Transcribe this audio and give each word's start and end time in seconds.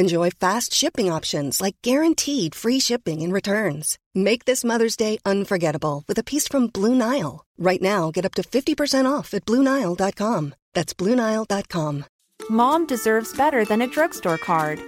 Enjoy 0.00 0.30
fast 0.30 0.72
shipping 0.72 1.12
options 1.12 1.60
like 1.60 1.76
guaranteed 1.82 2.54
free 2.54 2.80
shipping 2.80 3.20
and 3.20 3.34
returns. 3.34 3.98
Make 4.14 4.46
this 4.46 4.64
Mother's 4.64 4.96
Day 4.96 5.18
unforgettable 5.26 6.04
with 6.08 6.18
a 6.18 6.22
piece 6.22 6.48
from 6.48 6.68
Blue 6.68 6.94
Nile. 6.94 7.44
Right 7.58 7.82
now, 7.82 8.10
get 8.10 8.24
up 8.24 8.32
to 8.36 8.42
50% 8.42 9.04
off 9.04 9.34
at 9.34 9.44
BlueNile.com. 9.44 10.54
That's 10.72 10.94
BlueNile.com. 10.94 12.06
Mom 12.48 12.86
deserves 12.86 13.36
better 13.36 13.66
than 13.66 13.82
a 13.82 13.86
drugstore 13.86 14.38
card. 14.38 14.80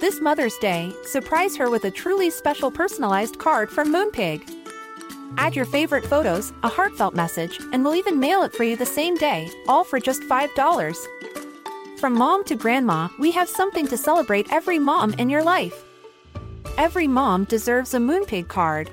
This 0.00 0.20
Mother's 0.20 0.58
Day, 0.58 0.92
surprise 1.04 1.56
her 1.56 1.70
with 1.70 1.84
a 1.84 1.92
truly 1.92 2.30
special 2.30 2.72
personalized 2.72 3.38
card 3.38 3.70
from 3.70 3.92
Moonpig. 3.92 4.42
Add 5.36 5.54
your 5.54 5.66
favorite 5.66 6.04
photos, 6.04 6.52
a 6.64 6.68
heartfelt 6.68 7.14
message, 7.14 7.60
and 7.72 7.84
we'll 7.84 7.94
even 7.94 8.18
mail 8.18 8.42
it 8.42 8.52
for 8.52 8.64
you 8.64 8.74
the 8.74 8.86
same 8.86 9.14
day, 9.14 9.48
all 9.68 9.84
for 9.84 10.00
just 10.00 10.22
$5. 10.22 11.45
From 11.98 12.12
mom 12.12 12.44
to 12.44 12.54
grandma, 12.54 13.08
we 13.18 13.30
have 13.30 13.48
something 13.48 13.86
to 13.86 13.96
celebrate 13.96 14.52
every 14.52 14.78
mom 14.78 15.14
in 15.14 15.30
your 15.30 15.42
life. 15.42 15.82
Every 16.76 17.08
mom 17.08 17.44
deserves 17.44 17.94
a 17.94 17.98
Moonpig 17.98 18.48
card. 18.48 18.90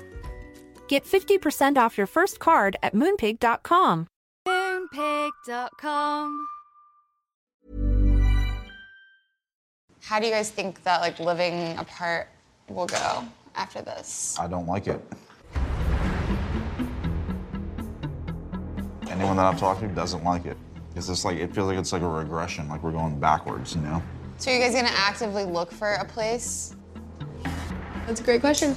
Get 0.88 1.04
50% 1.04 1.76
off 1.76 1.98
your 1.98 2.06
first 2.06 2.38
card 2.38 2.76
at 2.82 2.94
moonpig.com. 2.94 4.06
Moonpig.com. 4.48 6.46
How 10.00 10.18
do 10.18 10.26
you 10.26 10.32
guys 10.32 10.50
think 10.50 10.82
that 10.84 11.02
like 11.02 11.18
living 11.18 11.76
apart 11.76 12.28
will 12.70 12.86
go 12.86 13.24
after 13.54 13.82
this? 13.82 14.34
I 14.40 14.46
don't 14.46 14.66
like 14.66 14.86
it. 14.86 15.00
Anyone 19.10 19.36
that 19.36 19.44
I've 19.44 19.60
talked 19.60 19.80
to 19.80 19.88
doesn't 19.88 20.24
like 20.24 20.46
it. 20.46 20.56
It's 20.96 21.08
just 21.08 21.24
like 21.24 21.38
it 21.38 21.52
feels 21.54 21.66
like 21.68 21.78
it's 21.78 21.92
like 21.92 22.02
a 22.02 22.08
regression, 22.08 22.68
like 22.68 22.82
we're 22.82 22.92
going 22.92 23.18
backwards, 23.18 23.74
you 23.74 23.80
know? 23.82 24.02
So 24.38 24.50
are 24.50 24.54
you 24.54 24.60
guys 24.60 24.74
gonna 24.74 24.88
actively 24.94 25.44
look 25.44 25.72
for 25.72 25.94
a 25.94 26.04
place? 26.04 26.74
That's 28.06 28.20
a 28.20 28.24
great 28.24 28.40
question. 28.40 28.76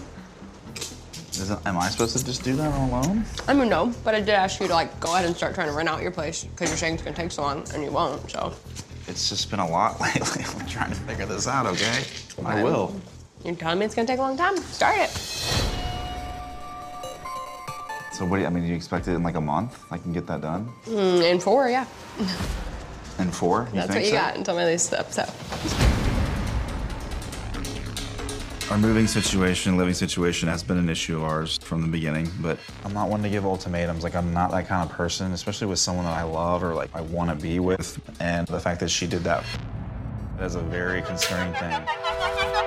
Isn't, 1.32 1.68
am 1.68 1.78
I 1.78 1.90
supposed 1.90 2.18
to 2.18 2.26
just 2.26 2.44
do 2.44 2.56
that 2.56 2.74
alone? 2.74 3.24
I 3.48 3.54
mean, 3.54 3.70
no, 3.70 3.94
but 4.04 4.16
I 4.16 4.20
did 4.20 4.30
ask 4.30 4.60
you 4.60 4.68
to 4.68 4.74
like 4.74 5.00
go 5.00 5.14
ahead 5.14 5.26
and 5.26 5.36
start 5.36 5.54
trying 5.54 5.68
to 5.68 5.74
rent 5.74 5.88
out 5.90 6.02
your 6.02 6.12
place 6.12 6.44
because 6.46 6.70
you're 6.70 6.78
saying 6.78 6.96
it's 6.96 7.04
gonna 7.04 7.16
take 7.16 7.32
so 7.32 7.44
long 7.44 7.64
and 7.74 7.84
you 7.84 7.92
won't. 7.92 8.32
So 8.32 8.54
It's 9.08 9.30
just 9.30 9.52
been 9.52 9.60
a 9.60 9.70
lot 9.70 10.00
lately. 10.02 10.44
I'm 10.48 10.66
trying 10.66 10.90
to 10.90 10.96
figure 10.96 11.28
this 11.28 11.48
out, 11.48 11.68
okay? 11.68 12.04
I 12.44 12.64
will. 12.64 13.00
you're 13.44 13.56
telling 13.56 13.78
me 13.80 13.86
it's 13.86 13.94
gonna 13.94 14.08
take 14.08 14.18
a 14.20 14.22
long 14.24 14.38
time. 14.38 14.58
Start 14.58 14.98
it. 14.98 15.10
So 18.18 18.26
what 18.26 18.38
do 18.38 18.42
you, 18.42 18.48
I 18.48 18.50
mean, 18.50 18.64
do 18.64 18.70
you 18.70 18.76
expect 18.76 19.08
it 19.08 19.12
in 19.12 19.22
like 19.22 19.36
a 19.36 19.42
month? 19.42 19.80
I 19.92 20.00
can 20.00 20.12
get 20.12 20.26
that 20.26 20.42
done? 20.42 20.68
Mm, 20.88 21.34
in 21.34 21.40
four, 21.40 21.70
yeah. 21.70 21.86
In 23.20 23.30
four? 23.30 23.68
You 23.72 23.82
That's 23.82 23.94
think 23.94 23.98
what 23.98 24.04
you 24.06 24.10
so? 24.10 24.16
got 24.16 24.36
until 24.36 24.56
my 24.56 24.66
lease 24.66 24.92
up. 24.92 25.12
So 25.12 25.22
Our 28.72 28.80
moving 28.80 29.06
situation, 29.06 29.78
living 29.78 29.94
situation 29.94 30.50
has 30.50 30.64
been 30.64 30.80
an 30.80 30.90
issue 30.90 31.18
of 31.18 31.26
ours 31.26 31.60
from 31.62 31.84
the 31.84 31.88
beginning, 31.88 32.28
but 32.42 32.58
I'm 32.84 32.92
not 32.92 33.08
one 33.08 33.22
to 33.22 33.30
give 33.30 33.46
ultimatums. 33.46 34.04
Like, 34.04 34.16
I'm 34.16 34.34
not 34.34 34.50
that 34.50 34.68
kind 34.68 34.90
of 34.90 34.96
person, 34.98 35.32
especially 35.34 35.68
with 35.68 35.78
someone 35.78 36.06
that 36.06 36.18
I 36.18 36.24
love 36.24 36.64
or 36.64 36.74
like 36.74 36.90
I 36.96 37.02
want 37.02 37.30
to 37.30 37.36
be 37.36 37.60
with. 37.60 38.02
And 38.20 38.48
the 38.48 38.60
fact 38.60 38.80
that 38.80 38.90
she 38.90 39.06
did 39.06 39.24
that 39.26 39.46
is 40.42 40.56
a 40.56 40.62
very 40.62 41.04
concerning 41.04 41.54
thing. 41.54 42.67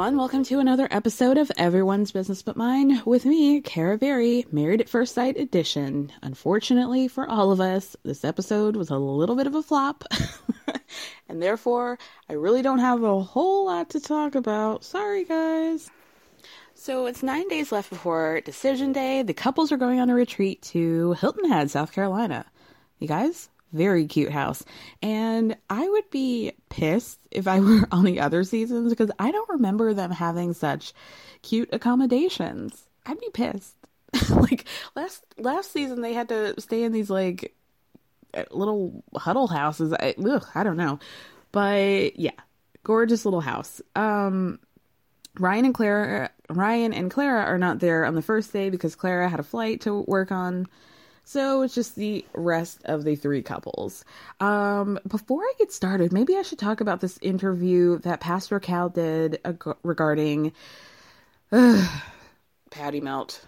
Everyone. 0.00 0.16
Welcome 0.16 0.44
to 0.44 0.60
another 0.60 0.88
episode 0.90 1.36
of 1.36 1.52
Everyone's 1.58 2.10
Business 2.10 2.40
But 2.40 2.56
Mine 2.56 3.02
with 3.04 3.26
me, 3.26 3.60
Kara 3.60 3.98
Berry, 3.98 4.46
Married 4.50 4.80
at 4.80 4.88
First 4.88 5.14
Sight 5.14 5.36
edition. 5.36 6.10
Unfortunately 6.22 7.06
for 7.06 7.28
all 7.28 7.52
of 7.52 7.60
us, 7.60 7.98
this 8.02 8.24
episode 8.24 8.76
was 8.76 8.88
a 8.88 8.96
little 8.96 9.36
bit 9.36 9.46
of 9.46 9.54
a 9.54 9.62
flop, 9.62 10.04
and 11.28 11.42
therefore, 11.42 11.98
I 12.30 12.32
really 12.32 12.62
don't 12.62 12.78
have 12.78 13.02
a 13.02 13.20
whole 13.20 13.66
lot 13.66 13.90
to 13.90 14.00
talk 14.00 14.34
about. 14.34 14.84
Sorry, 14.84 15.24
guys. 15.26 15.90
So 16.72 17.04
it's 17.04 17.22
nine 17.22 17.48
days 17.48 17.70
left 17.70 17.90
before 17.90 18.40
decision 18.40 18.94
day. 18.94 19.22
The 19.22 19.34
couples 19.34 19.70
are 19.70 19.76
going 19.76 20.00
on 20.00 20.08
a 20.08 20.14
retreat 20.14 20.62
to 20.72 21.12
Hilton 21.12 21.50
Head, 21.50 21.70
South 21.70 21.92
Carolina. 21.92 22.46
You 23.00 23.06
guys, 23.06 23.50
very 23.72 24.06
cute 24.06 24.32
house. 24.32 24.64
And 25.02 25.56
I 25.68 25.88
would 25.88 26.10
be 26.10 26.52
pissed 26.68 27.20
if 27.30 27.46
I 27.46 27.60
were 27.60 27.86
on 27.92 28.04
the 28.04 28.20
other 28.20 28.44
seasons 28.44 28.90
because 28.90 29.10
I 29.18 29.30
don't 29.30 29.48
remember 29.48 29.94
them 29.94 30.10
having 30.10 30.52
such 30.54 30.92
cute 31.42 31.70
accommodations. 31.72 32.86
I'd 33.06 33.20
be 33.20 33.30
pissed. 33.32 33.74
like 34.30 34.64
last 34.96 35.24
last 35.38 35.72
season 35.72 36.00
they 36.00 36.12
had 36.12 36.28
to 36.30 36.60
stay 36.60 36.82
in 36.82 36.90
these 36.90 37.10
like 37.10 37.54
uh, 38.34 38.44
little 38.50 39.04
huddle 39.16 39.46
houses. 39.46 39.92
I, 39.92 40.14
ugh, 40.24 40.44
I 40.54 40.64
don't 40.64 40.76
know. 40.76 40.98
But 41.52 42.18
yeah, 42.18 42.32
gorgeous 42.82 43.24
little 43.24 43.40
house. 43.40 43.80
Um 43.94 44.58
Ryan 45.38 45.66
and 45.66 45.74
Clara 45.74 46.30
Ryan 46.48 46.92
and 46.92 47.10
Clara 47.10 47.44
are 47.44 47.58
not 47.58 47.78
there 47.78 48.04
on 48.04 48.16
the 48.16 48.22
first 48.22 48.52
day 48.52 48.68
because 48.68 48.96
Clara 48.96 49.28
had 49.28 49.38
a 49.38 49.44
flight 49.44 49.82
to 49.82 50.00
work 50.08 50.32
on. 50.32 50.66
So 51.30 51.62
it's 51.62 51.76
just 51.76 51.94
the 51.94 52.24
rest 52.34 52.80
of 52.86 53.04
the 53.04 53.14
three 53.14 53.40
couples. 53.40 54.04
Um, 54.40 54.98
before 55.06 55.42
I 55.44 55.52
get 55.60 55.72
started, 55.72 56.12
maybe 56.12 56.36
I 56.36 56.42
should 56.42 56.58
talk 56.58 56.80
about 56.80 57.00
this 57.00 57.20
interview 57.22 57.98
that 58.00 58.18
Pastor 58.18 58.58
Cal 58.58 58.88
did 58.88 59.38
ag- 59.44 59.76
regarding 59.84 60.52
uh, 61.52 61.86
Patty 62.72 63.00
Melt. 63.00 63.46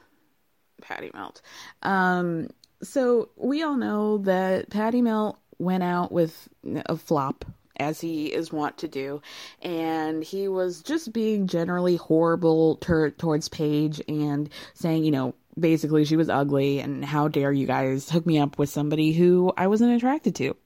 Patty 0.81 1.11
Melt. 1.13 1.43
Um, 1.83 2.51
so 2.85 3.31
we 3.35 3.65
all 3.65 3.77
know 3.77 4.19
that 4.19 4.71
Patty 4.71 5.03
Melt 5.03 5.41
went 5.59 5.83
out 5.83 6.13
with 6.13 6.49
a 6.87 6.97
flop 6.97 7.45
as 7.79 8.01
he 8.01 8.27
is 8.27 8.53
wont 8.53 8.79
to 8.79 8.89
do, 8.89 9.23
and 9.63 10.23
he 10.23 10.49
was 10.49 10.83
just 10.83 11.13
being 11.13 11.47
generally 11.47 11.97
horrible 11.97 12.77
ter- 12.77 13.11
towards 13.11 13.49
Paige 13.49 14.03
and 14.09 14.49
saying, 14.75 15.05
you 15.05 15.11
know, 15.11 15.35
basically 15.59 16.05
she 16.05 16.17
was 16.17 16.29
ugly 16.29 16.81
and 16.81 17.05
how 17.05 17.29
dare 17.29 17.53
you 17.53 17.67
guys 17.67 18.09
hook 18.11 18.27
me 18.27 18.39
up 18.39 18.59
with 18.59 18.71
somebody 18.71 19.13
who 19.13 19.53
I 19.57 19.67
wasn't 19.67 19.97
attracted 19.97 20.35
to. 20.37 20.57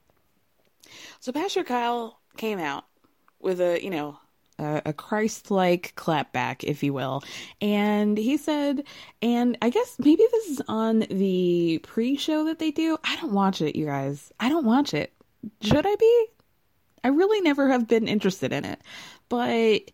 So 1.19 1.31
Pastor 1.31 1.63
Kyle 1.63 2.19
came 2.37 2.59
out 2.59 2.85
with 3.39 3.59
a, 3.59 3.83
you 3.83 3.89
know, 3.89 4.19
a, 4.59 4.81
a 4.87 4.93
Christ-like 4.93 5.93
clapback, 5.95 6.63
if 6.63 6.83
you 6.83 6.93
will, 6.93 7.23
and 7.61 8.17
he 8.17 8.37
said, 8.37 8.83
and 9.21 9.57
I 9.61 9.69
guess 9.69 9.97
maybe 9.99 10.23
this 10.31 10.47
is 10.47 10.61
on 10.67 10.99
the 11.09 11.79
pre-show 11.83 12.45
that 12.45 12.59
they 12.59 12.71
do. 12.71 12.97
I 13.03 13.15
don't 13.17 13.33
watch 13.33 13.61
it, 13.61 13.75
you 13.75 13.85
guys. 13.85 14.31
I 14.39 14.49
don't 14.49 14.65
watch 14.65 14.93
it. 14.93 15.13
Should 15.61 15.85
I 15.85 15.95
be? 15.95 16.25
I 17.07 17.09
really 17.09 17.39
never 17.39 17.69
have 17.69 17.87
been 17.87 18.09
interested 18.09 18.51
in 18.51 18.65
it, 18.65 18.81
but 19.29 19.91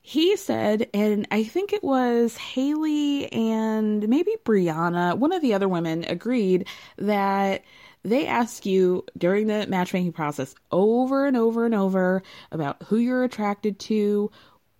he 0.00 0.36
said, 0.36 0.88
and 0.94 1.26
I 1.32 1.42
think 1.42 1.72
it 1.72 1.82
was 1.82 2.36
Haley 2.36 3.32
and 3.32 4.08
maybe 4.08 4.30
Brianna, 4.44 5.18
one 5.18 5.32
of 5.32 5.42
the 5.42 5.54
other 5.54 5.68
women 5.68 6.04
agreed 6.04 6.68
that 6.98 7.64
they 8.04 8.28
ask 8.28 8.64
you 8.64 9.04
during 9.18 9.48
the 9.48 9.66
matchmaking 9.66 10.12
process 10.12 10.54
over 10.70 11.26
and 11.26 11.36
over 11.36 11.64
and 11.66 11.74
over 11.74 12.22
about 12.52 12.80
who 12.84 12.96
you're 12.96 13.24
attracted 13.24 13.80
to, 13.80 14.30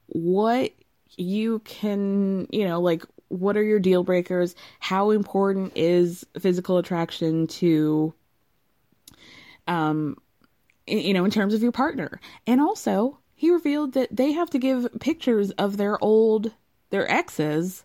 what 0.06 0.70
you 1.17 1.58
can, 1.64 2.46
you 2.52 2.64
know, 2.64 2.81
like 2.81 3.05
what 3.26 3.56
are 3.56 3.64
your 3.64 3.81
deal 3.81 4.05
breakers, 4.05 4.55
how 4.78 5.11
important 5.11 5.73
is 5.75 6.25
physical 6.38 6.78
attraction 6.78 7.49
to 7.49 8.14
um 9.67 10.17
you 10.87 11.14
know, 11.14 11.25
in 11.25 11.31
terms 11.31 11.55
of 11.55 11.62
your 11.62 11.73
partner. 11.73 12.20
And 12.46 12.61
also, 12.61 13.19
he 13.34 13.50
revealed 13.50 13.94
that 13.94 14.14
they 14.14 14.32
have 14.32 14.50
to 14.50 14.58
give 14.58 14.88
pictures 15.00 15.50
of 15.52 15.76
their 15.76 16.02
old 16.02 16.52
their 16.90 17.11
exes 17.11 17.84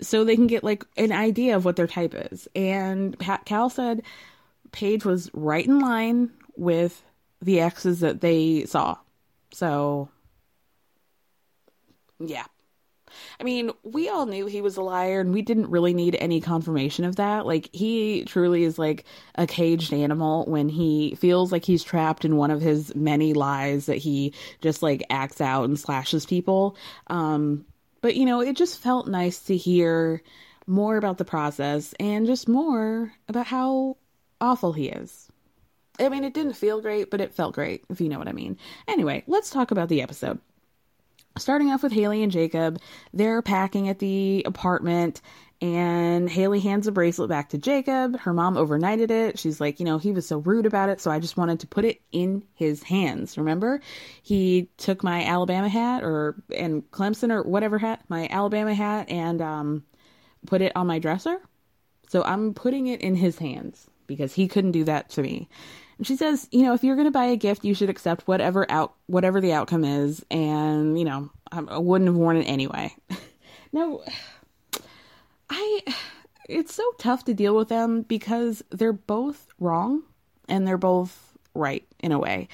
so 0.00 0.24
they 0.24 0.36
can 0.36 0.46
get 0.46 0.62
like 0.62 0.84
an 0.96 1.12
idea 1.12 1.56
of 1.56 1.64
what 1.64 1.76
their 1.76 1.86
type 1.86 2.14
is. 2.14 2.48
And 2.54 3.18
Pat 3.18 3.44
Cal 3.44 3.68
said 3.68 4.02
Paige 4.72 5.04
was 5.04 5.30
right 5.32 5.66
in 5.66 5.80
line 5.80 6.30
with 6.56 7.02
the 7.42 7.60
exes 7.60 8.00
that 8.00 8.20
they 8.20 8.64
saw. 8.64 8.96
So, 9.52 10.08
yeah. 12.20 12.44
I 13.40 13.44
mean, 13.44 13.70
we 13.82 14.08
all 14.08 14.26
knew 14.26 14.46
he 14.46 14.60
was 14.60 14.76
a 14.76 14.82
liar 14.82 15.20
and 15.20 15.32
we 15.32 15.42
didn't 15.42 15.70
really 15.70 15.94
need 15.94 16.16
any 16.20 16.40
confirmation 16.40 17.04
of 17.04 17.16
that. 17.16 17.46
Like, 17.46 17.68
he 17.72 18.24
truly 18.24 18.64
is 18.64 18.78
like 18.78 19.04
a 19.34 19.46
caged 19.46 19.92
animal 19.92 20.44
when 20.46 20.68
he 20.68 21.14
feels 21.16 21.52
like 21.52 21.64
he's 21.64 21.82
trapped 21.82 22.24
in 22.24 22.36
one 22.36 22.50
of 22.50 22.60
his 22.60 22.94
many 22.94 23.32
lies 23.32 23.86
that 23.86 23.98
he 23.98 24.34
just 24.60 24.82
like 24.82 25.04
acts 25.10 25.40
out 25.40 25.64
and 25.64 25.78
slashes 25.78 26.26
people. 26.26 26.76
Um, 27.08 27.64
but 28.00 28.16
you 28.16 28.24
know, 28.24 28.40
it 28.40 28.56
just 28.56 28.80
felt 28.80 29.08
nice 29.08 29.40
to 29.44 29.56
hear 29.56 30.22
more 30.66 30.96
about 30.96 31.18
the 31.18 31.24
process 31.24 31.94
and 31.98 32.26
just 32.26 32.48
more 32.48 33.12
about 33.28 33.46
how 33.46 33.96
awful 34.40 34.72
he 34.72 34.88
is. 34.88 35.28
I 35.98 36.08
mean, 36.08 36.24
it 36.24 36.34
didn't 36.34 36.52
feel 36.52 36.80
great, 36.80 37.10
but 37.10 37.20
it 37.20 37.34
felt 37.34 37.54
great, 37.54 37.84
if 37.88 38.00
you 38.00 38.08
know 38.08 38.18
what 38.18 38.28
I 38.28 38.32
mean. 38.32 38.56
Anyway, 38.86 39.24
let's 39.26 39.50
talk 39.50 39.70
about 39.70 39.88
the 39.88 40.02
episode. 40.02 40.38
Starting 41.38 41.70
off 41.70 41.82
with 41.82 41.92
Haley 41.92 42.22
and 42.22 42.32
Jacob, 42.32 42.80
they're 43.12 43.42
packing 43.42 43.88
at 43.88 43.98
the 43.98 44.42
apartment, 44.46 45.20
and 45.60 46.30
Haley 46.30 46.60
hands 46.60 46.86
a 46.86 46.92
bracelet 46.92 47.28
back 47.28 47.48
to 47.48 47.58
Jacob. 47.58 48.18
Her 48.20 48.32
mom 48.32 48.54
overnighted 48.54 49.10
it. 49.10 49.38
She's 49.38 49.60
like, 49.60 49.80
you 49.80 49.86
know, 49.86 49.98
he 49.98 50.12
was 50.12 50.26
so 50.26 50.38
rude 50.38 50.66
about 50.66 50.88
it, 50.88 51.00
so 51.00 51.10
I 51.10 51.18
just 51.18 51.36
wanted 51.36 51.60
to 51.60 51.66
put 51.66 51.84
it 51.84 52.00
in 52.12 52.44
his 52.54 52.82
hands. 52.82 53.36
Remember? 53.36 53.80
He 54.22 54.68
took 54.76 55.02
my 55.02 55.24
Alabama 55.24 55.68
hat 55.68 56.04
or 56.04 56.36
and 56.56 56.88
Clemson 56.90 57.32
or 57.32 57.42
whatever 57.42 57.78
hat, 57.78 58.04
my 58.08 58.28
Alabama 58.30 58.74
hat 58.74 59.08
and 59.10 59.42
um 59.42 59.84
put 60.46 60.62
it 60.62 60.72
on 60.76 60.86
my 60.86 60.98
dresser. 60.98 61.38
So 62.08 62.22
I'm 62.22 62.54
putting 62.54 62.86
it 62.86 63.00
in 63.00 63.16
his 63.16 63.38
hands 63.38 63.88
because 64.06 64.32
he 64.32 64.48
couldn't 64.48 64.72
do 64.72 64.84
that 64.84 65.10
to 65.10 65.22
me. 65.22 65.48
She 66.02 66.16
says, 66.16 66.48
you 66.52 66.62
know, 66.62 66.74
if 66.74 66.84
you're 66.84 66.94
going 66.94 67.06
to 67.06 67.12
buy 67.12 67.24
a 67.24 67.36
gift, 67.36 67.64
you 67.64 67.74
should 67.74 67.90
accept 67.90 68.28
whatever 68.28 68.70
out 68.70 68.94
whatever 69.06 69.40
the 69.40 69.52
outcome 69.52 69.84
is, 69.84 70.24
and 70.30 70.98
you 70.98 71.04
know, 71.04 71.30
I, 71.50 71.78
wouldn't 71.78 72.08
have 72.08 72.16
worn 72.16 72.36
it 72.36 72.44
anyway. 72.44 72.94
now, 73.72 74.00
I 75.50 75.80
it's 76.48 76.74
so 76.74 76.84
tough 76.98 77.24
to 77.24 77.34
deal 77.34 77.54
with 77.54 77.68
them 77.68 78.02
because 78.02 78.62
they're 78.70 78.92
both 78.92 79.48
wrong 79.58 80.02
and 80.48 80.66
they're 80.66 80.78
both 80.78 81.36
right 81.54 81.86
in 82.00 82.12
a 82.12 82.18
way. 82.18 82.48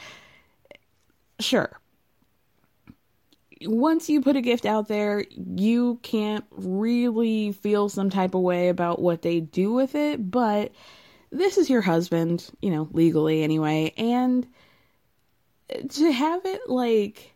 Sure. 1.39 1.79
Once 3.63 4.09
you 4.09 4.21
put 4.21 4.37
a 4.37 4.41
gift 4.41 4.67
out 4.67 4.89
there, 4.89 5.25
you 5.31 5.99
can't 6.03 6.45
really 6.51 7.53
feel 7.53 7.89
some 7.89 8.11
type 8.11 8.35
of 8.35 8.41
way 8.41 8.69
about 8.69 9.01
what 9.01 9.23
they 9.23 9.41
do 9.41 9.73
with 9.73 9.95
it, 9.95 10.31
but 10.31 10.73
this 11.35 11.59
is 11.59 11.69
your 11.69 11.81
husband, 11.81 12.49
you 12.63 12.71
know, 12.71 12.89
legally 12.93 13.43
anyway, 13.43 13.93
and 13.97 14.47
to 15.91 16.13
have 16.13 16.45
it 16.47 16.69
like 16.69 17.35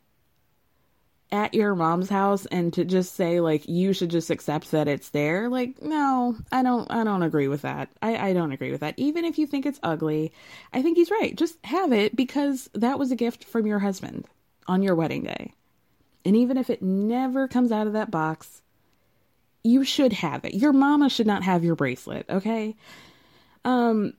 at 1.31 1.53
your 1.53 1.75
mom's 1.75 2.09
house 2.09 2.47
and 2.47 2.73
to 2.73 2.85
just 2.85 3.15
say 3.15 3.41
like 3.41 3.69
you 3.69 3.93
should 3.93 4.11
just 4.11 4.31
accept 4.31 4.71
that 4.71 4.89
it's 4.89 5.11
there 5.11 5.49
like 5.51 5.83
no 5.83 6.35
i 6.51 6.63
don't 6.63 6.91
i 6.91 7.05
don't 7.05 7.23
agree 7.23 7.49
with 7.49 7.63
that. 7.63 7.91
I 8.01 8.31
i 8.31 8.33
don't 8.33 8.53
agree 8.53 8.71
with 8.71 8.81
that. 8.81 8.95
Even 8.97 9.25
if 9.25 9.39
you 9.39 9.47
think 9.47 9.67
it's 9.67 9.81
ugly 9.83 10.33
i 10.73 10.81
think 10.81 10.97
he's 10.97 11.11
right. 11.11 11.37
Just 11.37 11.59
have 11.65 11.93
it 11.93 12.17
because 12.17 12.71
that 12.75 12.99
was 12.99 13.11
a 13.11 13.17
gift 13.17 13.45
from 13.45 13.67
your 13.67 13.79
husband 13.79 14.27
on 14.67 14.83
your 14.83 14.95
wedding 14.95 15.25
day. 15.25 15.53
And 16.25 16.35
even 16.37 16.57
if 16.57 16.71
it 16.71 16.83
never 16.83 17.47
comes 17.47 17.73
out 17.73 17.87
of 17.87 17.93
that 17.93 18.11
box 18.11 18.63
you 19.65 19.85
should 19.85 20.15
have 20.15 20.45
it. 20.45 20.55
Your 20.55 20.73
mama 20.73 21.11
should 21.11 21.27
not 21.27 21.43
have 21.43 21.65
your 21.65 21.77
bracelet 21.77 22.25
okay 22.31 22.75
um 23.65 24.15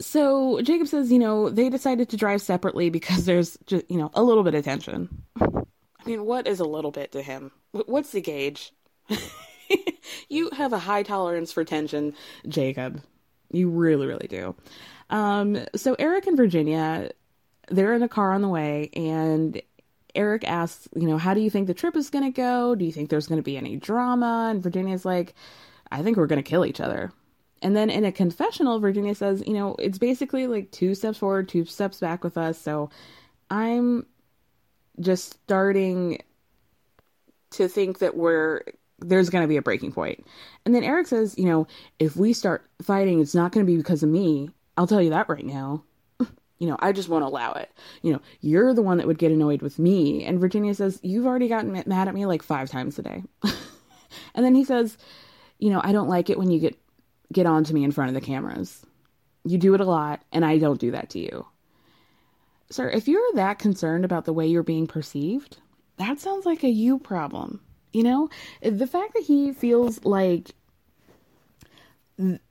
so 0.00 0.60
Jacob 0.62 0.88
says, 0.88 1.10
you 1.10 1.18
know, 1.18 1.48
they 1.48 1.70
decided 1.70 2.08
to 2.10 2.16
drive 2.16 2.42
separately 2.42 2.90
because 2.90 3.24
there's 3.24 3.56
just, 3.66 3.90
you 3.90 3.96
know, 3.96 4.10
a 4.14 4.22
little 4.22 4.42
bit 4.42 4.54
of 4.54 4.64
tension. 4.64 5.08
I 5.40 6.08
mean, 6.08 6.24
what 6.24 6.46
is 6.46 6.60
a 6.60 6.64
little 6.64 6.90
bit 6.90 7.12
to 7.12 7.22
him? 7.22 7.50
What's 7.72 8.12
the 8.12 8.20
gauge? 8.20 8.72
you 10.28 10.50
have 10.50 10.72
a 10.72 10.78
high 10.78 11.02
tolerance 11.02 11.52
for 11.52 11.64
tension, 11.64 12.14
Jacob. 12.46 13.02
You 13.50 13.70
really, 13.70 14.06
really 14.06 14.28
do. 14.28 14.54
Um, 15.10 15.64
so 15.74 15.96
Eric 15.98 16.26
and 16.26 16.36
Virginia, 16.36 17.10
they're 17.68 17.94
in 17.94 18.02
a 18.02 18.08
car 18.08 18.32
on 18.32 18.42
the 18.42 18.48
way, 18.48 18.90
and 18.94 19.60
Eric 20.14 20.44
asks, 20.44 20.88
you 20.94 21.06
know, 21.06 21.18
how 21.18 21.34
do 21.34 21.40
you 21.40 21.50
think 21.50 21.66
the 21.66 21.74
trip 21.74 21.96
is 21.96 22.10
going 22.10 22.24
to 22.24 22.30
go? 22.30 22.74
Do 22.74 22.84
you 22.84 22.92
think 22.92 23.08
there's 23.08 23.26
going 23.26 23.38
to 23.38 23.42
be 23.42 23.56
any 23.56 23.76
drama? 23.76 24.48
And 24.50 24.62
Virginia's 24.62 25.04
like, 25.04 25.34
I 25.90 26.02
think 26.02 26.16
we're 26.16 26.26
going 26.26 26.42
to 26.42 26.48
kill 26.48 26.66
each 26.66 26.80
other. 26.80 27.12
And 27.62 27.74
then 27.74 27.90
in 27.90 28.04
a 28.04 28.12
confessional, 28.12 28.80
Virginia 28.80 29.14
says, 29.14 29.42
you 29.46 29.54
know, 29.54 29.76
it's 29.78 29.98
basically 29.98 30.46
like 30.46 30.70
two 30.70 30.94
steps 30.94 31.18
forward, 31.18 31.48
two 31.48 31.64
steps 31.64 32.00
back 32.00 32.22
with 32.22 32.36
us. 32.36 32.60
So 32.60 32.90
I'm 33.50 34.06
just 35.00 35.32
starting 35.32 36.22
to 37.50 37.68
think 37.68 37.98
that 38.00 38.16
we're 38.16 38.62
there's 38.98 39.30
going 39.30 39.42
to 39.42 39.48
be 39.48 39.56
a 39.56 39.62
breaking 39.62 39.92
point. 39.92 40.26
And 40.64 40.74
then 40.74 40.82
Eric 40.82 41.06
says, 41.06 41.36
you 41.36 41.44
know, 41.44 41.66
if 41.98 42.16
we 42.16 42.32
start 42.32 42.68
fighting, 42.80 43.20
it's 43.20 43.34
not 43.34 43.52
going 43.52 43.64
to 43.64 43.70
be 43.70 43.76
because 43.76 44.02
of 44.02 44.08
me. 44.08 44.48
I'll 44.76 44.86
tell 44.86 45.02
you 45.02 45.10
that 45.10 45.28
right 45.28 45.44
now. 45.44 45.84
you 46.58 46.66
know, 46.66 46.76
I 46.78 46.92
just 46.92 47.08
won't 47.08 47.24
allow 47.24 47.52
it. 47.52 47.70
You 48.02 48.14
know, 48.14 48.20
you're 48.40 48.72
the 48.72 48.82
one 48.82 48.96
that 48.96 49.06
would 49.06 49.18
get 49.18 49.32
annoyed 49.32 49.60
with 49.60 49.78
me. 49.78 50.24
And 50.24 50.40
Virginia 50.40 50.74
says, 50.74 50.98
you've 51.02 51.26
already 51.26 51.48
gotten 51.48 51.72
mad 51.86 52.08
at 52.08 52.14
me 52.14 52.24
like 52.24 52.42
five 52.42 52.70
times 52.70 52.94
today. 52.94 53.22
and 54.34 54.44
then 54.44 54.54
he 54.54 54.64
says, 54.64 54.96
you 55.58 55.68
know, 55.70 55.80
I 55.84 55.92
don't 55.92 56.08
like 56.08 56.30
it 56.30 56.38
when 56.38 56.50
you 56.50 56.58
get 56.58 56.78
get 57.32 57.46
on 57.46 57.64
to 57.64 57.74
me 57.74 57.84
in 57.84 57.92
front 57.92 58.08
of 58.08 58.14
the 58.14 58.20
cameras. 58.20 58.84
You 59.44 59.58
do 59.58 59.74
it 59.74 59.80
a 59.80 59.84
lot, 59.84 60.22
and 60.32 60.44
I 60.44 60.58
don't 60.58 60.80
do 60.80 60.90
that 60.92 61.10
to 61.10 61.18
you. 61.18 61.46
Sir, 62.70 62.90
if 62.90 63.06
you're 63.06 63.22
that 63.34 63.58
concerned 63.58 64.04
about 64.04 64.24
the 64.24 64.32
way 64.32 64.46
you're 64.46 64.62
being 64.62 64.86
perceived, 64.86 65.58
that 65.98 66.18
sounds 66.18 66.44
like 66.46 66.64
a 66.64 66.68
you 66.68 66.98
problem. 66.98 67.60
You 67.92 68.02
know, 68.02 68.28
the 68.60 68.86
fact 68.86 69.14
that 69.14 69.22
he 69.22 69.52
feels 69.52 70.04
like 70.04 70.50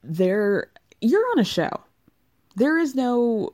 there, 0.03 0.72
you're 1.01 1.32
on 1.32 1.39
a 1.39 1.44
show. 1.44 1.82
There 2.55 2.77
is 2.77 2.96
no 2.96 3.51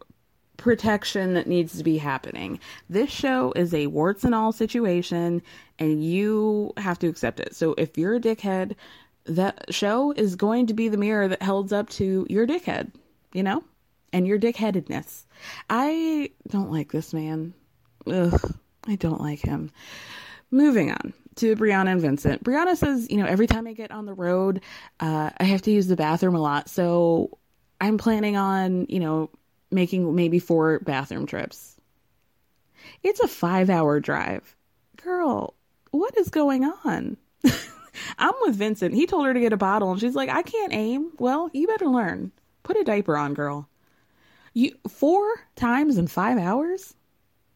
protection 0.58 1.34
that 1.34 1.48
needs 1.48 1.76
to 1.78 1.84
be 1.84 1.98
happening. 1.98 2.60
This 2.88 3.10
show 3.10 3.52
is 3.56 3.74
a 3.74 3.88
warts 3.88 4.24
and 4.24 4.36
all 4.36 4.52
situation, 4.52 5.42
and 5.80 6.06
you 6.06 6.72
have 6.78 7.00
to 7.00 7.08
accept 7.08 7.40
it. 7.40 7.56
So 7.56 7.74
if 7.80 7.98
you're 7.98 8.16
a 8.16 8.22
dickhead, 8.22 8.76
that 9.26 9.74
show 9.74 10.12
is 10.12 10.36
going 10.36 10.68
to 10.68 10.74
be 10.74 10.90
the 10.90 10.98
mirror 10.98 11.28
that 11.28 11.44
holds 11.44 11.72
up 11.72 11.90
to 11.90 12.26
your 12.30 12.48
dickhead, 12.48 12.92
you 13.34 13.44
know, 13.44 13.64
and 14.14 14.28
your 14.28 14.40
dickheadedness. 14.40 15.24
I 15.70 16.32
don't 16.48 16.72
like 16.72 16.92
this 16.92 17.14
man. 17.14 17.54
Ugh, 18.08 18.56
I 18.88 18.96
don't 18.96 19.22
like 19.22 19.40
him. 19.40 19.72
Moving 20.50 20.92
on 20.92 21.14
to 21.36 21.56
Brianna 21.56 21.94
and 21.94 22.02
Vincent. 22.02 22.44
Brianna 22.44 22.76
says, 22.76 23.10
you 23.10 23.18
know, 23.18 23.26
every 23.26 23.48
time 23.48 23.68
I 23.68 23.74
get 23.74 23.92
on 23.92 24.06
the 24.06 24.14
road, 24.14 24.62
uh, 25.00 25.30
I 25.38 25.44
have 25.44 25.62
to 25.64 25.72
use 25.72 25.88
the 25.88 25.96
bathroom 25.96 26.36
a 26.36 26.42
lot. 26.42 26.70
So 26.70 27.38
I'm 27.80 27.98
planning 27.98 28.36
on, 28.36 28.86
you 28.90 29.00
know, 29.00 29.30
making 29.72 30.14
maybe 30.14 30.40
four 30.40 30.80
bathroom 30.80 31.26
trips. 31.26 31.78
It's 33.04 33.20
a 33.20 33.28
five 33.28 33.70
hour 33.70 34.00
drive. 34.00 34.56
Girl, 34.98 35.56
what 35.92 36.18
is 36.18 36.30
going 36.30 36.64
on? 36.64 37.18
I'm 38.18 38.34
with 38.42 38.56
Vincent. 38.56 38.94
He 38.94 39.06
told 39.06 39.26
her 39.26 39.34
to 39.34 39.40
get 39.40 39.54
a 39.54 39.58
bottle, 39.58 39.92
and 39.92 40.00
she's 40.00 40.16
like, 40.16 40.30
I 40.30 40.42
can't 40.42 40.74
aim. 40.74 41.12
Well, 41.18 41.50
you 41.54 41.68
better 41.68 41.88
learn. 41.88 42.32
Put 42.64 42.78
a 42.78 42.84
diaper 42.84 43.18
on, 43.18 43.34
girl. 43.34 43.68
You 44.54 44.76
four 44.88 45.24
times 45.56 45.98
in 45.98 46.08
five 46.08 46.38
hours? 46.38 46.94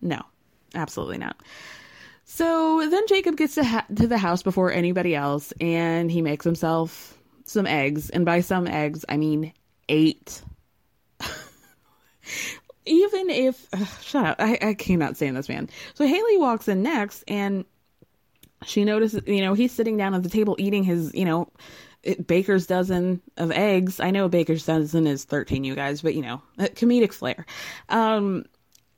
No, 0.01 0.21
absolutely 0.73 1.17
not. 1.17 1.41
So 2.23 2.89
then 2.89 3.07
Jacob 3.07 3.37
gets 3.37 3.55
to, 3.55 3.63
ha- 3.63 3.85
to 3.95 4.07
the 4.07 4.17
house 4.17 4.43
before 4.43 4.71
anybody 4.71 5.15
else, 5.15 5.53
and 5.61 6.09
he 6.09 6.21
makes 6.21 6.43
himself 6.43 7.17
some 7.43 7.67
eggs. 7.67 8.09
And 8.09 8.25
by 8.25 8.41
some 8.41 8.67
eggs, 8.67 9.05
I 9.07 9.17
mean 9.17 9.53
eight. 9.89 10.41
Even 12.85 13.29
if, 13.29 13.67
ugh, 13.73 13.87
shut 14.01 14.25
up, 14.25 14.37
I, 14.39 14.57
I 14.61 14.73
cannot 14.73 15.17
stand 15.17 15.37
this 15.37 15.49
man. 15.49 15.69
So 15.93 16.07
Haley 16.07 16.37
walks 16.37 16.67
in 16.67 16.81
next, 16.81 17.23
and 17.27 17.65
she 18.65 18.83
notices, 18.83 19.21
you 19.27 19.41
know, 19.41 19.53
he's 19.53 19.71
sitting 19.71 19.97
down 19.97 20.13
at 20.13 20.23
the 20.23 20.29
table 20.29 20.55
eating 20.59 20.83
his, 20.83 21.13
you 21.13 21.25
know, 21.25 21.49
baker's 22.25 22.67
dozen 22.67 23.21
of 23.37 23.51
eggs. 23.51 23.99
I 23.99 24.11
know 24.11 24.25
a 24.25 24.29
baker's 24.29 24.65
dozen 24.65 25.07
is 25.07 25.23
13, 25.23 25.63
you 25.63 25.75
guys, 25.75 26.01
but 26.01 26.15
you 26.15 26.21
know, 26.21 26.41
comedic 26.59 27.13
flair. 27.13 27.45
Um, 27.89 28.45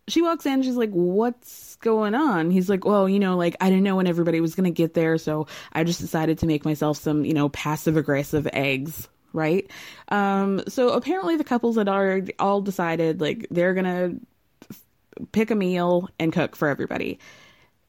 she 0.08 0.22
walks 0.22 0.46
in, 0.46 0.64
she's 0.64 0.76
like, 0.76 0.92
What's 0.92 1.76
going 1.78 2.16
on? 2.16 2.52
He's 2.52 2.70
like, 2.70 2.86
Well, 2.86 3.08
you 3.10 3.20
know, 3.20 3.36
like, 3.36 3.56
I 3.62 3.70
didn't 3.70 3.84
know 3.84 3.96
when 3.96 4.08
everybody 4.08 4.42
was 4.42 4.56
going 4.56 4.66
to 4.66 4.72
get 4.72 4.94
there, 4.94 5.18
so 5.18 5.48
I 5.74 5.84
just 5.84 6.00
decided 6.00 6.40
to 6.40 6.48
make 6.48 6.66
myself 6.66 6.98
some, 6.98 7.26
you 7.26 7.34
know, 7.34 7.50
passive 7.50 7.98
aggressive 7.98 8.48
eggs, 8.54 9.08
right? 9.34 9.70
Um, 10.10 10.64
so 10.68 10.90
apparently 10.90 11.36
the 11.36 11.44
couples 11.44 11.78
had 11.78 11.90
already 11.90 12.34
all 12.40 12.62
decided, 12.62 13.20
like, 13.22 13.48
they're 13.52 13.74
going 13.74 13.86
to 13.86 15.26
pick 15.32 15.52
a 15.52 15.56
meal 15.56 16.10
and 16.20 16.32
cook 16.32 16.56
for 16.56 16.68
everybody. 16.68 17.20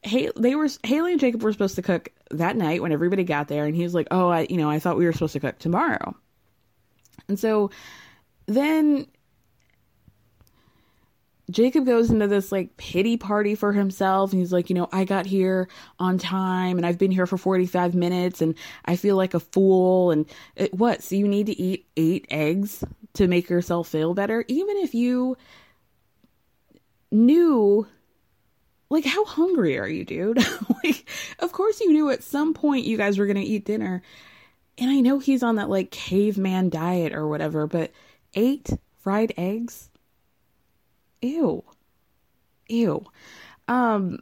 Hey, 0.01 0.29
they 0.35 0.55
were 0.55 0.69
Haley 0.83 1.11
and 1.11 1.19
Jacob 1.19 1.43
were 1.43 1.51
supposed 1.51 1.75
to 1.75 1.81
cook 1.81 2.09
that 2.31 2.55
night 2.55 2.81
when 2.81 2.91
everybody 2.91 3.23
got 3.23 3.47
there, 3.47 3.65
and 3.65 3.75
he 3.75 3.83
was 3.83 3.93
like, 3.93 4.07
"Oh, 4.11 4.29
I, 4.29 4.47
you 4.49 4.57
know, 4.57 4.69
I 4.69 4.79
thought 4.79 4.97
we 4.97 5.05
were 5.05 5.13
supposed 5.13 5.33
to 5.33 5.39
cook 5.39 5.59
tomorrow." 5.59 6.15
And 7.27 7.37
so 7.37 7.69
then 8.47 9.07
Jacob 11.49 11.85
goes 11.85 12.11
into 12.11 12.27
this 12.27 12.51
like 12.51 12.77
pity 12.77 13.17
party 13.17 13.55
for 13.55 13.73
himself. 13.73 14.31
And 14.31 14.39
he's 14.39 14.53
like, 14.53 14.69
you 14.69 14.75
know, 14.75 14.87
I 14.91 15.03
got 15.05 15.25
here 15.25 15.67
on 15.99 16.17
time 16.17 16.77
and 16.77 16.85
I've 16.85 16.97
been 16.97 17.11
here 17.11 17.25
for 17.25 17.37
45 17.37 17.95
minutes 17.95 18.41
and 18.41 18.55
I 18.85 18.95
feel 18.95 19.15
like 19.15 19.33
a 19.33 19.39
fool. 19.39 20.11
And 20.11 20.25
it, 20.55 20.73
what? 20.73 21.01
So 21.01 21.15
you 21.15 21.27
need 21.27 21.47
to 21.47 21.59
eat 21.59 21.87
eight 21.97 22.27
eggs 22.29 22.83
to 23.13 23.27
make 23.27 23.49
yourself 23.49 23.87
feel 23.87 24.13
better? 24.13 24.45
Even 24.47 24.77
if 24.77 24.93
you 24.93 25.37
knew, 27.11 27.87
like, 28.89 29.05
how 29.05 29.25
hungry 29.25 29.77
are 29.77 29.87
you, 29.87 30.03
dude? 30.05 30.37
like, 30.83 31.07
of 31.39 31.51
course 31.51 31.79
you 31.79 31.91
knew 31.91 32.09
at 32.09 32.23
some 32.23 32.53
point 32.53 32.85
you 32.85 32.97
guys 32.97 33.17
were 33.17 33.25
going 33.25 33.37
to 33.37 33.43
eat 33.43 33.65
dinner. 33.65 34.01
And 34.77 34.89
I 34.89 35.01
know 35.01 35.19
he's 35.19 35.43
on 35.43 35.55
that 35.55 35.69
like 35.69 35.91
caveman 35.91 36.69
diet 36.69 37.13
or 37.13 37.27
whatever, 37.27 37.67
but 37.67 37.91
eight 38.33 38.69
fried 38.97 39.33
eggs? 39.37 39.89
ew 41.21 41.63
ew 42.67 43.05
um 43.67 44.19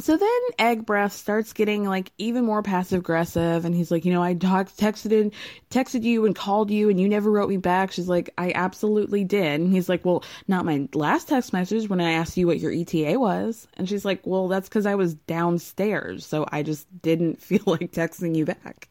so 0.00 0.16
then 0.16 0.40
egg 0.58 0.86
breath 0.86 1.12
starts 1.12 1.52
getting 1.52 1.84
like 1.84 2.12
even 2.18 2.44
more 2.44 2.62
passive 2.62 3.00
aggressive 3.00 3.64
and 3.64 3.74
he's 3.74 3.90
like 3.90 4.04
you 4.04 4.12
know 4.12 4.22
i 4.22 4.34
texted 4.34 5.18
and 5.18 5.32
texted 5.70 6.02
you 6.02 6.24
and 6.24 6.34
called 6.34 6.70
you 6.70 6.88
and 6.88 7.00
you 7.00 7.08
never 7.08 7.30
wrote 7.30 7.48
me 7.48 7.56
back. 7.56 7.92
She's 7.92 8.08
like 8.08 8.30
i 8.38 8.52
absolutely 8.54 9.24
did. 9.24 9.60
And 9.60 9.72
he's 9.72 9.88
like 9.88 10.04
well 10.04 10.24
not 10.46 10.64
my 10.64 10.88
last 10.94 11.28
text 11.28 11.52
message 11.52 11.88
when 11.88 12.00
i 12.00 12.12
asked 12.12 12.36
you 12.36 12.46
what 12.46 12.60
your 12.60 12.72
eta 12.72 13.18
was. 13.18 13.68
And 13.76 13.88
she's 13.88 14.04
like 14.04 14.26
well 14.26 14.48
that's 14.48 14.68
because 14.68 14.86
i 14.86 14.94
was 14.94 15.14
downstairs 15.14 16.24
so 16.26 16.46
i 16.50 16.62
just 16.62 16.86
didn't 17.02 17.40
feel 17.42 17.62
like 17.66 17.92
texting 17.92 18.36
you 18.36 18.44
back. 18.44 18.88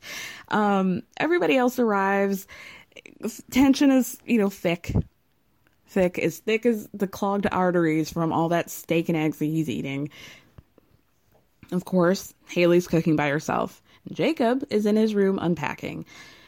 Um 0.49 1.03
everybody 1.17 1.57
else 1.57 1.79
arrives. 1.79 2.47
Tension 3.51 3.91
is 3.91 4.17
you 4.25 4.37
know 4.37 4.49
thick. 4.49 4.93
Thick, 5.89 6.19
as 6.19 6.39
thick 6.39 6.65
as 6.65 6.89
the 6.93 7.07
clogged 7.07 7.47
arteries 7.49 8.11
from 8.11 8.33
all 8.33 8.49
that 8.49 8.69
steak 8.69 9.07
and 9.07 9.17
eggs 9.17 9.37
that 9.37 9.45
he's 9.45 9.69
eating. 9.69 10.09
Of 11.71 11.85
course, 11.85 12.33
Haley's 12.47 12.87
cooking 12.87 13.15
by 13.15 13.29
herself. 13.29 13.81
Jacob 14.11 14.65
is 14.69 14.85
in 14.85 14.95
his 14.95 15.13
room 15.13 15.37
unpacking. 15.41 16.05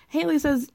Haley 0.07 0.39
says, 0.39 0.71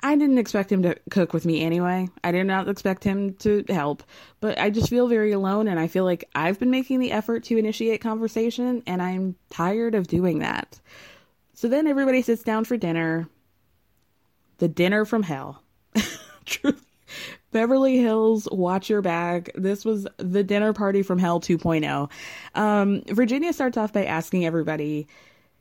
I 0.00 0.14
didn't 0.14 0.38
expect 0.38 0.70
him 0.70 0.82
to 0.82 0.96
cook 1.10 1.32
with 1.32 1.44
me 1.44 1.62
anyway. 1.62 2.08
I 2.22 2.30
did 2.30 2.44
not 2.44 2.68
expect 2.68 3.02
him 3.02 3.34
to 3.34 3.64
help, 3.68 4.04
but 4.40 4.58
I 4.58 4.70
just 4.70 4.88
feel 4.88 5.08
very 5.08 5.32
alone 5.32 5.66
and 5.66 5.80
I 5.80 5.88
feel 5.88 6.04
like 6.04 6.28
I've 6.34 6.58
been 6.60 6.70
making 6.70 7.00
the 7.00 7.10
effort 7.10 7.44
to 7.44 7.56
initiate 7.56 8.00
conversation 8.00 8.82
and 8.86 9.02
I'm 9.02 9.34
tired 9.50 9.94
of 9.94 10.06
doing 10.06 10.38
that. 10.38 10.78
So 11.54 11.66
then 11.66 11.88
everybody 11.88 12.22
sits 12.22 12.44
down 12.44 12.64
for 12.64 12.76
dinner. 12.76 13.28
The 14.58 14.68
dinner 14.68 15.04
from 15.04 15.24
hell. 15.24 15.62
Truly 16.44 16.78
Beverly 17.50 17.98
Hills, 17.98 18.46
watch 18.52 18.90
your 18.90 19.02
back. 19.02 19.50
This 19.54 19.84
was 19.84 20.06
the 20.18 20.44
dinner 20.44 20.72
party 20.72 21.02
from 21.02 21.18
hell 21.18 21.40
2.0. 21.40 22.10
Um, 22.54 23.02
Virginia 23.08 23.52
starts 23.52 23.76
off 23.76 23.92
by 23.92 24.04
asking 24.04 24.44
everybody, 24.44 25.08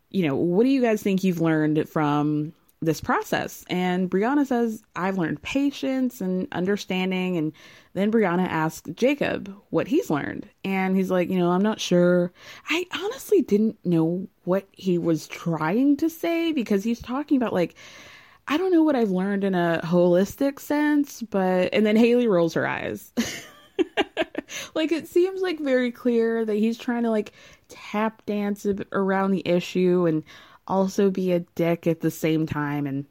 you 0.09 0.27
know, 0.27 0.35
what 0.35 0.63
do 0.63 0.69
you 0.69 0.81
guys 0.81 1.01
think 1.01 1.23
you've 1.23 1.41
learned 1.41 1.87
from 1.87 2.53
this 2.81 2.99
process? 3.01 3.63
And 3.69 4.09
Brianna 4.09 4.45
says, 4.45 4.83
I've 4.95 5.17
learned 5.17 5.41
patience 5.41 6.19
and 6.19 6.47
understanding. 6.51 7.37
And 7.37 7.53
then 7.93 8.11
Brianna 8.11 8.47
asks 8.47 8.89
Jacob 8.93 9.53
what 9.69 9.87
he's 9.87 10.09
learned. 10.09 10.47
And 10.65 10.95
he's 10.95 11.09
like, 11.09 11.29
you 11.29 11.39
know, 11.39 11.51
I'm 11.51 11.63
not 11.63 11.79
sure. 11.79 12.31
I 12.69 12.85
honestly 12.93 13.41
didn't 13.41 13.77
know 13.85 14.27
what 14.43 14.67
he 14.73 14.97
was 14.97 15.27
trying 15.27 15.97
to 15.97 16.09
say 16.09 16.51
because 16.51 16.83
he's 16.83 17.01
talking 17.01 17.37
about 17.37 17.53
like, 17.53 17.75
I 18.49 18.57
don't 18.57 18.71
know 18.71 18.83
what 18.83 18.95
I've 18.95 19.11
learned 19.11 19.43
in 19.43 19.55
a 19.55 19.81
holistic 19.83 20.59
sense, 20.59 21.21
but 21.21 21.69
and 21.73 21.85
then 21.85 21.97
Haley 21.97 22.27
rolls 22.27 22.53
her 22.53 22.65
eyes. 22.65 23.11
like 24.73 24.91
it 24.91 25.07
seems 25.07 25.41
like 25.41 25.59
very 25.59 25.91
clear 25.91 26.45
that 26.45 26.55
he's 26.55 26.77
trying 26.77 27.03
to 27.03 27.09
like 27.09 27.33
tap 27.67 28.25
dance 28.25 28.65
around 28.93 29.31
the 29.31 29.45
issue 29.45 30.05
and 30.07 30.23
also 30.67 31.09
be 31.09 31.33
a 31.33 31.41
dick 31.55 31.87
at 31.87 31.99
the 31.99 32.11
same 32.11 32.45
time 32.45 32.87
and 32.87 33.05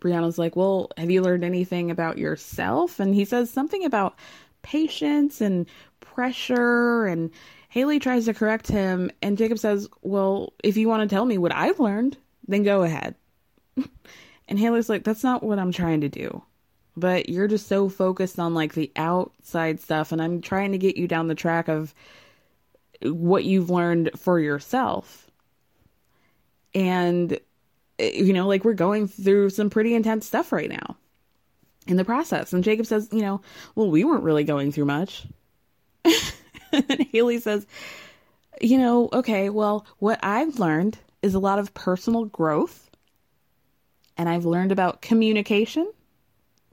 Brianna's 0.00 0.38
like, 0.38 0.56
"Well, 0.56 0.90
have 0.96 1.12
you 1.12 1.22
learned 1.22 1.44
anything 1.44 1.90
about 1.92 2.18
yourself?" 2.18 2.98
And 2.98 3.14
he 3.14 3.24
says 3.24 3.50
something 3.50 3.84
about 3.84 4.16
patience 4.62 5.40
and 5.40 5.66
pressure 6.00 7.06
and 7.06 7.30
Haley 7.68 8.00
tries 8.00 8.24
to 8.24 8.34
correct 8.34 8.66
him 8.66 9.12
and 9.22 9.38
Jacob 9.38 9.60
says, 9.60 9.88
"Well, 10.02 10.52
if 10.64 10.76
you 10.76 10.88
want 10.88 11.08
to 11.08 11.14
tell 11.14 11.24
me 11.24 11.38
what 11.38 11.54
I've 11.54 11.78
learned, 11.78 12.16
then 12.48 12.64
go 12.64 12.82
ahead." 12.82 13.14
And 14.48 14.58
Haley's 14.58 14.88
like, 14.88 15.04
that's 15.04 15.24
not 15.24 15.42
what 15.42 15.58
I'm 15.58 15.72
trying 15.72 16.00
to 16.02 16.08
do. 16.08 16.42
But 16.96 17.28
you're 17.28 17.48
just 17.48 17.68
so 17.68 17.88
focused 17.88 18.38
on 18.38 18.54
like 18.54 18.74
the 18.74 18.92
outside 18.96 19.80
stuff. 19.80 20.12
And 20.12 20.20
I'm 20.20 20.42
trying 20.42 20.72
to 20.72 20.78
get 20.78 20.96
you 20.96 21.08
down 21.08 21.28
the 21.28 21.34
track 21.34 21.68
of 21.68 21.94
what 23.02 23.44
you've 23.44 23.70
learned 23.70 24.10
for 24.16 24.38
yourself. 24.38 25.30
And, 26.74 27.38
eh, 27.98 28.12
you 28.14 28.32
know, 28.32 28.46
like 28.46 28.64
we're 28.64 28.74
going 28.74 29.08
through 29.08 29.50
some 29.50 29.70
pretty 29.70 29.94
intense 29.94 30.26
stuff 30.26 30.52
right 30.52 30.68
now 30.68 30.96
in 31.86 31.96
the 31.96 32.04
process. 32.04 32.52
And 32.52 32.62
Jacob 32.62 32.86
says, 32.86 33.08
you 33.12 33.22
know, 33.22 33.40
well, 33.74 33.90
we 33.90 34.04
weren't 34.04 34.24
really 34.24 34.44
going 34.44 34.72
through 34.72 34.84
much. 34.84 35.24
and 36.04 37.06
Haley 37.12 37.38
says, 37.38 37.66
you 38.60 38.78
know, 38.78 39.08
okay, 39.12 39.50
well, 39.50 39.86
what 39.98 40.20
I've 40.22 40.58
learned 40.58 40.98
is 41.22 41.34
a 41.34 41.40
lot 41.40 41.58
of 41.58 41.74
personal 41.74 42.26
growth 42.26 42.90
and 44.16 44.28
I've 44.28 44.44
learned 44.44 44.72
about 44.72 45.02
communication 45.02 45.90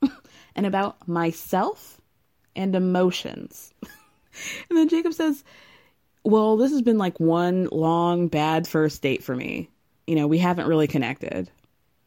and 0.55 0.65
about 0.65 1.07
myself 1.07 1.99
and 2.55 2.75
emotions. 2.75 3.73
and 4.69 4.77
then 4.77 4.89
Jacob 4.89 5.13
says, 5.13 5.43
Well, 6.23 6.57
this 6.57 6.71
has 6.71 6.81
been 6.81 6.97
like 6.97 7.19
one 7.19 7.67
long 7.71 8.27
bad 8.27 8.67
first 8.67 9.01
date 9.01 9.23
for 9.23 9.35
me. 9.35 9.69
You 10.07 10.15
know, 10.15 10.27
we 10.27 10.37
haven't 10.37 10.67
really 10.67 10.87
connected. 10.87 11.49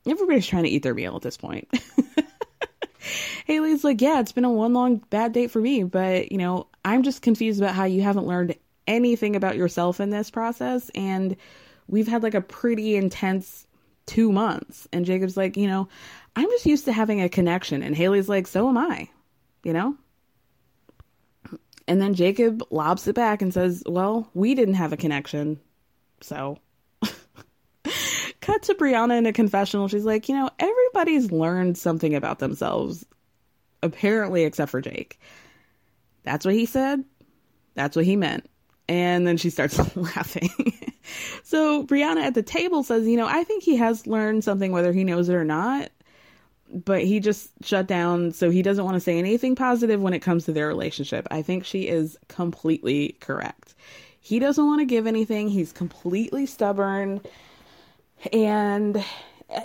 Everybody's 0.07 0.47
trying 0.47 0.65
to 0.65 0.69
eat 0.69 0.83
their 0.83 0.95
meal 0.95 1.17
at 1.17 1.23
this 1.23 1.37
point. 1.37 1.69
Haley's 3.47 3.85
like, 3.85 4.01
Yeah, 4.01 4.21
it's 4.21 4.33
been 4.33 4.45
a 4.45 4.51
one 4.51 4.73
long 4.73 4.97
bad 5.11 5.33
date 5.33 5.51
for 5.51 5.61
me, 5.61 5.85
but, 5.85 6.31
you 6.33 6.39
know, 6.39 6.67
I'm 6.85 7.03
just 7.03 7.23
confused 7.23 7.61
about 7.61 7.75
how 7.75 7.85
you 7.85 8.03
haven't 8.03 8.27
learned 8.27 8.57
anything 8.87 9.37
about 9.37 9.57
yourself 9.57 10.01
in 10.01 10.11
this 10.11 10.31
process. 10.31 10.91
And 10.95 11.37
we've 11.87 12.09
had 12.09 12.23
like 12.23 12.35
a 12.35 12.41
pretty 12.41 12.97
intense 12.97 13.67
two 14.07 14.33
months. 14.33 14.89
And 14.93 15.05
Jacob's 15.05 15.37
like, 15.37 15.57
you 15.57 15.67
know, 15.67 15.89
I'm 16.37 16.49
just 16.51 16.67
used 16.67 16.85
to 16.87 16.93
having 16.93 17.21
a 17.21 17.29
connection. 17.29 17.83
And 17.83 17.95
Haley's 17.95 18.29
like, 18.29 18.47
so 18.47 18.69
am 18.69 18.79
I, 18.79 19.09
you 19.63 19.73
know? 19.73 19.97
And 21.89 22.01
then 22.01 22.15
Jacob 22.15 22.63
lobs 22.71 23.07
it 23.09 23.15
back 23.15 23.43
and 23.43 23.53
says, 23.53 23.83
well, 23.87 24.31
we 24.35 24.55
didn't 24.55 24.75
have 24.75 24.93
a 24.93 24.97
connection. 24.97 25.61
So. 26.21 26.59
Cut 28.41 28.63
to 28.65 28.75
Brianna 28.75 29.19
in 29.19 29.27
a 29.27 29.33
confessional. 29.33 29.89
She's 29.89 30.05
like, 30.05 30.29
you 30.29 30.35
know, 30.35 30.51
everybody's 30.59 31.31
learned 31.31 31.77
something 31.77 32.15
about 32.15 32.39
themselves, 32.39 33.05
apparently, 33.83 34.45
except 34.45 34.71
for 34.71 34.81
Jake. 34.81 35.19
That's 36.25 36.45
what 36.45 36.55
he 36.55 36.67
said. 36.67 37.05
That's 37.75 37.97
what 37.97 38.05
he 38.05 38.17
meant. 38.17 38.49
And 38.89 39.27
then 39.27 39.37
she 39.37 39.51
starts 39.51 39.79
laughing. 39.97 40.51
so 41.43 41.85
Brianna 41.85 42.23
at 42.23 42.35
the 42.35 42.43
table 42.43 42.83
says, 42.83 43.07
you 43.07 43.17
know, 43.17 43.27
I 43.27 43.45
think 43.45 43.62
he 43.62 43.77
has 43.77 44.07
learned 44.07 44.45
something 44.45 44.73
whether 44.73 44.93
he 44.93 45.05
knows 45.05 45.29
it 45.29 45.35
or 45.35 45.45
not, 45.45 45.91
but 46.73 47.03
he 47.03 47.21
just 47.21 47.51
shut 47.62 47.87
down. 47.87 48.33
So 48.33 48.51
he 48.51 48.62
doesn't 48.62 48.85
want 48.85 48.95
to 48.97 49.01
say 49.01 49.19
anything 49.19 49.55
positive 49.55 50.01
when 50.01 50.15
it 50.15 50.21
comes 50.21 50.45
to 50.47 50.53
their 50.53 50.67
relationship. 50.67 51.27
I 51.31 51.43
think 51.43 51.65
she 51.65 51.89
is 51.89 52.19
completely 52.29 53.17
correct. 53.21 53.75
He 54.21 54.39
doesn't 54.39 54.65
want 54.65 54.81
to 54.81 54.85
give 54.87 55.07
anything. 55.07 55.49
He's 55.49 55.73
completely 55.73 56.47
stubborn. 56.47 57.21
And 58.33 59.05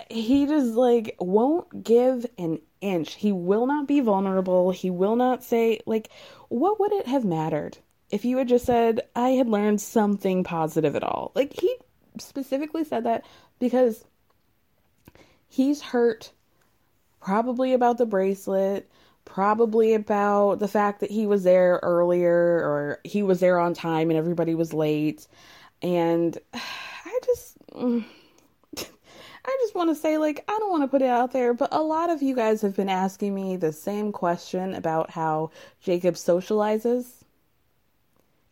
he 0.09 0.45
just 0.45 0.73
like 0.73 1.15
won't 1.19 1.83
give 1.83 2.25
an 2.37 2.59
inch. 2.81 3.15
He 3.15 3.31
will 3.31 3.65
not 3.67 3.87
be 3.87 3.99
vulnerable. 3.99 4.71
He 4.71 4.89
will 4.89 5.15
not 5.15 5.43
say, 5.43 5.79
like, 5.85 6.09
what 6.49 6.79
would 6.79 6.91
it 6.93 7.07
have 7.07 7.23
mattered? 7.23 7.77
If 8.09 8.25
you 8.25 8.37
had 8.37 8.47
just 8.47 8.65
said, 8.65 9.01
I 9.15 9.29
had 9.29 9.47
learned 9.47 9.81
something 9.81 10.43
positive 10.43 10.95
at 10.95 11.03
all. 11.03 11.31
Like, 11.35 11.53
he 11.59 11.75
specifically 12.19 12.83
said 12.83 13.05
that 13.05 13.25
because 13.59 14.03
he's 15.47 15.81
hurt 15.81 16.31
probably 17.19 17.73
about 17.73 17.97
the 17.97 18.05
bracelet, 18.05 18.89
probably 19.25 19.93
about 19.93 20.59
the 20.59 20.67
fact 20.67 21.01
that 21.01 21.11
he 21.11 21.27
was 21.27 21.43
there 21.43 21.79
earlier 21.83 22.33
or 22.33 22.99
he 23.03 23.23
was 23.23 23.39
there 23.39 23.59
on 23.59 23.73
time 23.73 24.09
and 24.09 24.17
everybody 24.17 24.55
was 24.55 24.73
late. 24.73 25.27
And 25.81 26.37
I 26.53 27.19
just. 27.25 27.57
I 29.49 29.57
just 29.61 29.75
want 29.75 29.89
to 29.89 29.95
say, 29.95 30.17
like, 30.17 30.43
I 30.49 30.57
don't 30.59 30.69
want 30.69 30.83
to 30.83 30.89
put 30.89 31.01
it 31.01 31.09
out 31.09 31.31
there, 31.31 31.53
but 31.53 31.69
a 31.71 31.81
lot 31.81 32.09
of 32.09 32.21
you 32.21 32.35
guys 32.35 32.61
have 32.63 32.75
been 32.75 32.89
asking 32.89 33.33
me 33.33 33.55
the 33.55 33.71
same 33.71 34.11
question 34.11 34.73
about 34.73 35.09
how 35.09 35.51
Jacob 35.79 36.15
socializes. 36.15 37.23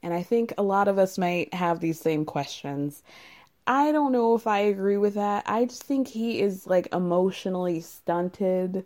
And 0.05 0.13
I 0.13 0.21
think 0.23 0.53
a 0.57 0.63
lot 0.63 0.87
of 0.87 0.99
us 0.99 1.17
might 1.17 1.51
have 1.55 1.79
these 1.79 1.99
same 1.99 2.25
questions. 2.25 3.01
I 3.67 3.91
don't 3.91 4.11
know 4.11 4.35
if 4.35 4.47
I 4.47 4.59
agree 4.59 4.97
with 4.97 5.15
that. 5.15 5.43
I 5.47 5.65
just 5.65 5.83
think 5.83 6.07
he 6.07 6.41
is 6.41 6.67
like 6.67 6.87
emotionally 6.93 7.81
stunted 7.81 8.85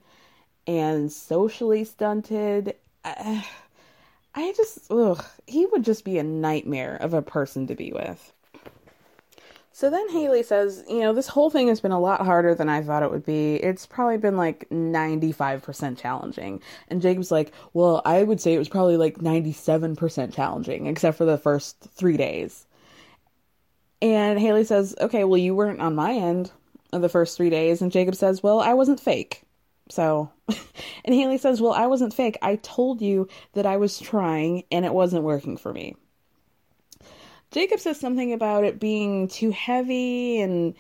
and 0.68 1.12
socially 1.12 1.84
stunted. 1.84 2.76
I, 3.04 3.46
just, 4.56 4.92
ugh, 4.92 5.24
he 5.48 5.66
would 5.68 5.84
just 5.84 6.06
be 6.06 6.20
a 6.20 6.24
nightmare 6.24 6.96
of 6.96 7.14
a 7.14 7.22
person 7.22 7.68
to 7.68 7.76
be 7.76 7.92
with. 7.92 8.34
So 9.80 9.90
then 9.90 10.10
Haley 10.10 10.44
says, 10.44 10.84
you 10.90 11.00
know, 11.00 11.14
this 11.14 11.30
whole 11.30 11.50
thing 11.50 11.70
has 11.70 11.80
been 11.80 11.94
a 11.94 12.02
lot 12.02 12.26
harder 12.26 12.54
than 12.54 12.68
I 12.68 12.82
thought 12.82 13.02
it 13.02 13.12
would 13.12 13.26
be. 13.26 13.56
It's 13.56 13.86
probably 13.86 14.18
been 14.18 14.36
like 14.36 14.68
95% 14.70 15.98
challenging. 15.98 16.62
And 16.90 17.02
Jacob's 17.02 17.32
like, 17.32 17.54
well, 17.72 18.02
I 18.04 18.24
would 18.24 18.42
say 18.42 18.54
it 18.54 18.60
was 18.60 18.68
probably 18.68 18.98
like 18.98 19.20
97% 19.20 20.34
challenging, 20.34 20.88
except 20.88 21.18
for 21.18 21.24
the 21.24 21.38
first 21.38 21.78
three 21.96 22.18
days. 22.18 22.68
And 24.02 24.38
Haley 24.38 24.66
says, 24.66 24.96
okay, 25.00 25.24
well, 25.24 25.38
you 25.38 25.56
weren't 25.56 25.80
on 25.80 25.96
my 25.96 26.12
end 26.12 26.52
of 26.92 27.02
the 27.02 27.08
first 27.08 27.38
three 27.38 27.50
days. 27.50 27.82
And 27.82 27.90
Jacob 27.90 28.16
says, 28.16 28.44
well, 28.44 28.60
I 28.60 28.74
wasn't 28.74 29.00
fake. 29.00 29.44
So, 29.90 30.30
and 31.06 31.16
Haley 31.16 31.38
says, 31.38 31.62
well, 31.62 31.72
I 31.72 31.88
wasn't 31.88 32.14
fake. 32.14 32.38
I 32.42 32.58
told 32.58 33.02
you 33.02 33.30
that 33.54 33.66
I 33.66 33.78
was 33.78 33.98
trying 33.98 34.66
and 34.74 34.84
it 34.84 34.94
wasn't 34.94 35.24
working 35.24 35.56
for 35.56 35.72
me. 35.72 35.96
Jacob 37.52 37.80
says 37.80 38.00
something 38.00 38.34
about 38.34 38.64
it 38.64 38.80
being 38.80 39.28
too 39.28 39.52
heavy 39.52 40.40
and 40.42 40.76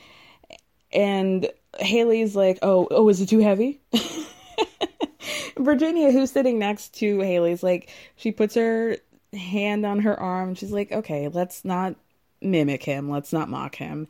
and 0.92 1.50
Haley's 1.80 2.36
like, 2.36 2.60
"Oh, 2.62 2.88
oh, 2.92 3.10
is 3.10 3.22
it 3.22 3.30
too 3.30 3.40
heavy?" 3.40 3.82
Virginia, 5.58 6.12
who's 6.12 6.32
sitting 6.32 6.58
next 6.58 6.96
to 6.96 7.20
Haley's 7.20 7.64
like, 7.64 7.90
she 8.16 8.32
puts 8.32 8.56
her 8.56 8.98
hand 9.34 9.86
on 9.86 10.00
her 10.00 10.20
arm. 10.20 10.56
She's 10.56 10.72
like, 10.72 10.92
"Okay, 10.92 11.28
let's 11.28 11.64
not 11.66 11.96
mimic 12.42 12.84
him. 12.84 13.10
Let's 13.10 13.34
not 13.34 13.50
mock 13.50 13.76
him." 13.76 14.08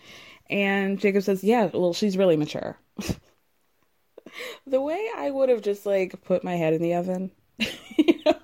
And 0.49 0.99
Jacob 0.99 1.23
says, 1.23 1.43
"Yeah, 1.43 1.69
well, 1.73 1.93
she's 1.93 2.17
really 2.17 2.37
mature." 2.37 2.77
the 4.67 4.81
way 4.81 5.09
I 5.15 5.31
would 5.31 5.49
have 5.49 5.61
just 5.61 5.85
like 5.85 6.21
put 6.23 6.43
my 6.43 6.55
head 6.55 6.73
in 6.73 6.81
the 6.81 6.95
oven, 6.95 7.31
you 7.59 8.19
know, 8.25 8.38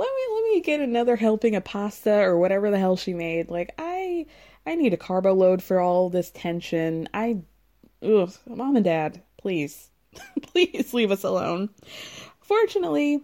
let 0.00 0.08
me 0.14 0.34
let 0.34 0.44
me 0.44 0.60
get 0.62 0.80
another 0.80 1.14
helping 1.14 1.54
of 1.54 1.64
pasta 1.64 2.20
or 2.20 2.38
whatever 2.38 2.70
the 2.70 2.78
hell 2.78 2.96
she 2.96 3.12
made. 3.12 3.50
Like 3.50 3.74
I 3.78 4.24
I 4.64 4.74
need 4.74 4.94
a 4.94 4.96
carbo 4.96 5.34
load 5.34 5.62
for 5.62 5.78
all 5.78 6.08
this 6.08 6.30
tension. 6.30 7.06
I 7.12 7.42
ugh, 8.02 8.32
mom 8.46 8.76
and 8.76 8.84
dad, 8.84 9.22
please. 9.36 9.90
please 10.42 10.94
leave 10.94 11.10
us 11.10 11.22
alone. 11.22 11.68
Fortunately, 12.40 13.22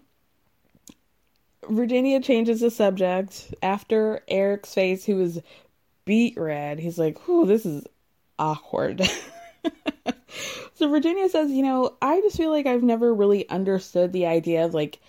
Virginia 1.67 2.21
changes 2.21 2.61
the 2.61 2.71
subject 2.71 3.55
after 3.63 4.23
Eric's 4.29 4.75
face, 4.75 5.07
who 5.07 5.19
is 5.23 5.41
beet 6.05 6.39
red. 6.39 6.79
He's 6.79 6.99
like, 6.99 7.27
"Whew, 7.27 7.47
this 7.47 7.65
is 7.65 7.87
awkward." 8.39 9.01
so 10.75 10.91
Virginia 10.91 11.31
says, 11.31 11.51
"You 11.51 11.63
know, 11.63 11.97
I 12.03 12.21
just 12.21 12.37
feel 12.37 12.51
like 12.51 12.67
I've 12.67 12.83
never 12.83 13.15
really 13.15 13.49
understood 13.49 14.13
the 14.13 14.27
idea 14.27 14.67
of 14.67 14.75
like 14.75 15.01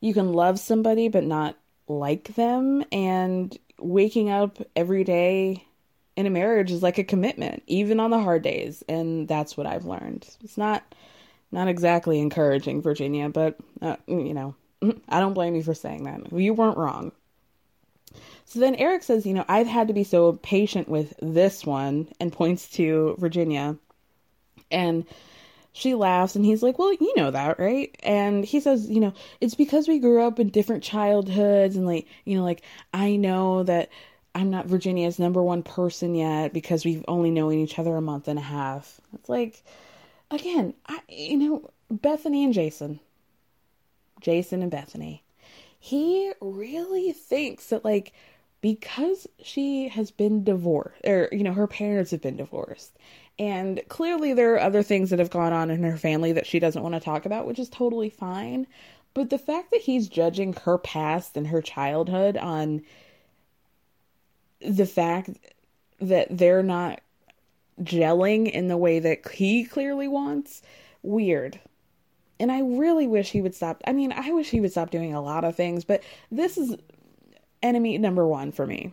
you 0.00 0.14
can 0.14 0.32
love 0.32 0.58
somebody 0.58 1.08
but 1.08 1.24
not 1.24 1.56
like 1.88 2.34
them 2.34 2.84
and 2.92 3.58
waking 3.78 4.30
up 4.30 4.58
every 4.76 5.04
day 5.04 5.64
in 6.16 6.26
a 6.26 6.30
marriage 6.30 6.70
is 6.70 6.82
like 6.82 6.98
a 6.98 7.04
commitment 7.04 7.62
even 7.66 8.00
on 8.00 8.10
the 8.10 8.18
hard 8.20 8.42
days 8.42 8.82
and 8.88 9.28
that's 9.28 9.56
what 9.56 9.66
i've 9.66 9.84
learned. 9.84 10.28
It's 10.42 10.58
not 10.58 10.82
not 11.52 11.68
exactly 11.68 12.20
encouraging 12.20 12.82
virginia 12.82 13.28
but 13.28 13.56
uh, 13.82 13.96
you 14.06 14.34
know 14.34 14.54
i 15.08 15.20
don't 15.20 15.34
blame 15.34 15.54
you 15.54 15.62
for 15.62 15.74
saying 15.74 16.04
that. 16.04 16.32
You 16.32 16.54
weren't 16.54 16.78
wrong. 16.78 17.12
So 18.44 18.60
then 18.60 18.74
eric 18.76 19.02
says 19.02 19.26
you 19.26 19.34
know 19.34 19.44
i've 19.48 19.66
had 19.66 19.88
to 19.88 19.94
be 19.94 20.04
so 20.04 20.32
patient 20.42 20.88
with 20.88 21.14
this 21.20 21.64
one 21.64 22.08
and 22.18 22.32
points 22.32 22.68
to 22.72 23.16
virginia 23.18 23.76
and 24.70 25.04
she 25.72 25.94
laughs 25.94 26.36
and 26.36 26.44
he's 26.44 26.62
like, 26.62 26.78
Well, 26.78 26.92
you 26.92 27.12
know 27.16 27.30
that, 27.30 27.58
right? 27.58 27.94
And 28.02 28.44
he 28.44 28.60
says, 28.60 28.88
You 28.88 29.00
know, 29.00 29.14
it's 29.40 29.54
because 29.54 29.88
we 29.88 29.98
grew 29.98 30.22
up 30.22 30.38
in 30.40 30.48
different 30.48 30.82
childhoods 30.82 31.76
and 31.76 31.86
like, 31.86 32.06
you 32.24 32.36
know, 32.36 32.44
like 32.44 32.62
I 32.92 33.16
know 33.16 33.62
that 33.64 33.90
I'm 34.34 34.50
not 34.50 34.66
Virginia's 34.66 35.18
number 35.18 35.42
one 35.42 35.62
person 35.62 36.14
yet 36.14 36.52
because 36.52 36.84
we've 36.84 37.04
only 37.08 37.30
known 37.30 37.54
each 37.54 37.78
other 37.78 37.96
a 37.96 38.00
month 38.00 38.28
and 38.28 38.38
a 38.38 38.42
half. 38.42 39.00
It's 39.14 39.28
like, 39.28 39.62
again, 40.30 40.74
I, 40.86 41.00
you 41.08 41.36
know, 41.36 41.70
Bethany 41.90 42.44
and 42.44 42.54
Jason, 42.54 43.00
Jason 44.20 44.62
and 44.62 44.70
Bethany, 44.70 45.24
he 45.78 46.32
really 46.40 47.12
thinks 47.12 47.68
that 47.68 47.84
like 47.84 48.12
because 48.60 49.26
she 49.42 49.88
has 49.88 50.10
been 50.10 50.44
divorced 50.44 51.04
or 51.04 51.28
you 51.32 51.42
know 51.42 51.54
her 51.54 51.66
parents 51.66 52.10
have 52.10 52.20
been 52.20 52.36
divorced 52.36 52.92
and 53.40 53.80
clearly, 53.88 54.34
there 54.34 54.52
are 54.52 54.60
other 54.60 54.82
things 54.82 55.08
that 55.08 55.18
have 55.18 55.30
gone 55.30 55.54
on 55.54 55.70
in 55.70 55.82
her 55.82 55.96
family 55.96 56.30
that 56.32 56.46
she 56.46 56.58
doesn't 56.58 56.82
want 56.82 56.94
to 56.94 57.00
talk 57.00 57.24
about, 57.24 57.46
which 57.46 57.58
is 57.58 57.70
totally 57.70 58.10
fine. 58.10 58.66
But 59.14 59.30
the 59.30 59.38
fact 59.38 59.70
that 59.70 59.80
he's 59.80 60.08
judging 60.08 60.52
her 60.52 60.76
past 60.76 61.38
and 61.38 61.46
her 61.46 61.62
childhood 61.62 62.36
on 62.36 62.82
the 64.60 64.84
fact 64.84 65.30
that 66.00 66.28
they're 66.30 66.62
not 66.62 67.00
gelling 67.82 68.50
in 68.50 68.68
the 68.68 68.76
way 68.76 68.98
that 68.98 69.26
he 69.30 69.64
clearly 69.64 70.06
wants, 70.06 70.60
weird. 71.02 71.58
And 72.38 72.52
I 72.52 72.60
really 72.60 73.06
wish 73.06 73.30
he 73.30 73.40
would 73.40 73.54
stop. 73.54 73.82
I 73.86 73.94
mean, 73.94 74.12
I 74.12 74.32
wish 74.32 74.50
he 74.50 74.60
would 74.60 74.70
stop 74.70 74.90
doing 74.90 75.14
a 75.14 75.22
lot 75.22 75.44
of 75.44 75.56
things, 75.56 75.86
but 75.86 76.02
this 76.30 76.58
is 76.58 76.76
enemy 77.62 77.96
number 77.96 78.26
one 78.26 78.52
for 78.52 78.66
me. 78.66 78.92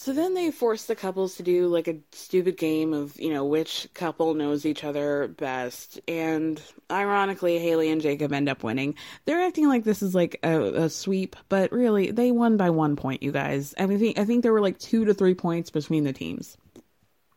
So 0.00 0.14
then 0.14 0.32
they 0.32 0.50
force 0.50 0.86
the 0.86 0.96
couples 0.96 1.34
to 1.34 1.42
do 1.42 1.66
like 1.66 1.86
a 1.86 1.98
stupid 2.12 2.56
game 2.56 2.94
of, 2.94 3.20
you 3.20 3.34
know, 3.34 3.44
which 3.44 3.86
couple 3.92 4.32
knows 4.32 4.64
each 4.64 4.82
other 4.82 5.28
best. 5.28 6.00
And 6.08 6.58
ironically, 6.90 7.58
Haley 7.58 7.90
and 7.90 8.00
Jacob 8.00 8.32
end 8.32 8.48
up 8.48 8.62
winning. 8.62 8.94
They're 9.26 9.42
acting 9.42 9.68
like 9.68 9.84
this 9.84 10.00
is 10.00 10.14
like 10.14 10.40
a, 10.42 10.84
a 10.84 10.88
sweep, 10.88 11.36
but 11.50 11.70
really, 11.70 12.12
they 12.12 12.30
won 12.30 12.56
by 12.56 12.70
one 12.70 12.96
point, 12.96 13.22
you 13.22 13.30
guys. 13.30 13.74
I 13.78 13.84
mean, 13.84 14.14
I 14.16 14.24
think 14.24 14.42
there 14.42 14.54
were 14.54 14.62
like 14.62 14.78
two 14.78 15.04
to 15.04 15.12
three 15.12 15.34
points 15.34 15.68
between 15.68 16.04
the 16.04 16.14
teams. 16.14 16.56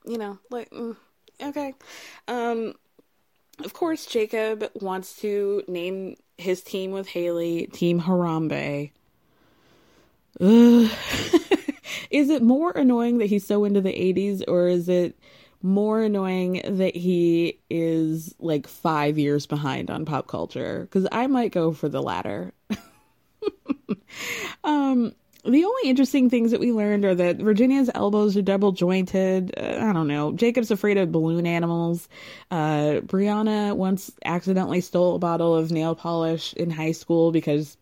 You 0.05 0.17
know, 0.17 0.39
like, 0.49 0.69
mm, 0.69 0.95
okay. 1.41 1.73
Um, 2.29 2.75
of 3.61 3.73
course, 3.73 4.05
Jacob 4.05 4.71
wants 4.75 5.17
to 5.17 5.63
name 5.67 6.15
his 6.37 6.63
team 6.63 6.91
with 6.91 7.09
Haley 7.09 7.67
Team 7.73 7.99
Harambe. 7.99 8.91
Ugh. 10.39 10.89
is 12.13 12.29
it 12.29 12.43
more 12.43 12.71
annoying 12.71 13.17
that 13.17 13.25
he's 13.25 13.45
so 13.45 13.65
into 13.65 13.81
the 13.81 13.91
80s 13.91 14.43
or 14.47 14.67
is 14.67 14.87
it 14.87 15.19
more 15.63 16.01
annoying 16.03 16.61
that 16.63 16.95
he 16.95 17.59
is 17.69 18.35
like 18.39 18.67
five 18.67 19.17
years 19.17 19.47
behind 19.47 19.89
on 19.89 20.05
pop 20.05 20.27
culture? 20.27 20.81
Because 20.81 21.07
I 21.11 21.25
might 21.25 21.51
go 21.51 21.71
for 21.73 21.89
the 21.89 22.03
latter. 22.03 22.53
um, 24.63 25.15
the 25.43 25.65
only 25.65 25.89
interesting 25.89 26.29
things 26.29 26.51
that 26.51 26.59
we 26.59 26.71
learned 26.71 27.03
are 27.03 27.15
that 27.15 27.37
Virginia's 27.37 27.89
elbows 27.95 28.37
are 28.37 28.43
double 28.43 28.73
jointed. 28.73 29.51
Uh, 29.57 29.79
I 29.81 29.91
don't 29.91 30.07
know. 30.07 30.33
Jacob's 30.33 30.69
afraid 30.69 30.97
of 30.97 31.11
balloon 31.11 31.47
animals. 31.47 32.07
Uh, 32.51 33.01
Brianna 33.05 33.75
once 33.75 34.11
accidentally 34.23 34.81
stole 34.81 35.15
a 35.15 35.19
bottle 35.19 35.55
of 35.55 35.71
nail 35.71 35.95
polish 35.95 36.53
in 36.53 36.69
high 36.69 36.91
school 36.91 37.31
because 37.31 37.75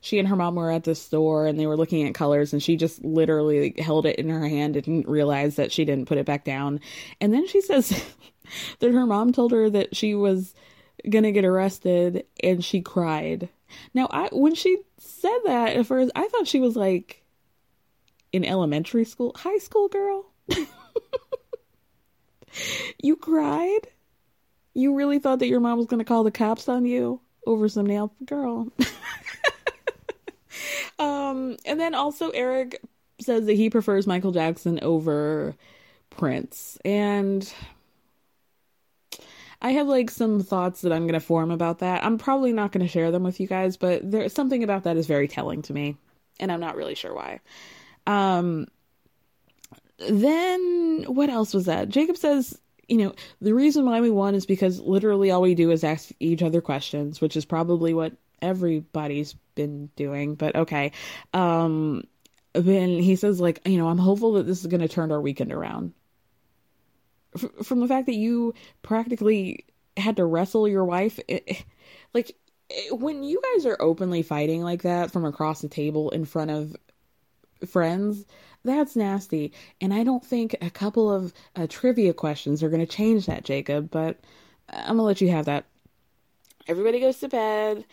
she 0.00 0.18
and 0.18 0.28
her 0.28 0.36
mom 0.36 0.54
were 0.54 0.70
at 0.70 0.84
the 0.84 0.94
store 0.94 1.46
and 1.46 1.58
they 1.58 1.66
were 1.66 1.76
looking 1.76 2.06
at 2.06 2.14
colors 2.14 2.52
and 2.52 2.62
she 2.62 2.76
just 2.76 3.04
literally 3.04 3.74
held 3.78 4.06
it 4.06 4.16
in 4.16 4.28
her 4.28 4.46
hand 4.48 4.76
and 4.76 4.84
didn't 4.84 5.08
realize 5.08 5.56
that 5.56 5.72
she 5.72 5.84
didn't 5.84 6.06
put 6.06 6.18
it 6.18 6.26
back 6.26 6.44
down. 6.44 6.80
And 7.20 7.32
then 7.32 7.46
she 7.46 7.60
says 7.60 8.04
that 8.78 8.92
her 8.92 9.06
mom 9.06 9.32
told 9.32 9.52
her 9.52 9.68
that 9.70 9.94
she 9.94 10.14
was 10.14 10.54
gonna 11.08 11.32
get 11.32 11.44
arrested 11.44 12.24
and 12.42 12.64
she 12.64 12.80
cried. 12.80 13.48
Now 13.94 14.08
I 14.10 14.28
when 14.32 14.54
she 14.54 14.78
said 14.98 15.38
that 15.44 15.76
at 15.76 15.86
first 15.86 16.10
I 16.14 16.28
thought 16.28 16.48
she 16.48 16.60
was 16.60 16.76
like 16.76 17.22
in 18.32 18.44
elementary 18.44 19.04
school, 19.04 19.32
high 19.36 19.58
school 19.58 19.88
girl. 19.88 20.26
you 23.02 23.16
cried? 23.16 23.88
You 24.74 24.94
really 24.94 25.18
thought 25.18 25.40
that 25.40 25.48
your 25.48 25.60
mom 25.60 25.78
was 25.78 25.86
going 25.86 25.98
to 25.98 26.04
call 26.04 26.24
the 26.24 26.30
cops 26.30 26.68
on 26.68 26.84
you 26.84 27.20
over 27.46 27.68
some 27.68 27.86
nail 27.86 28.14
girl? 28.24 28.68
Um, 30.98 31.56
and 31.64 31.78
then 31.78 31.94
also 31.94 32.30
Eric 32.30 32.80
says 33.20 33.46
that 33.46 33.54
he 33.54 33.70
prefers 33.70 34.06
Michael 34.06 34.32
Jackson 34.32 34.80
over 34.82 35.54
Prince. 36.10 36.78
And 36.84 37.52
I 39.62 39.72
have 39.72 39.86
like 39.86 40.10
some 40.10 40.42
thoughts 40.42 40.80
that 40.82 40.92
I'm 40.92 41.02
going 41.02 41.14
to 41.14 41.20
form 41.20 41.50
about 41.50 41.80
that. 41.80 42.04
I'm 42.04 42.18
probably 42.18 42.52
not 42.52 42.72
going 42.72 42.84
to 42.84 42.90
share 42.90 43.10
them 43.10 43.22
with 43.22 43.40
you 43.40 43.46
guys, 43.46 43.76
but 43.76 44.08
there's 44.10 44.32
something 44.32 44.62
about 44.64 44.84
that 44.84 44.96
is 44.96 45.06
very 45.06 45.28
telling 45.28 45.62
to 45.62 45.72
me, 45.72 45.96
and 46.38 46.50
I'm 46.50 46.60
not 46.60 46.76
really 46.76 46.94
sure 46.94 47.14
why. 47.14 47.40
Um, 48.06 48.66
then 50.08 51.04
what 51.06 51.28
else 51.28 51.52
was 51.52 51.66
that? 51.66 51.90
Jacob 51.90 52.16
says, 52.16 52.58
you 52.88 52.96
know, 52.96 53.14
the 53.40 53.54
reason 53.54 53.84
why 53.84 54.00
we 54.00 54.10
won 54.10 54.34
is 54.34 54.46
because 54.46 54.80
literally 54.80 55.30
all 55.30 55.42
we 55.42 55.54
do 55.54 55.70
is 55.70 55.84
ask 55.84 56.10
each 56.20 56.42
other 56.42 56.62
questions, 56.62 57.20
which 57.20 57.36
is 57.36 57.44
probably 57.44 57.92
what 57.92 58.14
everybody's 58.40 59.34
been 59.60 59.90
doing, 59.96 60.34
but 60.36 60.56
okay. 60.56 60.92
Um, 61.34 62.04
then 62.54 62.88
he 62.88 63.16
says, 63.16 63.40
like, 63.40 63.60
you 63.66 63.78
know, 63.78 63.88
I'm 63.88 63.98
hopeful 63.98 64.32
that 64.34 64.46
this 64.46 64.60
is 64.60 64.66
going 64.66 64.80
to 64.80 64.88
turn 64.88 65.12
our 65.12 65.20
weekend 65.20 65.52
around. 65.52 65.92
F- 67.36 67.66
from 67.66 67.80
the 67.80 67.88
fact 67.88 68.06
that 68.06 68.14
you 68.16 68.54
practically 68.82 69.66
had 69.96 70.16
to 70.16 70.24
wrestle 70.24 70.66
your 70.66 70.84
wife, 70.84 71.20
it, 71.28 71.64
like, 72.14 72.36
it, 72.68 72.98
when 72.98 73.22
you 73.22 73.40
guys 73.54 73.66
are 73.66 73.80
openly 73.80 74.22
fighting 74.22 74.62
like 74.62 74.82
that 74.82 75.10
from 75.10 75.24
across 75.24 75.60
the 75.60 75.68
table 75.68 76.10
in 76.10 76.24
front 76.24 76.50
of 76.50 76.74
friends, 77.68 78.24
that's 78.64 78.96
nasty. 78.96 79.52
And 79.80 79.92
I 79.92 80.02
don't 80.04 80.24
think 80.24 80.56
a 80.60 80.70
couple 80.70 81.12
of 81.12 81.32
uh, 81.54 81.66
trivia 81.68 82.14
questions 82.14 82.62
are 82.62 82.70
going 82.70 82.86
to 82.86 82.96
change 82.96 83.26
that, 83.26 83.44
Jacob, 83.44 83.90
but 83.90 84.18
I'm 84.68 84.96
going 84.96 84.98
to 84.98 85.02
let 85.02 85.20
you 85.20 85.28
have 85.30 85.44
that. 85.44 85.66
Everybody 86.66 87.00
goes 87.00 87.18
to 87.20 87.28
bed. 87.28 87.84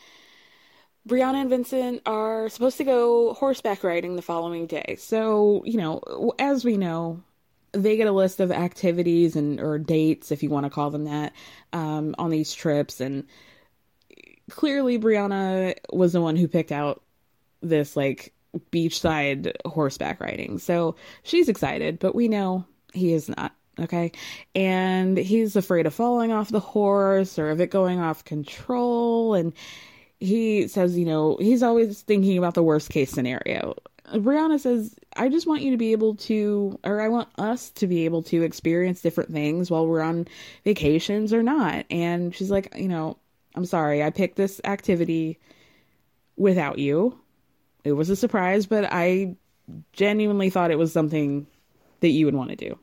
Brianna 1.07 1.41
and 1.41 1.49
Vincent 1.49 2.01
are 2.05 2.49
supposed 2.49 2.77
to 2.77 2.83
go 2.83 3.33
horseback 3.33 3.83
riding 3.83 4.15
the 4.15 4.21
following 4.21 4.67
day. 4.67 4.97
So, 4.99 5.63
you 5.65 5.77
know, 5.77 6.33
as 6.37 6.65
we 6.65 6.75
know, 6.75 7.23
they 7.71 7.97
get 7.97 8.07
a 8.07 8.11
list 8.11 8.39
of 8.39 8.51
activities 8.51 9.35
and 9.35 9.59
or 9.59 9.77
dates, 9.77 10.31
if 10.31 10.43
you 10.43 10.49
want 10.49 10.65
to 10.65 10.69
call 10.69 10.89
them 10.89 11.05
that, 11.05 11.33
um, 11.73 12.13
on 12.17 12.29
these 12.29 12.53
trips. 12.53 12.99
And 12.99 13.25
clearly, 14.49 14.99
Brianna 14.99 15.75
was 15.93 16.13
the 16.13 16.21
one 16.21 16.35
who 16.35 16.47
picked 16.47 16.71
out 16.71 17.01
this 17.61 17.95
like 17.95 18.33
beachside 18.71 19.53
horseback 19.65 20.19
riding. 20.19 20.59
So 20.59 20.95
she's 21.23 21.49
excited, 21.49 21.99
but 21.99 22.15
we 22.15 22.27
know 22.27 22.65
he 22.93 23.13
is 23.13 23.29
not. 23.29 23.53
Okay. 23.79 24.11
And 24.55 25.17
he's 25.17 25.55
afraid 25.55 25.85
of 25.85 25.93
falling 25.93 26.31
off 26.31 26.49
the 26.49 26.59
horse 26.59 27.37
or 27.37 27.49
of 27.51 27.61
it 27.61 27.69
going 27.69 27.99
off 27.99 28.25
control. 28.25 29.35
And 29.35 29.53
he 30.19 30.67
says, 30.67 30.97
you 30.97 31.05
know, 31.05 31.37
he's 31.39 31.63
always 31.63 32.01
thinking 32.01 32.37
about 32.37 32.53
the 32.53 32.63
worst 32.63 32.89
case 32.89 33.11
scenario. 33.11 33.75
Brianna 34.13 34.59
says, 34.59 34.95
I 35.15 35.29
just 35.29 35.47
want 35.47 35.61
you 35.61 35.71
to 35.71 35.77
be 35.77 35.91
able 35.91 36.15
to, 36.15 36.79
or 36.83 37.01
I 37.01 37.09
want 37.09 37.29
us 37.37 37.71
to 37.71 37.87
be 37.87 38.05
able 38.05 38.23
to 38.23 38.41
experience 38.41 39.01
different 39.01 39.31
things 39.31 39.69
while 39.69 39.85
we're 39.85 40.01
on 40.01 40.27
vacations 40.63 41.33
or 41.33 41.43
not. 41.43 41.85
And 41.89 42.33
she's 42.33 42.49
like, 42.49 42.73
you 42.75 42.87
know, 42.87 43.17
I'm 43.53 43.65
sorry, 43.65 44.03
I 44.03 44.09
picked 44.09 44.37
this 44.37 44.61
activity 44.63 45.39
without 46.37 46.79
you. 46.79 47.19
It 47.83 47.93
was 47.93 48.09
a 48.09 48.15
surprise, 48.15 48.65
but 48.65 48.85
I 48.89 49.35
genuinely 49.91 50.49
thought 50.49 50.71
it 50.71 50.77
was 50.77 50.93
something 50.93 51.47
that 51.99 52.09
you 52.09 52.25
would 52.25 52.35
want 52.35 52.51
to 52.51 52.55
do. 52.55 52.79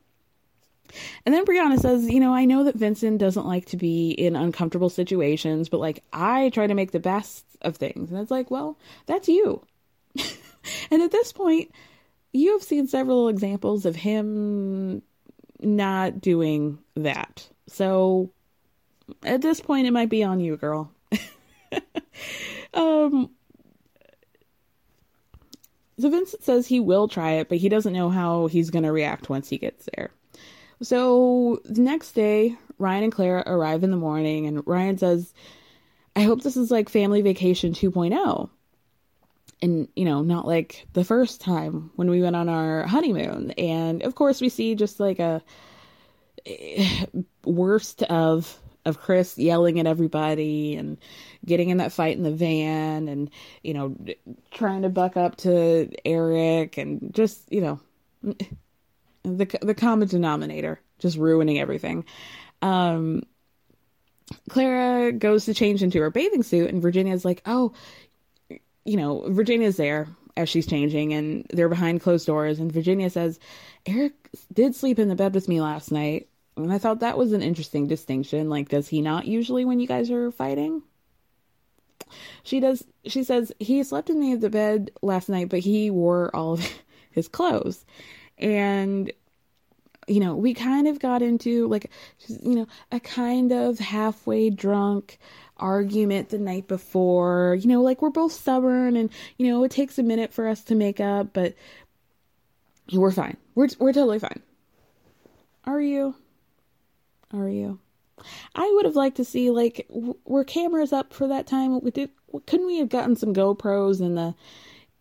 And 1.25 1.33
then 1.33 1.45
Brianna 1.45 1.79
says, 1.79 2.09
You 2.09 2.19
know, 2.19 2.33
I 2.33 2.45
know 2.45 2.63
that 2.63 2.75
Vincent 2.75 3.17
doesn't 3.17 3.45
like 3.45 3.65
to 3.67 3.77
be 3.77 4.11
in 4.11 4.35
uncomfortable 4.35 4.89
situations, 4.89 5.69
but 5.69 5.79
like 5.79 6.03
I 6.13 6.49
try 6.49 6.67
to 6.67 6.73
make 6.73 6.91
the 6.91 6.99
best 6.99 7.45
of 7.61 7.77
things. 7.77 8.11
And 8.11 8.19
it's 8.19 8.31
like, 8.31 8.51
Well, 8.51 8.77
that's 9.05 9.27
you. 9.27 9.61
and 10.91 11.01
at 11.01 11.11
this 11.11 11.31
point, 11.31 11.71
you 12.31 12.53
have 12.53 12.63
seen 12.63 12.87
several 12.87 13.29
examples 13.29 13.85
of 13.85 13.95
him 13.95 15.01
not 15.61 16.21
doing 16.21 16.79
that. 16.95 17.47
So 17.67 18.31
at 19.23 19.41
this 19.41 19.61
point, 19.61 19.87
it 19.87 19.91
might 19.91 20.09
be 20.09 20.23
on 20.23 20.39
you, 20.39 20.57
girl. 20.57 20.91
um, 22.73 23.29
so 25.99 26.09
Vincent 26.09 26.43
says 26.43 26.67
he 26.67 26.79
will 26.79 27.07
try 27.07 27.33
it, 27.33 27.49
but 27.49 27.57
he 27.57 27.69
doesn't 27.69 27.93
know 27.93 28.09
how 28.09 28.47
he's 28.47 28.69
going 28.69 28.83
to 28.83 28.91
react 28.91 29.29
once 29.29 29.49
he 29.49 29.57
gets 29.57 29.87
there. 29.95 30.11
So 30.81 31.61
the 31.65 31.81
next 31.81 32.11
day, 32.13 32.55
Ryan 32.77 33.05
and 33.05 33.11
Clara 33.11 33.43
arrive 33.45 33.83
in 33.83 33.91
the 33.91 33.97
morning, 33.97 34.45
and 34.45 34.65
Ryan 34.67 34.97
says, 34.97 35.33
I 36.15 36.21
hope 36.21 36.41
this 36.41 36.57
is 36.57 36.71
like 36.71 36.89
family 36.89 37.21
vacation 37.21 37.73
2.0. 37.73 38.49
And, 39.61 39.87
you 39.95 40.05
know, 40.05 40.21
not 40.21 40.45
like 40.45 40.85
the 40.93 41.05
first 41.05 41.41
time 41.41 41.91
when 41.95 42.09
we 42.09 42.21
went 42.21 42.35
on 42.35 42.49
our 42.49 42.85
honeymoon. 42.85 43.51
And 43.51 44.03
of 44.03 44.15
course, 44.15 44.41
we 44.41 44.49
see 44.49 44.75
just 44.75 44.99
like 44.99 45.19
a 45.19 45.41
eh, 46.45 47.05
worst 47.45 48.03
of 48.03 48.59
of 48.85 48.99
Chris 48.99 49.37
yelling 49.37 49.79
at 49.79 49.87
everybody 49.87 50.75
and 50.75 50.97
getting 51.43 51.69
in 51.69 51.77
that 51.77 51.91
fight 51.91 52.15
in 52.15 52.21
the 52.21 52.31
van 52.31 53.07
and 53.07 53.31
you 53.63 53.73
know 53.73 53.95
trying 54.51 54.83
to 54.83 54.89
buck 54.89 55.17
up 55.17 55.35
to 55.37 55.89
Eric 56.05 56.77
and 56.77 57.11
just 57.11 57.51
you 57.51 57.61
know 57.61 57.79
the 59.25 59.45
the 59.61 59.75
common 59.75 60.07
denominator 60.07 60.79
just 60.99 61.17
ruining 61.17 61.59
everything. 61.59 62.05
Um, 62.61 63.23
Clara 64.49 65.11
goes 65.11 65.45
to 65.45 65.53
change 65.53 65.83
into 65.83 65.99
her 65.99 66.09
bathing 66.09 66.43
suit 66.43 66.69
and 66.69 66.81
Virginia's 66.81 67.25
like, 67.25 67.41
"Oh, 67.45 67.73
you 68.85 68.97
know, 68.97 69.29
Virginia's 69.29 69.77
there 69.77 70.07
as 70.37 70.49
she's 70.49 70.67
changing 70.67 71.13
and 71.13 71.45
they're 71.51 71.69
behind 71.69 72.01
closed 72.01 72.25
doors 72.25 72.59
and 72.59 72.71
Virginia 72.71 73.09
says, 73.09 73.39
"Eric 73.85 74.13
did 74.53 74.75
sleep 74.75 74.99
in 74.99 75.09
the 75.09 75.15
bed 75.15 75.33
with 75.33 75.47
me 75.47 75.61
last 75.61 75.91
night." 75.91 76.27
And 76.57 76.71
I 76.71 76.77
thought 76.77 76.99
that 77.01 77.17
was 77.17 77.33
an 77.33 77.41
interesting 77.41 77.87
distinction. 77.87 78.49
Like, 78.49 78.69
does 78.69 78.87
he 78.87 79.01
not 79.01 79.25
usually 79.25 79.65
when 79.65 79.79
you 79.79 79.87
guys 79.87 80.09
are 80.09 80.31
fighting? 80.31 80.83
She 82.43 82.59
does. 82.59 82.83
She 83.05 83.23
says 83.23 83.51
he 83.59 83.83
slept 83.83 84.09
in 84.09 84.39
the 84.39 84.49
bed 84.49 84.91
last 85.01 85.29
night, 85.29 85.49
but 85.49 85.59
he 85.59 85.89
wore 85.89 86.33
all 86.35 86.53
of 86.53 86.67
his 87.11 87.27
clothes, 87.27 87.85
and 88.37 89.11
you 90.07 90.19
know 90.19 90.35
we 90.35 90.53
kind 90.53 90.87
of 90.87 90.99
got 90.99 91.21
into 91.21 91.67
like 91.67 91.89
you 92.27 92.55
know 92.55 92.67
a 92.91 92.99
kind 92.99 93.51
of 93.51 93.79
halfway 93.79 94.49
drunk 94.49 95.17
argument 95.57 96.29
the 96.29 96.37
night 96.37 96.67
before. 96.67 97.57
You 97.59 97.67
know, 97.67 97.81
like 97.81 98.01
we're 98.01 98.09
both 98.09 98.31
stubborn, 98.31 98.95
and 98.95 99.09
you 99.37 99.47
know 99.47 99.63
it 99.63 99.71
takes 99.71 99.97
a 99.97 100.03
minute 100.03 100.33
for 100.33 100.47
us 100.47 100.63
to 100.65 100.75
make 100.75 100.99
up, 100.99 101.33
but 101.33 101.55
we're 102.93 103.11
fine. 103.11 103.37
We're 103.55 103.69
we're 103.79 103.93
totally 103.93 104.19
fine. 104.19 104.41
Are 105.65 105.81
you? 105.81 106.15
Are 107.33 107.49
you? 107.49 107.79
I 108.55 108.71
would 108.75 108.85
have 108.85 108.95
liked 108.95 109.17
to 109.17 109.25
see 109.25 109.49
like 109.49 109.85
w- 109.89 110.15
were 110.25 110.43
cameras 110.43 110.93
up 110.93 111.13
for 111.13 111.27
that 111.27 111.47
time? 111.47 111.79
We 111.81 111.91
did, 111.91 112.09
couldn't 112.45 112.65
we 112.67 112.77
have 112.77 112.89
gotten 112.89 113.15
some 113.15 113.33
GoPros 113.33 113.99
in 113.99 114.15
the 114.15 114.35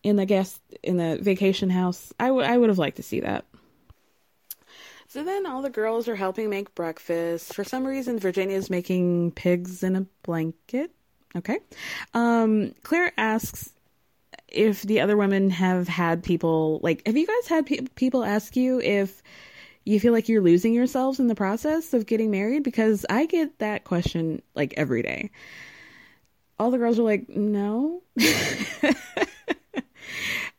in 0.05 0.17
the 0.17 0.27
guest 0.27 0.61
in 0.85 0.99
the 0.99 1.19
vacation 1.21 1.71
house? 1.71 2.13
I 2.21 2.31
would 2.31 2.45
I 2.45 2.57
would 2.57 2.69
have 2.69 2.79
liked 2.79 2.99
to 2.99 3.03
see 3.03 3.21
that. 3.21 3.45
So 5.09 5.25
then 5.25 5.47
all 5.47 5.63
the 5.63 5.71
girls 5.71 6.09
are 6.09 6.17
helping 6.17 6.51
make 6.51 6.75
breakfast. 6.75 7.55
For 7.55 7.65
some 7.65 7.87
reason, 7.87 8.19
Virginia's 8.19 8.69
making 8.69 9.33
pigs 9.33 9.83
in 9.83 9.97
a 9.97 10.07
blanket. 10.23 10.91
Okay. 11.37 11.59
Um, 12.13 12.75
Claire 12.83 13.13
asks 13.17 13.73
if 14.49 14.83
the 14.83 15.01
other 15.01 15.17
women 15.17 15.51
have 15.51 15.89
had 15.89 16.23
people 16.23 16.79
like 16.83 17.05
have 17.07 17.17
you 17.17 17.27
guys 17.27 17.49
had 17.49 17.67
pe- 17.67 17.87
people 17.97 18.25
ask 18.25 18.57
you 18.57 18.81
if 18.81 19.23
you 19.85 19.99
feel 20.01 20.13
like 20.13 20.29
you're 20.29 20.43
losing 20.43 20.73
yourselves 20.73 21.19
in 21.19 21.27
the 21.29 21.35
process 21.35 21.95
of 21.95 22.07
getting 22.07 22.31
married? 22.31 22.63
Because 22.63 23.05
I 23.09 23.27
get 23.27 23.59
that 23.59 23.85
question 23.85 24.43
like 24.55 24.75
every 24.77 25.03
day. 25.03 25.31
All 26.59 26.71
the 26.71 26.79
girls 26.79 26.99
are 26.99 27.03
like, 27.03 27.29
no. 27.29 28.03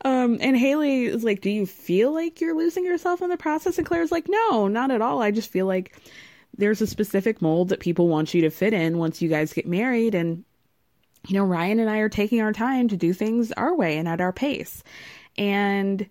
um, 0.03 0.37
and 0.41 0.57
Haley 0.57 1.05
is 1.05 1.23
like, 1.23 1.41
do 1.41 1.49
you 1.49 1.65
feel 1.65 2.13
like 2.13 2.41
you're 2.41 2.55
losing 2.55 2.85
yourself 2.85 3.21
in 3.21 3.29
the 3.29 3.37
process? 3.37 3.77
And 3.77 3.87
Claire's 3.87 4.11
like, 4.11 4.27
no, 4.27 4.67
not 4.67 4.91
at 4.91 5.01
all. 5.01 5.21
I 5.21 5.31
just 5.31 5.51
feel 5.51 5.65
like 5.65 5.95
there's 6.57 6.81
a 6.81 6.87
specific 6.87 7.41
mold 7.41 7.69
that 7.69 7.79
people 7.79 8.07
want 8.07 8.33
you 8.33 8.41
to 8.41 8.49
fit 8.49 8.73
in 8.73 8.97
once 8.97 9.21
you 9.21 9.29
guys 9.29 9.53
get 9.53 9.67
married. 9.67 10.15
And, 10.15 10.43
you 11.27 11.35
know, 11.35 11.43
Ryan 11.43 11.79
and 11.79 11.89
I 11.89 11.97
are 11.97 12.09
taking 12.09 12.41
our 12.41 12.53
time 12.53 12.87
to 12.89 12.97
do 12.97 13.13
things 13.13 13.51
our 13.53 13.75
way 13.75 13.97
and 13.97 14.07
at 14.07 14.21
our 14.21 14.33
pace. 14.33 14.83
And 15.37 16.07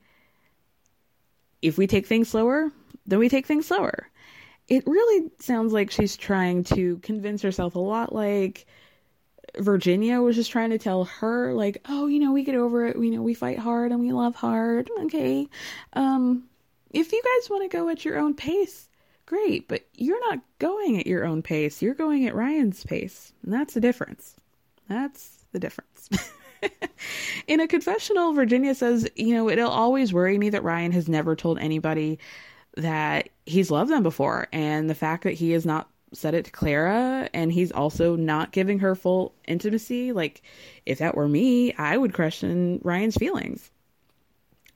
if 1.62 1.78
we 1.78 1.86
take 1.86 2.06
things 2.06 2.28
slower, 2.28 2.70
then 3.06 3.18
we 3.18 3.28
take 3.28 3.46
things 3.46 3.66
slower. 3.66 4.08
It 4.68 4.86
really 4.86 5.30
sounds 5.40 5.72
like 5.72 5.90
she's 5.90 6.16
trying 6.16 6.64
to 6.64 6.98
convince 6.98 7.42
herself 7.42 7.74
a 7.74 7.80
lot 7.80 8.14
like 8.14 8.66
Virginia 9.58 10.20
was 10.20 10.36
just 10.36 10.50
trying 10.50 10.70
to 10.70 10.78
tell 10.78 11.04
her, 11.04 11.54
like, 11.54 11.80
oh, 11.88 12.06
you 12.06 12.18
know, 12.18 12.32
we 12.32 12.42
get 12.42 12.54
over 12.54 12.86
it. 12.86 12.96
You 12.96 13.10
know, 13.10 13.22
we 13.22 13.34
fight 13.34 13.58
hard 13.58 13.92
and 13.92 14.00
we 14.00 14.12
love 14.12 14.34
hard. 14.34 14.90
Okay. 15.04 15.48
Um, 15.92 16.44
if 16.90 17.12
you 17.12 17.22
guys 17.22 17.50
want 17.50 17.62
to 17.62 17.76
go 17.76 17.88
at 17.88 18.04
your 18.04 18.18
own 18.18 18.34
pace, 18.34 18.88
great, 19.26 19.68
but 19.68 19.86
you're 19.94 20.20
not 20.30 20.40
going 20.58 20.98
at 20.98 21.06
your 21.06 21.24
own 21.24 21.42
pace. 21.42 21.82
You're 21.82 21.94
going 21.94 22.26
at 22.26 22.34
Ryan's 22.34 22.84
pace. 22.84 23.32
And 23.42 23.52
that's 23.52 23.74
the 23.74 23.80
difference. 23.80 24.36
That's 24.88 25.44
the 25.52 25.58
difference. 25.58 26.08
In 27.46 27.60
a 27.60 27.68
confessional, 27.68 28.32
Virginia 28.32 28.74
says, 28.74 29.08
you 29.16 29.34
know, 29.34 29.48
it'll 29.48 29.70
always 29.70 30.12
worry 30.12 30.38
me 30.38 30.50
that 30.50 30.62
Ryan 30.62 30.92
has 30.92 31.08
never 31.08 31.36
told 31.36 31.58
anybody 31.58 32.18
that 32.76 33.28
he's 33.46 33.70
loved 33.70 33.90
them 33.90 34.02
before 34.02 34.48
and 34.52 34.88
the 34.90 34.94
fact 34.94 35.24
that 35.24 35.34
he 35.34 35.52
is 35.52 35.64
not 35.64 35.88
said 36.14 36.34
it 36.34 36.46
to 36.46 36.50
Clara, 36.50 37.28
and 37.34 37.52
he's 37.52 37.72
also 37.72 38.16
not 38.16 38.52
giving 38.52 38.78
her 38.78 38.94
full 38.94 39.34
intimacy. 39.46 40.12
Like, 40.12 40.42
if 40.86 40.98
that 40.98 41.16
were 41.16 41.28
me, 41.28 41.74
I 41.74 41.96
would 41.96 42.14
question 42.14 42.80
Ryan's 42.82 43.16
feelings. 43.16 43.70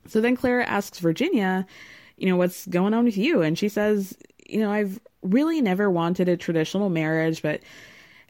So 0.07 0.21
then 0.21 0.35
Clara 0.35 0.65
asks 0.65 0.99
Virginia, 0.99 1.65
you 2.17 2.27
know, 2.27 2.35
what's 2.35 2.65
going 2.67 2.93
on 2.93 3.05
with 3.05 3.17
you? 3.17 3.41
And 3.41 3.57
she 3.57 3.69
says, 3.69 4.17
you 4.47 4.59
know, 4.59 4.71
I've 4.71 4.99
really 5.21 5.61
never 5.61 5.89
wanted 5.89 6.29
a 6.29 6.37
traditional 6.37 6.89
marriage, 6.89 7.41
but 7.41 7.61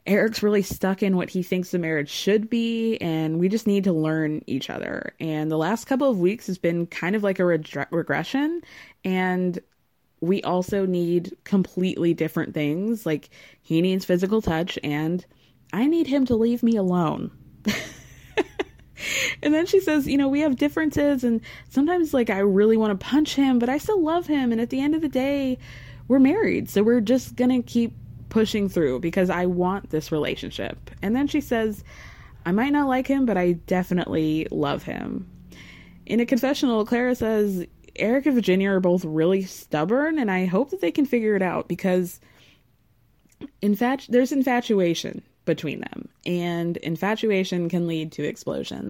Eric's 0.06 0.42
really 0.42 0.62
stuck 0.62 1.02
in 1.02 1.16
what 1.16 1.30
he 1.30 1.42
thinks 1.42 1.70
the 1.70 1.78
marriage 1.78 2.10
should 2.10 2.48
be, 2.48 2.96
and 2.98 3.38
we 3.38 3.48
just 3.48 3.66
need 3.66 3.84
to 3.84 3.92
learn 3.92 4.42
each 4.46 4.70
other. 4.70 5.12
And 5.20 5.50
the 5.50 5.58
last 5.58 5.86
couple 5.86 6.08
of 6.08 6.18
weeks 6.18 6.46
has 6.46 6.58
been 6.58 6.86
kind 6.86 7.14
of 7.14 7.22
like 7.22 7.38
a 7.38 7.44
regression, 7.44 8.62
and 9.04 9.58
we 10.20 10.42
also 10.42 10.86
need 10.86 11.36
completely 11.44 12.14
different 12.14 12.54
things. 12.54 13.06
Like, 13.06 13.30
he 13.62 13.80
needs 13.80 14.04
physical 14.04 14.42
touch, 14.42 14.78
and 14.84 15.24
I 15.72 15.86
need 15.86 16.06
him 16.06 16.26
to 16.26 16.36
leave 16.36 16.62
me 16.62 16.76
alone. 16.76 17.30
and 19.42 19.54
then 19.54 19.66
she 19.66 19.80
says, 19.80 20.06
you 20.06 20.18
know, 20.18 20.28
we 20.28 20.40
have 20.40 20.56
differences, 20.56 21.24
and 21.24 21.40
sometimes, 21.68 22.12
like, 22.12 22.30
I 22.30 22.40
really 22.40 22.76
want 22.76 22.98
to 22.98 23.06
punch 23.06 23.34
him, 23.34 23.58
but 23.58 23.68
I 23.68 23.78
still 23.78 24.02
love 24.02 24.26
him. 24.26 24.52
And 24.52 24.60
at 24.60 24.70
the 24.70 24.80
end 24.80 24.94
of 24.94 25.00
the 25.00 25.08
day, 25.08 25.58
we're 26.08 26.18
married, 26.18 26.68
so 26.68 26.82
we're 26.82 27.00
just 27.00 27.36
gonna 27.36 27.62
keep 27.62 27.94
pushing 28.28 28.68
through 28.68 29.00
because 29.00 29.30
I 29.30 29.46
want 29.46 29.90
this 29.90 30.10
relationship. 30.10 30.90
And 31.02 31.14
then 31.14 31.26
she 31.26 31.40
says, 31.40 31.84
I 32.46 32.52
might 32.52 32.70
not 32.70 32.88
like 32.88 33.06
him, 33.06 33.26
but 33.26 33.36
I 33.36 33.52
definitely 33.52 34.46
love 34.50 34.82
him. 34.82 35.28
In 36.06 36.20
a 36.20 36.26
confessional, 36.26 36.84
Clara 36.86 37.14
says, 37.14 37.66
Eric 37.96 38.26
and 38.26 38.34
Virginia 38.34 38.70
are 38.70 38.80
both 38.80 39.04
really 39.04 39.42
stubborn, 39.42 40.18
and 40.18 40.30
I 40.30 40.46
hope 40.46 40.70
that 40.70 40.80
they 40.80 40.92
can 40.92 41.06
figure 41.06 41.36
it 41.36 41.42
out 41.42 41.68
because 41.68 42.20
infatu- 43.62 44.08
there's 44.08 44.32
infatuation 44.32 45.22
between 45.44 45.80
them, 45.80 46.08
and 46.26 46.76
infatuation 46.78 47.68
can 47.68 47.86
lead 47.86 48.12
to 48.12 48.24
explosions. 48.24 48.88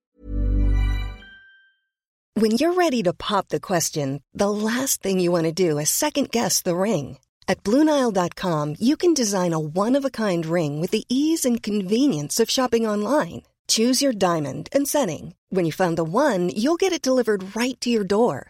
When 2.35 2.53
you're 2.53 2.75
ready 2.75 3.03
to 3.03 3.13
pop 3.13 3.49
the 3.49 3.61
question, 3.61 4.23
the 4.33 4.51
last 4.51 5.03
thing 5.03 5.21
you 5.21 5.31
want 5.31 5.45
to 5.45 5.53
do 5.53 5.79
is 5.79 5.91
second 5.91 6.31
guess 6.31 6.63
the 6.63 6.77
ring 6.77 7.19
at 7.51 7.65
Bluenile.com, 7.65 8.77
you 8.79 8.97
can 8.97 9.13
design 9.13 9.53
a 9.53 9.59
one 9.59 9.97
of 9.97 10.05
a 10.05 10.17
kind 10.25 10.47
ring 10.47 10.81
with 10.81 10.93
the 10.93 11.03
ease 11.09 11.45
and 11.45 11.61
convenience 11.61 12.39
of 12.39 12.49
shopping 12.49 12.87
online. 12.87 13.43
Choose 13.67 14.01
your 14.01 14.13
diamond 14.13 14.69
and 14.71 14.87
setting. 14.87 15.35
When 15.49 15.65
you 15.65 15.73
find 15.73 15.99
the 15.99 16.05
one, 16.05 16.51
you'll 16.51 16.79
get 16.79 16.93
it 16.93 17.03
delivered 17.03 17.57
right 17.57 17.81
to 17.81 17.91
your 17.91 18.05
door. 18.05 18.50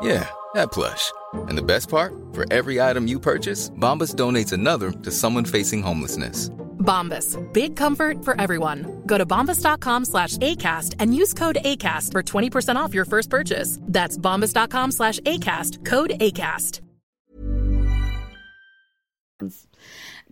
Yeah, 0.00 0.28
that 0.54 0.70
plush. 0.72 1.12
And 1.34 1.58
the 1.58 1.62
best 1.62 1.88
part? 1.88 2.14
For 2.32 2.50
every 2.52 2.80
item 2.80 3.06
you 3.06 3.20
purchase, 3.20 3.70
Bombas 3.70 4.14
donates 4.14 4.52
another 4.52 4.90
to 4.90 5.10
someone 5.10 5.44
facing 5.44 5.82
homelessness. 5.82 6.50
Bombas. 6.78 7.36
Big 7.52 7.76
comfort 7.76 8.24
for 8.24 8.40
everyone. 8.40 9.02
Go 9.04 9.18
to 9.18 9.26
bombas.com 9.26 10.04
slash 10.06 10.38
ACAST 10.38 10.94
and 10.98 11.14
use 11.14 11.34
code 11.34 11.58
ACAST 11.64 12.12
for 12.12 12.22
20% 12.22 12.76
off 12.76 12.94
your 12.94 13.04
first 13.04 13.28
purchase. 13.28 13.78
That's 13.82 14.16
bombas.com 14.16 14.92
slash 14.92 15.20
ACAST. 15.20 15.84
Code 15.84 16.10
ACAST. 16.20 16.80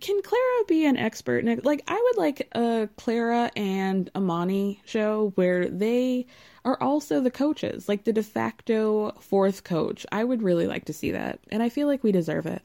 can 0.01 0.21
Clara 0.21 0.63
be 0.67 0.85
an 0.85 0.97
expert? 0.97 1.45
Like, 1.63 1.81
I 1.87 2.01
would 2.03 2.17
like 2.17 2.47
a 2.53 2.89
Clara 2.97 3.51
and 3.55 4.09
Amani 4.15 4.81
show 4.85 5.31
where 5.35 5.69
they 5.69 6.25
are 6.67 6.77
also 6.83 7.21
the 7.21 7.31
coaches, 7.31 7.87
like 7.87 8.03
the 8.03 8.11
de 8.11 8.21
facto 8.21 9.11
fourth 9.21 9.63
coach. 9.63 10.05
I 10.11 10.25
would 10.25 10.43
really 10.43 10.67
like 10.67 10.83
to 10.85 10.93
see 10.93 11.11
that, 11.11 11.39
and 11.49 11.63
I 11.63 11.69
feel 11.69 11.87
like 11.87 12.03
we 12.03 12.11
deserve 12.11 12.45
it. 12.45 12.61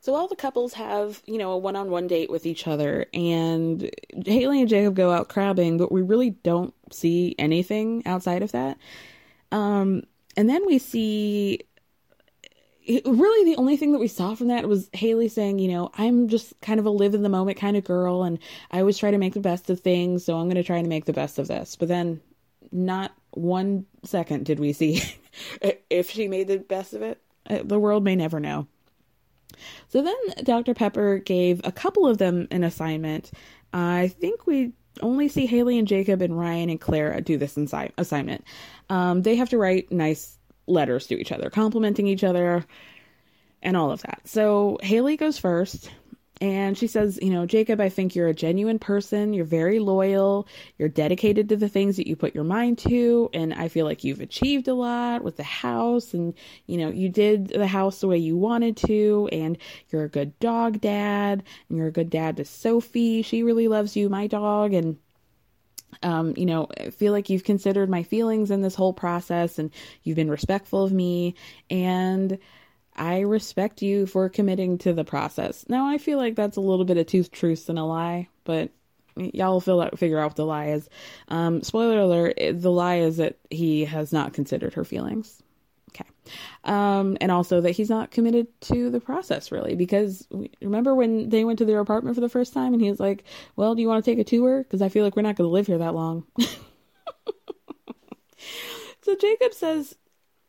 So 0.00 0.14
all 0.14 0.28
the 0.28 0.36
couples 0.36 0.72
have, 0.74 1.22
you 1.26 1.36
know, 1.36 1.52
a 1.52 1.58
one-on-one 1.58 2.06
date 2.06 2.30
with 2.30 2.46
each 2.46 2.66
other, 2.66 3.04
and 3.12 3.90
Haley 4.24 4.60
and 4.60 4.68
Jacob 4.68 4.94
go 4.96 5.10
out 5.10 5.28
crabbing, 5.28 5.76
but 5.76 5.92
we 5.92 6.00
really 6.00 6.30
don't 6.30 6.72
see 6.90 7.34
anything 7.38 8.02
outside 8.06 8.42
of 8.42 8.52
that. 8.52 8.78
Um, 9.52 10.04
and 10.34 10.48
then 10.48 10.64
we 10.66 10.78
see 10.78 11.60
really 12.86 13.50
the 13.50 13.58
only 13.58 13.76
thing 13.76 13.92
that 13.92 13.98
we 13.98 14.08
saw 14.08 14.34
from 14.34 14.48
that 14.48 14.68
was 14.68 14.90
Haley 14.92 15.28
saying, 15.28 15.58
you 15.58 15.68
know, 15.68 15.90
I'm 15.94 16.28
just 16.28 16.58
kind 16.60 16.78
of 16.78 16.86
a 16.86 16.90
live 16.90 17.14
in 17.14 17.22
the 17.22 17.28
moment 17.28 17.58
kind 17.58 17.76
of 17.76 17.84
girl 17.84 18.24
and 18.24 18.38
I 18.70 18.80
always 18.80 18.98
try 18.98 19.10
to 19.10 19.18
make 19.18 19.32
the 19.32 19.40
best 19.40 19.70
of 19.70 19.80
things, 19.80 20.24
so 20.24 20.36
I'm 20.36 20.46
going 20.46 20.56
to 20.56 20.62
try 20.62 20.82
to 20.82 20.88
make 20.88 21.06
the 21.06 21.12
best 21.12 21.38
of 21.38 21.48
this. 21.48 21.76
But 21.76 21.88
then 21.88 22.20
not 22.74 23.14
one 23.30 23.86
second 24.04 24.44
did 24.44 24.60
we 24.60 24.72
see 24.72 25.02
if 25.90 26.10
she 26.10 26.28
made 26.28 26.48
the 26.48 26.58
best 26.58 26.92
of 26.92 27.02
it. 27.02 27.20
Uh, 27.48 27.60
the 27.64 27.78
world 27.78 28.04
may 28.04 28.16
never 28.16 28.40
know. 28.40 28.66
So 29.88 30.02
then 30.02 30.44
Dr. 30.44 30.74
Pepper 30.74 31.18
gave 31.18 31.60
a 31.64 31.72
couple 31.72 32.06
of 32.06 32.18
them 32.18 32.48
an 32.50 32.64
assignment. 32.64 33.30
Uh, 33.72 33.76
I 33.76 34.08
think 34.08 34.46
we 34.46 34.72
only 35.00 35.28
see 35.28 35.46
Haley 35.46 35.78
and 35.78 35.86
Jacob 35.86 36.22
and 36.22 36.38
Ryan 36.38 36.70
and 36.70 36.80
Clara 36.80 37.20
do 37.20 37.36
this 37.36 37.54
insi- 37.54 37.92
assignment. 37.96 38.44
Um, 38.88 39.22
they 39.22 39.36
have 39.36 39.50
to 39.50 39.58
write 39.58 39.92
nice 39.92 40.38
letters 40.66 41.06
to 41.08 41.18
each 41.18 41.32
other, 41.32 41.50
complimenting 41.50 42.06
each 42.06 42.24
other, 42.24 42.64
and 43.62 43.76
all 43.76 43.90
of 43.90 44.02
that. 44.02 44.22
So 44.24 44.78
Haley 44.82 45.16
goes 45.16 45.38
first. 45.38 45.90
And 46.44 46.76
she 46.76 46.88
says, 46.88 47.18
You 47.22 47.30
know, 47.30 47.46
Jacob, 47.46 47.80
I 47.80 47.88
think 47.88 48.14
you're 48.14 48.28
a 48.28 48.34
genuine 48.34 48.78
person. 48.78 49.32
You're 49.32 49.46
very 49.46 49.78
loyal. 49.78 50.46
You're 50.76 50.90
dedicated 50.90 51.48
to 51.48 51.56
the 51.56 51.70
things 51.70 51.96
that 51.96 52.06
you 52.06 52.16
put 52.16 52.34
your 52.34 52.44
mind 52.44 52.76
to. 52.80 53.30
And 53.32 53.54
I 53.54 53.68
feel 53.68 53.86
like 53.86 54.04
you've 54.04 54.20
achieved 54.20 54.68
a 54.68 54.74
lot 54.74 55.24
with 55.24 55.38
the 55.38 55.42
house. 55.42 56.12
And, 56.12 56.34
you 56.66 56.76
know, 56.76 56.90
you 56.90 57.08
did 57.08 57.48
the 57.48 57.66
house 57.66 58.00
the 58.02 58.08
way 58.08 58.18
you 58.18 58.36
wanted 58.36 58.76
to. 58.88 59.26
And 59.32 59.56
you're 59.88 60.04
a 60.04 60.08
good 60.08 60.38
dog 60.38 60.82
dad. 60.82 61.44
And 61.70 61.78
you're 61.78 61.86
a 61.86 61.92
good 61.92 62.10
dad 62.10 62.36
to 62.36 62.44
Sophie. 62.44 63.22
She 63.22 63.42
really 63.42 63.66
loves 63.66 63.96
you, 63.96 64.10
my 64.10 64.26
dog. 64.26 64.74
And 64.74 64.98
um, 66.02 66.34
you 66.36 66.44
know, 66.44 66.68
I 66.78 66.90
feel 66.90 67.12
like 67.12 67.30
you've 67.30 67.44
considered 67.44 67.88
my 67.88 68.02
feelings 68.02 68.50
in 68.50 68.60
this 68.60 68.74
whole 68.74 68.92
process 68.92 69.58
and 69.58 69.70
you've 70.02 70.16
been 70.16 70.30
respectful 70.30 70.84
of 70.84 70.92
me 70.92 71.36
and 71.70 72.38
I 72.96 73.20
respect 73.20 73.82
you 73.82 74.06
for 74.06 74.28
committing 74.28 74.78
to 74.78 74.92
the 74.92 75.04
process. 75.04 75.64
Now, 75.68 75.86
I 75.88 75.98
feel 75.98 76.18
like 76.18 76.36
that's 76.36 76.56
a 76.56 76.60
little 76.60 76.84
bit 76.84 76.96
of 76.96 77.06
two 77.06 77.24
truths 77.24 77.68
and 77.68 77.78
a 77.78 77.84
lie, 77.84 78.28
but 78.44 78.70
y'all 79.16 79.60
will 79.64 79.90
figure 79.96 80.18
out 80.18 80.30
what 80.30 80.36
the 80.36 80.46
lie 80.46 80.68
is. 80.68 80.88
Um, 81.28 81.62
spoiler 81.62 82.00
alert, 82.00 82.38
the 82.38 82.70
lie 82.70 82.98
is 82.98 83.16
that 83.18 83.36
he 83.50 83.84
has 83.84 84.12
not 84.12 84.32
considered 84.32 84.74
her 84.74 84.84
feelings. 84.84 85.42
Okay. 85.90 86.08
Um, 86.64 87.16
and 87.20 87.30
also 87.30 87.60
that 87.60 87.70
he's 87.72 87.90
not 87.90 88.10
committed 88.10 88.48
to 88.62 88.90
the 88.90 88.98
process 89.00 89.52
really, 89.52 89.76
because 89.76 90.26
remember 90.60 90.94
when 90.94 91.28
they 91.28 91.44
went 91.44 91.58
to 91.60 91.64
their 91.64 91.80
apartment 91.80 92.16
for 92.16 92.20
the 92.20 92.28
first 92.28 92.52
time 92.52 92.72
and 92.74 92.82
he 92.82 92.90
was 92.90 92.98
like, 93.00 93.24
well, 93.56 93.74
do 93.74 93.82
you 93.82 93.88
want 93.88 94.04
to 94.04 94.10
take 94.10 94.18
a 94.18 94.24
tour? 94.24 94.62
Because 94.62 94.82
I 94.82 94.88
feel 94.88 95.04
like 95.04 95.14
we're 95.14 95.22
not 95.22 95.36
going 95.36 95.48
to 95.48 95.52
live 95.52 95.66
here 95.68 95.78
that 95.78 95.94
long. 95.94 96.26
so 99.02 99.14
Jacob 99.14 99.54
says 99.54 99.94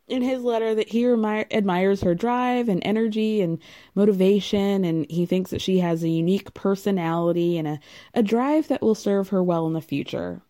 in 0.08 0.22
his 0.22 0.44
letter 0.44 0.76
that 0.76 0.90
he 0.90 1.06
admires 1.06 2.02
her 2.02 2.14
drive 2.14 2.70
and 2.70 2.82
energy 2.86 3.42
and 3.42 3.60
motivation, 3.96 4.86
and 4.86 5.10
he 5.10 5.26
thinks 5.26 5.52
that 5.52 5.62
she 5.62 5.80
has 5.80 6.04
a 6.04 6.10
unique 6.10 6.54
personality 6.54 7.58
and 7.58 7.68
a, 7.68 7.80
a 8.14 8.22
drive 8.22 8.68
that 8.68 8.82
will 8.82 8.96
serve 8.96 9.30
her 9.30 9.42
well 9.42 9.66
in 9.68 9.74
the 9.74 9.82
future. 9.82 10.42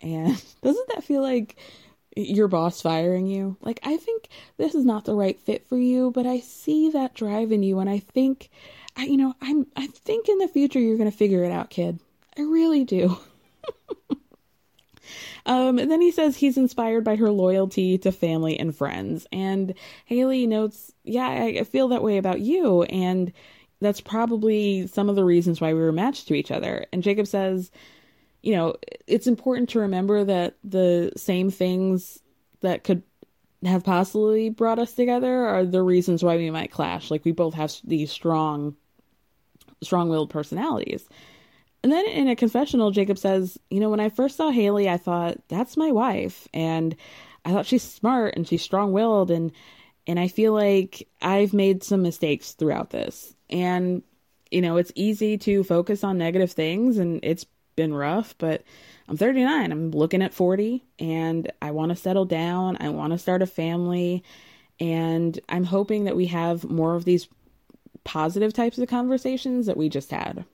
And 0.00 0.42
doesn't 0.62 0.88
that 0.88 1.04
feel 1.04 1.22
like 1.22 1.56
your 2.16 2.48
boss 2.48 2.80
firing 2.80 3.26
you. 3.26 3.56
Like, 3.60 3.80
I 3.82 3.96
think 3.96 4.28
this 4.56 4.74
is 4.74 4.84
not 4.84 5.04
the 5.04 5.14
right 5.14 5.38
fit 5.38 5.66
for 5.66 5.78
you, 5.78 6.10
but 6.10 6.26
I 6.26 6.40
see 6.40 6.90
that 6.90 7.14
drive 7.14 7.52
in 7.52 7.62
you, 7.62 7.78
and 7.78 7.88
I 7.88 8.00
think, 8.00 8.50
I, 8.96 9.04
you 9.04 9.16
know, 9.16 9.34
I'm, 9.40 9.66
I 9.76 9.86
think 9.86 10.28
in 10.28 10.38
the 10.38 10.48
future 10.48 10.80
you're 10.80 10.98
going 10.98 11.10
to 11.10 11.16
figure 11.16 11.44
it 11.44 11.52
out, 11.52 11.70
kid. 11.70 12.00
I 12.36 12.42
really 12.42 12.84
do. 12.84 13.18
um, 15.46 15.78
and 15.78 15.90
then 15.90 16.00
he 16.00 16.10
says 16.10 16.36
he's 16.36 16.56
inspired 16.56 17.04
by 17.04 17.16
her 17.16 17.30
loyalty 17.30 17.98
to 17.98 18.12
family 18.12 18.58
and 18.58 18.74
friends. 18.74 19.26
And 19.30 19.74
Haley 20.06 20.46
notes, 20.46 20.92
yeah, 21.04 21.26
I, 21.28 21.58
I 21.60 21.64
feel 21.64 21.88
that 21.88 22.02
way 22.02 22.16
about 22.16 22.40
you. 22.40 22.84
And 22.84 23.32
that's 23.80 24.00
probably 24.00 24.86
some 24.86 25.10
of 25.10 25.16
the 25.16 25.24
reasons 25.24 25.60
why 25.60 25.74
we 25.74 25.80
were 25.80 25.92
matched 25.92 26.28
to 26.28 26.34
each 26.34 26.50
other. 26.50 26.86
And 26.92 27.02
Jacob 27.02 27.26
says, 27.26 27.70
you 28.42 28.54
know, 28.54 28.76
it's 29.06 29.26
important 29.26 29.68
to 29.70 29.80
remember 29.80 30.24
that 30.24 30.56
the 30.64 31.12
same 31.16 31.50
things 31.50 32.20
that 32.60 32.84
could 32.84 33.02
have 33.64 33.84
possibly 33.84 34.48
brought 34.50 34.78
us 34.78 34.92
together 34.92 35.46
are 35.46 35.64
the 35.64 35.82
reasons 35.82 36.22
why 36.22 36.36
we 36.36 36.50
might 36.50 36.70
clash. 36.70 37.10
Like 37.10 37.24
we 37.24 37.32
both 37.32 37.54
have 37.54 37.74
these 37.84 38.10
strong, 38.10 38.76
strong-willed 39.82 40.30
personalities. 40.30 41.06
And 41.84 41.92
then 41.92 42.06
in 42.06 42.28
a 42.28 42.34
confessional, 42.34 42.92
Jacob 42.92 43.18
says, 43.18 43.58
You 43.68 43.78
know, 43.78 43.90
when 43.90 44.00
I 44.00 44.08
first 44.08 44.38
saw 44.38 44.50
Haley, 44.50 44.88
I 44.88 44.96
thought, 44.96 45.36
that's 45.48 45.76
my 45.76 45.92
wife. 45.92 46.48
And 46.54 46.96
I 47.44 47.52
thought 47.52 47.66
she's 47.66 47.82
smart 47.82 48.36
and 48.36 48.48
she's 48.48 48.62
strong 48.62 48.92
willed. 48.92 49.30
And, 49.30 49.52
and 50.06 50.18
I 50.18 50.28
feel 50.28 50.54
like 50.54 51.06
I've 51.20 51.52
made 51.52 51.84
some 51.84 52.00
mistakes 52.00 52.52
throughout 52.52 52.88
this. 52.88 53.36
And, 53.50 54.02
you 54.50 54.62
know, 54.62 54.78
it's 54.78 54.92
easy 54.94 55.36
to 55.36 55.62
focus 55.62 56.02
on 56.02 56.16
negative 56.16 56.52
things 56.52 56.96
and 56.96 57.20
it's 57.22 57.44
been 57.76 57.92
rough, 57.92 58.34
but 58.38 58.62
I'm 59.06 59.18
39. 59.18 59.70
I'm 59.70 59.90
looking 59.90 60.22
at 60.22 60.32
40 60.32 60.82
and 60.98 61.52
I 61.60 61.72
want 61.72 61.90
to 61.90 61.96
settle 61.96 62.24
down. 62.24 62.78
I 62.80 62.88
want 62.88 63.12
to 63.12 63.18
start 63.18 63.42
a 63.42 63.46
family. 63.46 64.24
And 64.80 65.38
I'm 65.50 65.64
hoping 65.64 66.04
that 66.04 66.16
we 66.16 66.28
have 66.28 66.64
more 66.64 66.94
of 66.94 67.04
these 67.04 67.28
positive 68.04 68.54
types 68.54 68.78
of 68.78 68.88
conversations 68.88 69.66
that 69.66 69.76
we 69.76 69.90
just 69.90 70.10
had. 70.10 70.46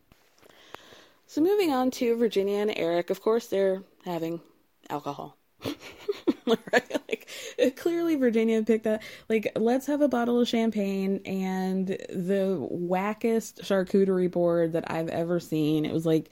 So 1.31 1.41
moving 1.41 1.71
on 1.71 1.93
to 1.93 2.17
Virginia 2.17 2.59
and 2.59 2.73
Eric, 2.75 3.09
of 3.09 3.23
course 3.23 3.47
they're 3.47 3.85
having 4.05 4.41
alcohol. 4.89 5.37
right? 5.65 6.91
Like 7.09 7.77
clearly 7.77 8.17
Virginia 8.17 8.61
picked 8.65 8.83
that 8.83 9.05
like 9.29 9.53
let's 9.55 9.87
have 9.87 10.01
a 10.01 10.09
bottle 10.09 10.41
of 10.41 10.49
champagne 10.49 11.21
and 11.25 11.87
the 11.87 12.69
wackest 12.73 13.61
charcuterie 13.61 14.29
board 14.29 14.73
that 14.73 14.91
I've 14.91 15.09
ever 15.09 15.39
seen. 15.39 15.85
It 15.85 15.93
was 15.93 16.05
like 16.05 16.31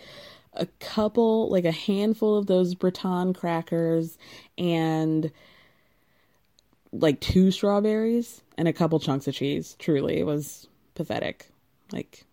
a 0.54 0.66
couple 0.80 1.48
like 1.48 1.64
a 1.64 1.70
handful 1.70 2.36
of 2.36 2.48
those 2.48 2.74
Breton 2.74 3.34
crackers 3.34 4.18
and 4.58 5.30
like 6.90 7.20
two 7.20 7.52
strawberries 7.52 8.42
and 8.56 8.66
a 8.66 8.72
couple 8.72 8.98
chunks 8.98 9.28
of 9.28 9.34
cheese. 9.34 9.76
Truly, 9.78 10.18
it 10.18 10.26
was 10.26 10.66
pathetic. 10.96 11.46
Like 11.92 12.24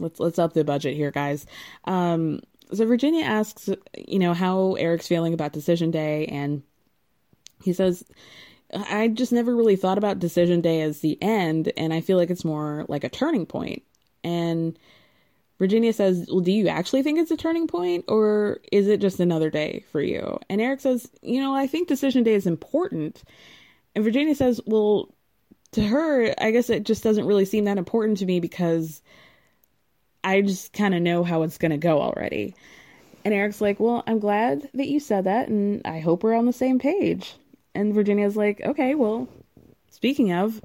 let's 0.00 0.18
let's 0.20 0.38
up 0.38 0.52
the 0.52 0.64
budget 0.64 0.96
here, 0.96 1.10
guys. 1.10 1.46
Um, 1.84 2.40
so 2.72 2.86
Virginia 2.86 3.24
asks, 3.24 3.68
you 3.96 4.18
know, 4.18 4.34
how 4.34 4.74
Eric's 4.74 5.08
feeling 5.08 5.34
about 5.34 5.52
decision 5.52 5.90
day, 5.90 6.26
and 6.26 6.62
he 7.62 7.72
says, 7.72 8.04
I 8.72 9.08
just 9.08 9.32
never 9.32 9.54
really 9.54 9.76
thought 9.76 9.98
about 9.98 10.18
decision 10.18 10.60
day 10.60 10.82
as 10.82 11.00
the 11.00 11.20
end, 11.22 11.72
and 11.76 11.92
I 11.92 12.00
feel 12.00 12.16
like 12.16 12.30
it's 12.30 12.44
more 12.44 12.84
like 12.88 13.04
a 13.04 13.08
turning 13.08 13.46
point. 13.46 13.82
And 14.22 14.78
Virginia 15.58 15.92
says, 15.92 16.26
Well, 16.30 16.40
do 16.40 16.52
you 16.52 16.68
actually 16.68 17.02
think 17.02 17.18
it's 17.18 17.30
a 17.30 17.36
turning 17.36 17.66
point, 17.66 18.04
or 18.08 18.60
is 18.72 18.88
it 18.88 19.00
just 19.00 19.20
another 19.20 19.50
day 19.50 19.84
for 19.92 20.00
you? 20.00 20.38
And 20.48 20.60
Eric 20.60 20.80
says, 20.80 21.10
You 21.22 21.40
know, 21.40 21.54
I 21.54 21.66
think 21.66 21.88
decision 21.88 22.22
day 22.22 22.34
is 22.34 22.46
important. 22.46 23.22
And 23.94 24.04
Virginia 24.04 24.34
says, 24.34 24.60
Well, 24.64 25.14
to 25.72 25.82
her, 25.82 26.34
I 26.38 26.50
guess 26.50 26.70
it 26.70 26.84
just 26.84 27.04
doesn't 27.04 27.26
really 27.26 27.44
seem 27.44 27.64
that 27.64 27.78
important 27.78 28.18
to 28.18 28.26
me 28.26 28.40
because 28.40 29.02
I 30.22 30.40
just 30.42 30.72
kind 30.72 30.94
of 30.94 31.02
know 31.02 31.24
how 31.24 31.42
it's 31.42 31.58
going 31.58 31.70
to 31.70 31.78
go 31.78 32.00
already. 32.00 32.54
And 33.24 33.34
Eric's 33.34 33.60
like, 33.60 33.80
Well, 33.80 34.02
I'm 34.06 34.18
glad 34.18 34.68
that 34.74 34.88
you 34.88 35.00
said 35.00 35.24
that, 35.24 35.48
and 35.48 35.82
I 35.84 36.00
hope 36.00 36.22
we're 36.22 36.34
on 36.34 36.46
the 36.46 36.52
same 36.52 36.78
page. 36.78 37.34
And 37.74 37.94
Virginia's 37.94 38.36
like, 38.36 38.60
Okay, 38.62 38.94
well, 38.94 39.28
speaking 39.90 40.32
of, 40.32 40.60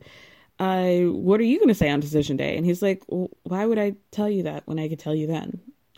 uh, 0.60 1.00
what 1.00 1.39
are 1.39 1.44
you 1.44 1.58
going 1.60 1.70
to 1.70 1.76
say 1.76 1.89
on 1.89 2.00
decision 2.00 2.38
day? 2.38 2.56
And 2.56 2.65
he's 2.65 2.82
like, 2.82 3.04
well, 3.08 3.30
Why 3.44 3.65
would 3.65 3.80
I 3.80 3.96
tell 4.12 4.30
you 4.30 4.44
that 4.44 4.63
when 4.65 4.80
I 4.80 4.88
could 4.88 5.00
tell 5.00 5.15
you 5.15 5.28
then? 5.28 5.60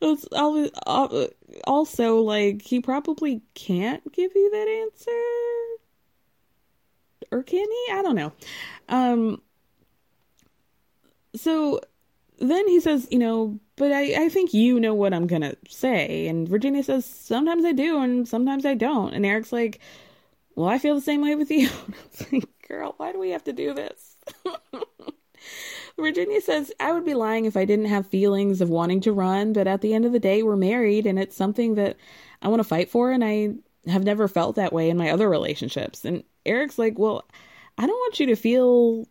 it's 0.00 0.26
always, 0.32 0.70
also 1.64 2.20
like, 2.20 2.62
he 2.62 2.80
probably 2.80 3.42
can't 3.54 4.12
give 4.12 4.32
you 4.34 4.50
that 4.50 4.68
answer. 4.68 5.10
Or 7.30 7.42
can 7.42 7.66
he? 7.66 7.92
I 7.92 8.02
don't 8.02 8.16
know. 8.16 8.32
Um, 8.88 9.40
so 11.34 11.80
then 12.38 12.66
he 12.68 12.80
says, 12.80 13.08
you 13.10 13.18
know, 13.18 13.58
but 13.76 13.92
I, 13.92 14.24
I 14.24 14.28
think 14.28 14.54
you 14.54 14.80
know 14.80 14.94
what 14.94 15.14
I'm 15.14 15.26
gonna 15.26 15.54
say. 15.68 16.26
And 16.26 16.48
Virginia 16.48 16.82
says, 16.82 17.04
sometimes 17.04 17.64
I 17.64 17.72
do 17.72 17.98
and 17.98 18.28
sometimes 18.28 18.66
I 18.66 18.74
don't. 18.74 19.14
And 19.14 19.24
Eric's 19.24 19.52
like, 19.52 19.80
well, 20.54 20.68
I 20.68 20.78
feel 20.78 20.94
the 20.94 21.00
same 21.00 21.22
way 21.22 21.34
with 21.34 21.50
you. 21.50 21.68
it's 22.06 22.32
like, 22.32 22.48
girl, 22.68 22.94
why 22.96 23.12
do 23.12 23.18
we 23.18 23.30
have 23.30 23.44
to 23.44 23.52
do 23.52 23.74
this? 23.74 24.16
Virginia 25.96 26.40
says, 26.40 26.72
I 26.80 26.92
would 26.92 27.04
be 27.04 27.14
lying 27.14 27.44
if 27.44 27.56
I 27.56 27.64
didn't 27.64 27.86
have 27.86 28.06
feelings 28.06 28.60
of 28.60 28.68
wanting 28.68 29.00
to 29.02 29.12
run, 29.12 29.52
but 29.52 29.66
at 29.66 29.80
the 29.80 29.94
end 29.94 30.04
of 30.04 30.12
the 30.12 30.18
day, 30.18 30.42
we're 30.42 30.56
married 30.56 31.06
and 31.06 31.18
it's 31.18 31.36
something 31.36 31.76
that 31.76 31.96
I 32.42 32.48
want 32.48 32.60
to 32.60 32.68
fight 32.68 32.90
for. 32.90 33.12
And 33.12 33.24
I 33.24 33.54
have 33.86 34.04
never 34.04 34.26
felt 34.26 34.56
that 34.56 34.72
way 34.72 34.90
in 34.90 34.96
my 34.96 35.10
other 35.10 35.28
relationships. 35.28 36.04
And 36.04 36.24
Eric's 36.44 36.78
like, 36.78 36.98
well, 36.98 37.24
I 37.78 37.86
don't 37.86 37.96
want 37.96 38.18
you 38.18 38.26
to 38.26 38.36
feel 38.36 39.06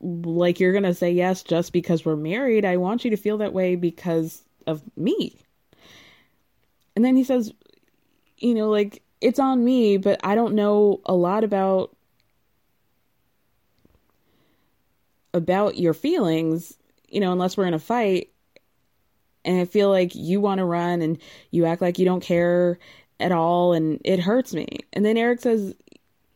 like 0.00 0.60
you're 0.60 0.72
going 0.72 0.84
to 0.84 0.94
say 0.94 1.10
yes 1.10 1.42
just 1.42 1.72
because 1.72 2.04
we're 2.04 2.16
married. 2.16 2.64
I 2.64 2.76
want 2.76 3.04
you 3.04 3.10
to 3.10 3.16
feel 3.16 3.38
that 3.38 3.52
way 3.52 3.76
because 3.76 4.42
of 4.66 4.82
me. 4.96 5.36
And 6.96 7.04
then 7.04 7.16
he 7.16 7.24
says, 7.24 7.52
you 8.38 8.54
know, 8.54 8.70
like 8.70 9.02
it's 9.20 9.38
on 9.38 9.64
me, 9.64 9.96
but 9.96 10.20
I 10.22 10.34
don't 10.34 10.54
know 10.54 11.00
a 11.06 11.14
lot 11.14 11.44
about 11.44 11.96
about 15.32 15.76
your 15.76 15.94
feelings, 15.94 16.78
you 17.08 17.20
know, 17.20 17.32
unless 17.32 17.56
we're 17.56 17.66
in 17.66 17.74
a 17.74 17.78
fight. 17.78 18.30
And 19.44 19.60
I 19.60 19.64
feel 19.64 19.90
like 19.90 20.14
you 20.14 20.40
want 20.40 20.58
to 20.58 20.64
run 20.64 21.02
and 21.02 21.18
you 21.50 21.66
act 21.66 21.82
like 21.82 21.98
you 21.98 22.04
don't 22.04 22.22
care 22.22 22.78
at 23.20 23.32
all 23.32 23.72
and 23.72 24.00
it 24.04 24.20
hurts 24.20 24.54
me. 24.54 24.66
And 24.92 25.04
then 25.04 25.16
Eric 25.16 25.40
says, 25.40 25.74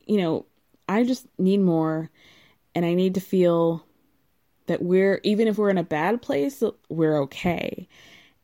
you 0.07 0.19
know, 0.19 0.47
I 0.89 1.05
just 1.05 1.27
need 1.39 1.61
more 1.61 2.11
and 2.79 2.87
I 2.87 2.95
need 2.95 3.15
to 3.15 3.21
feel 3.21 3.85
that 4.69 4.81
we're 4.81 5.21
even 5.25 5.49
if 5.49 5.59
we're 5.59 5.69
in 5.69 5.79
a 5.79 5.83
bad 5.83 6.23
place, 6.23 6.63
we're 6.89 7.21
okay. 7.23 7.89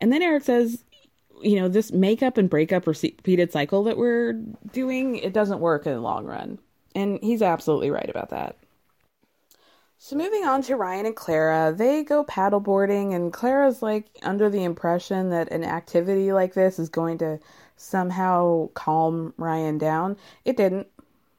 And 0.00 0.12
then 0.12 0.22
Eric 0.22 0.42
says, 0.42 0.82
you 1.40 1.54
know, 1.54 1.68
this 1.68 1.92
makeup 1.92 2.36
and 2.36 2.50
breakup 2.50 2.88
repeated 2.88 3.52
cycle 3.52 3.84
that 3.84 3.96
we're 3.96 4.32
doing, 4.72 5.18
it 5.18 5.32
doesn't 5.32 5.60
work 5.60 5.86
in 5.86 5.92
the 5.92 6.00
long 6.00 6.24
run. 6.24 6.58
And 6.96 7.20
he's 7.22 7.42
absolutely 7.42 7.92
right 7.92 8.10
about 8.10 8.30
that. 8.30 8.56
So 9.98 10.16
moving 10.16 10.44
on 10.44 10.62
to 10.62 10.74
Ryan 10.74 11.06
and 11.06 11.14
Clara, 11.14 11.72
they 11.72 12.02
go 12.02 12.24
paddleboarding 12.24 13.14
and 13.14 13.32
Clara's 13.32 13.82
like 13.82 14.06
under 14.24 14.50
the 14.50 14.64
impression 14.64 15.30
that 15.30 15.52
an 15.52 15.62
activity 15.62 16.32
like 16.32 16.54
this 16.54 16.80
is 16.80 16.88
going 16.88 17.18
to 17.18 17.38
somehow 17.76 18.70
calm 18.74 19.32
Ryan 19.36 19.78
down. 19.78 20.16
It 20.44 20.56
didn't. 20.56 20.88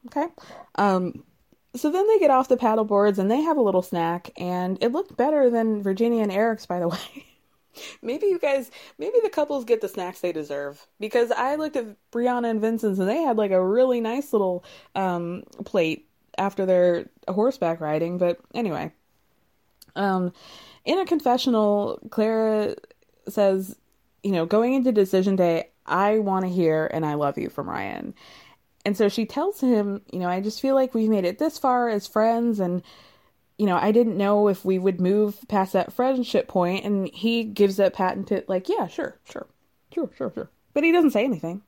Okay. 0.06 0.28
Um 0.76 1.24
so 1.76 1.90
then 1.90 2.06
they 2.08 2.18
get 2.18 2.30
off 2.30 2.48
the 2.48 2.56
paddle 2.56 2.84
boards 2.84 3.18
and 3.18 3.30
they 3.30 3.40
have 3.42 3.56
a 3.56 3.62
little 3.62 3.82
snack, 3.82 4.30
and 4.36 4.78
it 4.82 4.92
looked 4.92 5.16
better 5.16 5.50
than 5.50 5.82
Virginia 5.82 6.22
and 6.22 6.32
Eric's, 6.32 6.66
by 6.66 6.80
the 6.80 6.88
way. 6.88 7.26
maybe 8.02 8.26
you 8.26 8.38
guys, 8.38 8.70
maybe 8.98 9.18
the 9.22 9.30
couples 9.30 9.64
get 9.64 9.80
the 9.80 9.88
snacks 9.88 10.20
they 10.20 10.32
deserve 10.32 10.86
because 10.98 11.30
I 11.30 11.56
looked 11.56 11.76
at 11.76 11.96
Brianna 12.10 12.50
and 12.50 12.60
Vincent's 12.60 12.98
and 12.98 13.08
they 13.08 13.22
had 13.22 13.36
like 13.36 13.50
a 13.50 13.64
really 13.64 14.00
nice 14.00 14.32
little 14.32 14.64
um, 14.94 15.44
plate 15.64 16.08
after 16.38 16.66
their 16.66 17.06
horseback 17.28 17.80
riding. 17.80 18.18
But 18.18 18.38
anyway, 18.54 18.92
um, 19.94 20.32
in 20.84 20.98
a 20.98 21.06
confessional, 21.06 21.98
Clara 22.10 22.76
says, 23.28 23.76
you 24.22 24.32
know, 24.32 24.46
going 24.46 24.74
into 24.74 24.92
decision 24.92 25.36
day, 25.36 25.70
I 25.86 26.18
want 26.18 26.44
to 26.44 26.50
hear 26.50 26.88
and 26.92 27.04
I 27.06 27.14
love 27.14 27.38
you 27.38 27.48
from 27.48 27.68
Ryan. 27.68 28.14
And 28.86 28.96
so 28.96 29.08
she 29.08 29.26
tells 29.26 29.60
him, 29.60 30.00
you 30.12 30.20
know, 30.20 30.28
I 30.28 30.40
just 30.40 30.60
feel 30.60 30.76
like 30.76 30.94
we've 30.94 31.10
made 31.10 31.24
it 31.24 31.40
this 31.40 31.58
far 31.58 31.88
as 31.88 32.06
friends 32.06 32.60
and 32.60 32.84
you 33.58 33.66
know, 33.66 33.76
I 33.76 33.90
didn't 33.90 34.16
know 34.16 34.46
if 34.46 34.64
we 34.64 34.78
would 34.78 35.00
move 35.00 35.38
past 35.48 35.72
that 35.72 35.92
friendship 35.92 36.46
point 36.46 36.84
and 36.84 37.08
he 37.08 37.42
gives 37.42 37.78
that 37.78 37.94
patented 37.94 38.44
like, 38.48 38.68
yeah, 38.68 38.86
sure, 38.86 39.18
sure. 39.28 39.48
Sure, 39.92 40.08
sure, 40.16 40.30
sure. 40.32 40.50
But 40.72 40.84
he 40.84 40.92
doesn't 40.92 41.10
say 41.10 41.24
anything. 41.24 41.62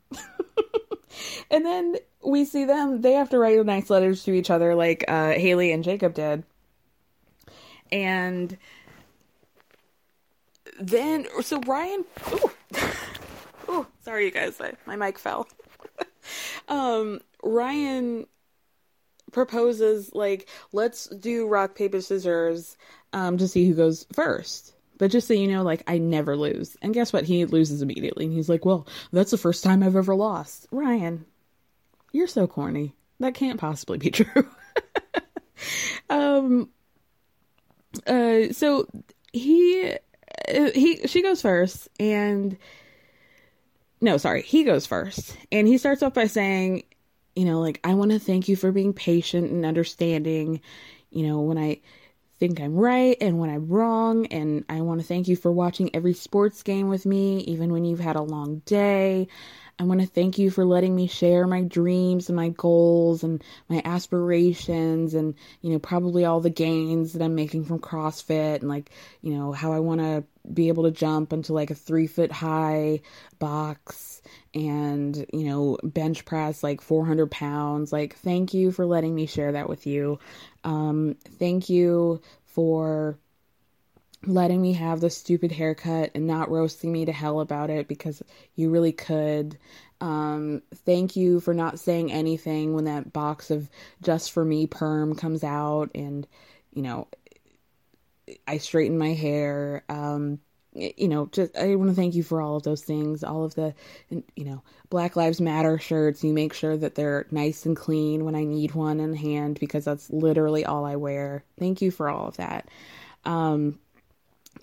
and 1.51 1.67
then 1.67 1.97
we 2.23 2.45
see 2.45 2.65
them, 2.65 3.01
they 3.01 3.15
have 3.15 3.31
to 3.31 3.39
write 3.39 3.67
nice 3.67 3.91
letters 3.91 4.23
to 4.25 4.33
each 4.33 4.49
other 4.49 4.77
like 4.77 5.05
uh, 5.09 5.33
Haley 5.33 5.73
and 5.73 5.83
Jacob 5.83 6.15
did. 6.15 6.45
And 7.91 8.57
then, 10.79 11.27
so 11.41 11.59
Ryan, 11.63 12.05
ooh 13.69 13.87
sorry 14.03 14.27
you 14.27 14.31
guys, 14.31 14.61
my 14.87 14.95
mic 14.95 15.19
fell. 15.19 15.49
um, 16.69 17.21
Ryan 17.43 18.27
proposes 19.33 20.15
like 20.15 20.49
let's 20.73 21.07
do 21.09 21.47
rock 21.47 21.75
paper 21.75 22.01
scissors 22.01 22.77
um 23.13 23.37
to 23.39 23.49
see 23.49 23.69
who 23.69 23.75
goes 23.75 24.07
first. 24.13 24.75
But 24.97 25.13
just 25.13 25.29
so 25.29 25.35
you 25.35 25.47
know 25.49 25.63
like 25.63 25.83
i 25.87 25.99
never 25.99 26.37
lose. 26.37 26.77
And 26.83 26.95
guess 26.95 27.13
what? 27.13 27.25
He 27.25 27.45
loses 27.45 27.83
immediately. 27.83 28.25
And 28.25 28.35
he's 28.35 28.49
like 28.49 28.65
well 28.65 28.87
that's 29.13 29.31
the 29.31 29.39
first 29.39 29.63
time 29.65 29.83
i've 29.83 29.97
ever 29.97 30.15
lost. 30.15 30.67
Ryan 30.71 31.25
you're 32.13 32.27
so 32.27 32.47
corny. 32.47 32.95
That 33.21 33.35
can't 33.35 33.61
possibly 33.61 33.99
be 33.99 34.11
true. 34.11 34.49
Um 36.09 36.71
uh 38.07 38.53
so 38.53 38.87
he 39.33 39.93
uh, 40.49 40.71
he 40.75 41.07
she 41.07 41.23
goes 41.23 41.43
first 41.43 41.89
and 42.01 42.57
no, 44.01 44.17
sorry, 44.17 44.43
he 44.43 44.65
goes 44.65 44.87
first. 44.87 45.37
And 45.51 45.67
he 45.67 45.79
starts 45.79 46.03
off 46.03 46.15
by 46.15 46.27
saying, 46.27 46.85
you 47.35 47.45
know, 47.45 47.61
like, 47.61 47.81
I 47.85 47.95
want 47.95 48.13
to 48.13 48.19
thank 48.19 48.49
you 48.49 48.57
for 48.57 48.73
being 48.73 48.93
patient 48.93 49.51
and 49.51 49.65
understanding. 49.65 50.61
You 51.11 51.27
know, 51.27 51.41
when 51.41 51.59
I 51.59 51.81
think 52.39 52.61
I'm 52.61 52.77
right 52.77 53.17
and 53.21 53.39
when 53.39 53.51
I'm 53.51 53.69
wrong. 53.69 54.27
And 54.27 54.65
I 54.69 54.81
want 54.81 55.01
to 55.01 55.07
thank 55.07 55.29
you 55.29 55.37
for 55.37 55.51
watching 55.51 55.95
every 55.95 56.15
sports 56.15 56.63
game 56.63 56.89
with 56.89 57.07
me, 57.07 57.39
even 57.41 57.73
when 57.73 57.85
you've 57.85 58.01
had 58.01 58.17
a 58.17 58.23
long 58.23 58.61
day. 58.65 59.29
I 59.81 59.85
want 59.85 60.01
to 60.01 60.07
thank 60.07 60.39
you 60.39 60.51
for 60.51 60.65
letting 60.65 60.95
me 60.97 61.07
share 61.07 61.47
my 61.47 61.63
dreams 61.63 62.29
and 62.29 62.35
my 62.35 62.49
goals 62.49 63.23
and 63.23 63.43
my 63.69 63.81
aspirations 63.85 65.15
and, 65.15 65.35
you 65.61 65.71
know, 65.71 65.79
probably 65.79 66.25
all 66.25 66.41
the 66.41 66.51
gains 66.51 67.13
that 67.13 67.23
I'm 67.23 67.37
making 67.37 67.65
from 67.65 67.79
CrossFit 67.79 68.57
and 68.57 68.69
like, 68.69 68.91
you 69.23 69.35
know, 69.35 69.53
how 69.53 69.73
I 69.73 69.79
want 69.79 70.01
to 70.01 70.25
be 70.53 70.69
able 70.69 70.85
to 70.85 70.91
jump 70.91 71.33
into 71.33 71.53
like 71.53 71.71
a 71.71 71.75
three 71.75 72.07
foot 72.07 72.33
high 72.33 73.01
box 73.39 74.23
and, 74.55 75.27
you 75.33 75.45
know, 75.45 75.79
bench 75.83 76.25
press 76.25 76.63
like 76.63 76.81
400 76.81 77.31
pounds. 77.31 77.93
Like, 77.93 78.17
thank 78.17 78.55
you 78.55 78.73
for 78.73 78.87
letting 78.87 79.15
me 79.15 79.27
share 79.27 79.53
that 79.53 79.69
with 79.69 79.87
you. 79.87 80.19
Um, 80.65 81.17
thank 81.39 81.69
you 81.69 82.21
for 82.47 83.19
letting 84.27 84.61
me 84.61 84.73
have 84.73 85.01
the 85.01 85.11
stupid 85.11 85.53
haircut 85.53 86.11
and 86.15 86.27
not 86.27 86.51
roasting 86.51 86.91
me 86.91 87.05
to 87.05 87.13
hell 87.13 87.41
about 87.41 87.71
it 87.71 87.87
because 87.87 88.23
you 88.57 88.71
really 88.71 88.93
could. 88.93 89.57
Um, 90.01 90.63
thank 90.75 91.17
you 91.17 91.41
for 91.41 91.55
not 91.55 91.79
saying 91.79 92.13
anything 92.13 92.75
when 92.75 92.85
that 92.85 93.13
box 93.13 93.51
of 93.51 93.69
just 94.03 94.33
for 94.33 94.45
me 94.45 94.67
perm 94.67 95.15
comes 95.15 95.45
out 95.45 95.91
and, 95.95 96.27
you 96.73 96.83
know, 96.83 97.09
I 98.47 98.59
straighten 98.59 98.99
my 98.99 99.13
hair. 99.13 99.85
Um, 99.89 100.41
you 100.75 101.09
know, 101.09 101.27
just 101.33 101.57
I 101.57 101.75
want 101.75 101.91
to 101.91 101.97
thank 101.97 102.15
you 102.15 102.23
for 102.23 102.41
all 102.41 102.57
of 102.57 102.63
those 102.63 102.83
things, 102.83 103.25
all 103.25 103.45
of 103.45 103.55
the, 103.55 103.75
you 104.11 104.45
know, 104.45 104.63
Black 104.91 105.17
Lives 105.17 105.41
Matter 105.41 105.79
shirts. 105.79 106.23
You 106.23 106.33
make 106.33 106.53
sure 106.53 106.77
that 106.77 106.95
they're 106.95 107.27
nice 107.31 107.67
and 107.67 107.77
clean 107.77 108.25
when 108.25 108.35
I 108.35 108.45
need 108.45 108.75
one 108.75 109.01
in 109.01 109.15
hand 109.15 109.59
because 109.59 109.85
that's 109.85 110.11
literally 110.11 110.65
all 110.65 110.85
I 110.85 110.97
wear. 110.97 111.45
Thank 111.59 111.83
you 111.83 111.91
for 111.91 112.09
all 112.09 112.29
of 112.29 112.37
that. 112.37 112.69
Um, 113.25 113.79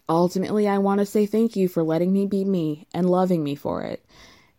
ultimately, 0.08 0.68
I 0.68 0.78
want 0.78 1.00
to 1.00 1.06
say 1.06 1.26
thank 1.26 1.56
you 1.56 1.68
for 1.68 1.84
letting 1.84 2.14
me 2.14 2.28
be 2.28 2.46
me 2.46 2.88
and 2.94 3.10
loving 3.10 3.44
me 3.44 3.56
for 3.56 3.82
it. 3.82 4.06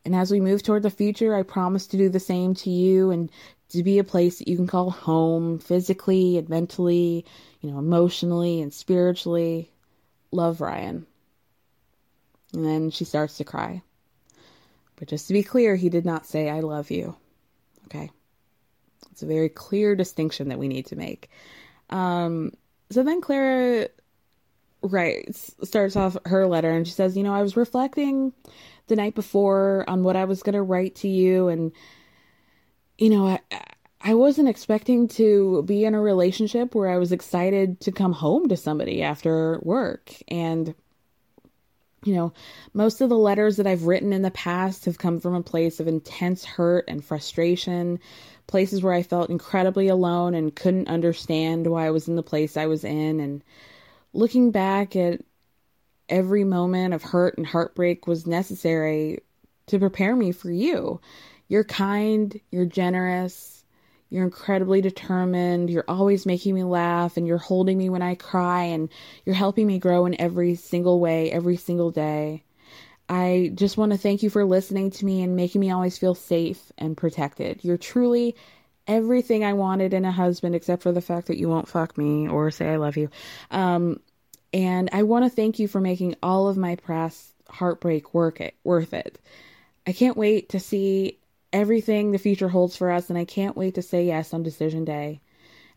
And 0.04 0.14
as 0.14 0.30
we 0.30 0.40
move 0.40 0.62
toward 0.62 0.82
the 0.82 0.90
future, 0.90 1.34
I 1.34 1.42
promise 1.42 1.86
to 1.88 1.96
do 1.96 2.08
the 2.08 2.20
same 2.20 2.54
to 2.56 2.70
you 2.70 3.10
and 3.10 3.30
to 3.70 3.82
be 3.82 3.98
a 3.98 4.04
place 4.04 4.38
that 4.38 4.48
you 4.48 4.56
can 4.56 4.66
call 4.66 4.90
home 4.90 5.58
physically 5.58 6.38
and 6.38 6.48
mentally, 6.48 7.24
you 7.66 7.72
know, 7.72 7.78
emotionally 7.80 8.62
and 8.62 8.72
spiritually. 8.72 9.72
Love 10.30 10.60
Ryan. 10.60 11.04
And 12.54 12.64
then 12.64 12.90
she 12.90 13.04
starts 13.04 13.38
to 13.38 13.44
cry. 13.44 13.82
But 14.94 15.08
just 15.08 15.26
to 15.26 15.32
be 15.32 15.42
clear, 15.42 15.74
he 15.74 15.88
did 15.88 16.06
not 16.06 16.26
say, 16.26 16.48
I 16.48 16.60
love 16.60 16.92
you. 16.92 17.16
Okay. 17.86 18.10
It's 19.10 19.24
a 19.24 19.26
very 19.26 19.48
clear 19.48 19.96
distinction 19.96 20.48
that 20.50 20.60
we 20.60 20.68
need 20.68 20.86
to 20.86 20.96
make. 20.96 21.28
Um, 21.90 22.52
so 22.90 23.02
then 23.02 23.20
Clara 23.20 23.88
writes, 24.82 25.52
starts 25.64 25.96
off 25.96 26.16
her 26.24 26.46
letter 26.46 26.70
and 26.70 26.86
she 26.86 26.92
says, 26.92 27.16
You 27.16 27.24
know, 27.24 27.34
I 27.34 27.42
was 27.42 27.56
reflecting 27.56 28.32
the 28.86 28.94
night 28.94 29.16
before 29.16 29.84
on 29.88 30.04
what 30.04 30.14
I 30.14 30.26
was 30.26 30.44
going 30.44 30.54
to 30.54 30.62
write 30.62 30.94
to 30.96 31.08
you. 31.08 31.48
And, 31.48 31.72
you 32.96 33.10
know, 33.10 33.26
I, 33.26 33.40
I 34.00 34.14
wasn't 34.14 34.48
expecting 34.48 35.08
to 35.08 35.62
be 35.62 35.84
in 35.84 35.94
a 35.94 36.00
relationship 36.00 36.74
where 36.74 36.88
I 36.88 36.98
was 36.98 37.12
excited 37.12 37.80
to 37.80 37.92
come 37.92 38.12
home 38.12 38.48
to 38.48 38.56
somebody 38.56 39.02
after 39.02 39.58
work. 39.62 40.12
And, 40.28 40.74
you 42.04 42.14
know, 42.14 42.32
most 42.72 43.00
of 43.00 43.08
the 43.08 43.18
letters 43.18 43.56
that 43.56 43.66
I've 43.66 43.86
written 43.86 44.12
in 44.12 44.22
the 44.22 44.30
past 44.30 44.84
have 44.84 44.98
come 44.98 45.18
from 45.18 45.34
a 45.34 45.42
place 45.42 45.80
of 45.80 45.88
intense 45.88 46.44
hurt 46.44 46.84
and 46.88 47.04
frustration, 47.04 47.98
places 48.46 48.82
where 48.82 48.92
I 48.92 49.02
felt 49.02 49.30
incredibly 49.30 49.88
alone 49.88 50.34
and 50.34 50.54
couldn't 50.54 50.88
understand 50.88 51.66
why 51.66 51.86
I 51.86 51.90
was 51.90 52.06
in 52.06 52.16
the 52.16 52.22
place 52.22 52.56
I 52.56 52.66
was 52.66 52.84
in. 52.84 53.18
And 53.18 53.42
looking 54.12 54.50
back 54.50 54.94
at 54.94 55.22
every 56.08 56.44
moment 56.44 56.94
of 56.94 57.02
hurt 57.02 57.36
and 57.38 57.46
heartbreak 57.46 58.06
was 58.06 58.26
necessary 58.26 59.20
to 59.66 59.78
prepare 59.78 60.14
me 60.14 60.30
for 60.32 60.50
you. 60.50 61.00
You're 61.48 61.64
kind, 61.64 62.38
you're 62.50 62.66
generous, 62.66 63.55
you're 64.08 64.24
incredibly 64.24 64.80
determined. 64.80 65.70
You're 65.70 65.84
always 65.88 66.26
making 66.26 66.54
me 66.54 66.64
laugh 66.64 67.16
and 67.16 67.26
you're 67.26 67.38
holding 67.38 67.76
me 67.76 67.88
when 67.88 68.02
I 68.02 68.14
cry 68.14 68.64
and 68.64 68.88
you're 69.24 69.34
helping 69.34 69.66
me 69.66 69.78
grow 69.78 70.06
in 70.06 70.20
every 70.20 70.54
single 70.54 71.00
way, 71.00 71.30
every 71.30 71.56
single 71.56 71.90
day. 71.90 72.44
I 73.08 73.52
just 73.54 73.76
want 73.76 73.92
to 73.92 73.98
thank 73.98 74.22
you 74.22 74.30
for 74.30 74.44
listening 74.44 74.90
to 74.92 75.04
me 75.04 75.22
and 75.22 75.36
making 75.36 75.60
me 75.60 75.70
always 75.70 75.98
feel 75.98 76.14
safe 76.14 76.72
and 76.78 76.96
protected. 76.96 77.60
You're 77.62 77.76
truly 77.76 78.36
everything 78.86 79.44
I 79.44 79.52
wanted 79.52 79.92
in 79.92 80.04
a 80.04 80.12
husband 80.12 80.54
except 80.54 80.82
for 80.82 80.92
the 80.92 81.00
fact 81.00 81.26
that 81.26 81.38
you 81.38 81.48
won't 81.48 81.68
fuck 81.68 81.98
me 81.98 82.28
or 82.28 82.50
say 82.50 82.68
I 82.68 82.76
love 82.76 82.96
you. 82.96 83.10
Um, 83.50 84.00
and 84.52 84.88
I 84.92 85.02
want 85.02 85.24
to 85.24 85.30
thank 85.30 85.58
you 85.58 85.68
for 85.68 85.80
making 85.80 86.16
all 86.22 86.48
of 86.48 86.56
my 86.56 86.76
past 86.76 87.32
heartbreak 87.48 88.14
work 88.14 88.40
it 88.40 88.54
worth 88.64 88.94
it. 88.94 89.18
I 89.86 89.92
can't 89.92 90.16
wait 90.16 90.50
to 90.50 90.60
see 90.60 91.18
everything 91.56 92.12
the 92.12 92.18
future 92.18 92.48
holds 92.48 92.76
for 92.76 92.90
us, 92.90 93.08
and 93.08 93.18
I 93.18 93.24
can't 93.24 93.56
wait 93.56 93.74
to 93.76 93.82
say 93.82 94.04
yes 94.04 94.34
on 94.34 94.42
decision 94.42 94.84
day. 94.84 95.20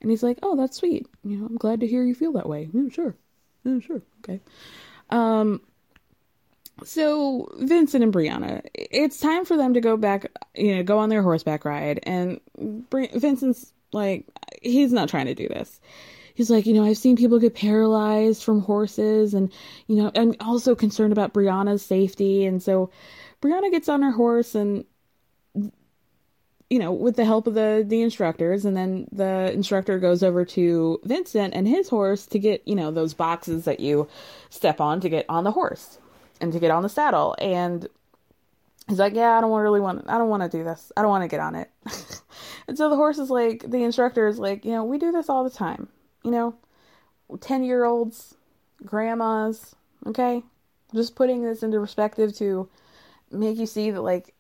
And 0.01 0.11
he's 0.11 0.23
like, 0.23 0.39
"Oh, 0.43 0.55
that's 0.55 0.77
sweet. 0.77 1.07
You 1.23 1.37
know, 1.37 1.45
I'm 1.45 1.57
glad 1.57 1.79
to 1.79 1.87
hear 1.87 2.03
you 2.03 2.13
feel 2.13 2.33
that 2.33 2.49
way. 2.49 2.69
Sure, 2.91 3.15
sure, 3.63 4.01
okay." 4.19 4.41
Um, 5.09 5.61
so 6.83 7.49
Vincent 7.57 8.03
and 8.03 8.13
Brianna, 8.13 8.61
it's 8.73 9.19
time 9.19 9.45
for 9.45 9.57
them 9.57 9.73
to 9.73 9.81
go 9.81 9.97
back, 9.97 10.31
you 10.55 10.75
know, 10.75 10.83
go 10.83 10.99
on 10.99 11.09
their 11.09 11.23
horseback 11.23 11.65
ride, 11.65 12.01
and 12.03 12.39
Vincent's 12.91 13.73
like, 13.91 14.25
he's 14.61 14.93
not 14.93 15.09
trying 15.09 15.25
to 15.25 15.35
do 15.35 15.47
this. 15.47 15.79
He's 16.35 16.49
like, 16.49 16.65
you 16.65 16.73
know, 16.73 16.85
I've 16.85 16.97
seen 16.97 17.17
people 17.17 17.39
get 17.39 17.55
paralyzed 17.55 18.43
from 18.43 18.61
horses, 18.61 19.33
and 19.33 19.51
you 19.87 19.95
know, 19.95 20.11
I'm 20.15 20.35
also 20.41 20.75
concerned 20.75 21.13
about 21.13 21.33
Brianna's 21.33 21.85
safety, 21.85 22.45
and 22.45 22.61
so 22.61 22.91
Brianna 23.41 23.71
gets 23.71 23.89
on 23.89 24.01
her 24.01 24.11
horse 24.11 24.55
and 24.55 24.85
you 26.69 26.77
know, 26.77 26.91
with 26.91 27.15
the 27.15 27.25
help 27.25 27.47
of 27.47 27.55
the 27.55 27.83
the 27.85 28.01
instructors, 28.01 28.63
and 28.63 28.77
then 28.77 29.07
the 29.11 29.51
instructor 29.53 29.97
goes 29.97 30.21
over 30.21 30.45
to 30.45 30.99
Vincent 31.03 31.53
and 31.55 31.67
his 31.67 31.89
horse 31.89 32.25
to 32.27 32.39
get, 32.39 32.67
you 32.67 32.75
know, 32.75 32.91
those 32.91 33.13
boxes 33.13 33.65
that 33.65 33.79
you 33.79 34.07
step 34.49 34.79
on 34.79 35.01
to 35.01 35.09
get 35.09 35.25
on 35.27 35.43
the 35.43 35.51
horse 35.51 35.97
and 36.39 36.53
to 36.53 36.59
get 36.59 36.71
on 36.71 36.83
the 36.83 36.89
saddle. 36.89 37.35
And 37.39 37.87
he's 38.87 38.99
like, 38.99 39.15
"Yeah, 39.15 39.37
I 39.37 39.41
don't 39.41 39.51
really 39.51 39.79
want. 39.79 40.05
I 40.07 40.19
don't 40.19 40.29
want 40.29 40.43
to 40.43 40.57
do 40.57 40.63
this. 40.63 40.91
I 40.95 41.01
don't 41.01 41.09
want 41.09 41.23
to 41.23 41.27
get 41.27 41.39
on 41.39 41.55
it." 41.55 41.71
and 42.67 42.77
so 42.77 42.89
the 42.89 42.95
horse 42.95 43.17
is 43.17 43.31
like, 43.31 43.63
the 43.67 43.83
instructor 43.83 44.27
is 44.27 44.37
like, 44.37 44.63
you 44.63 44.71
know, 44.71 44.83
we 44.83 44.99
do 44.99 45.11
this 45.11 45.29
all 45.29 45.43
the 45.43 45.49
time. 45.49 45.87
You 46.23 46.31
know, 46.31 46.55
ten 47.41 47.63
year 47.63 47.83
olds, 47.83 48.35
grandmas. 48.85 49.75
Okay, 50.05 50.43
just 50.93 51.15
putting 51.15 51.41
this 51.41 51.63
into 51.63 51.79
perspective 51.79 52.35
to 52.37 52.69
make 53.31 53.57
you 53.57 53.65
see 53.65 53.91
that 53.91 54.01
like 54.01 54.33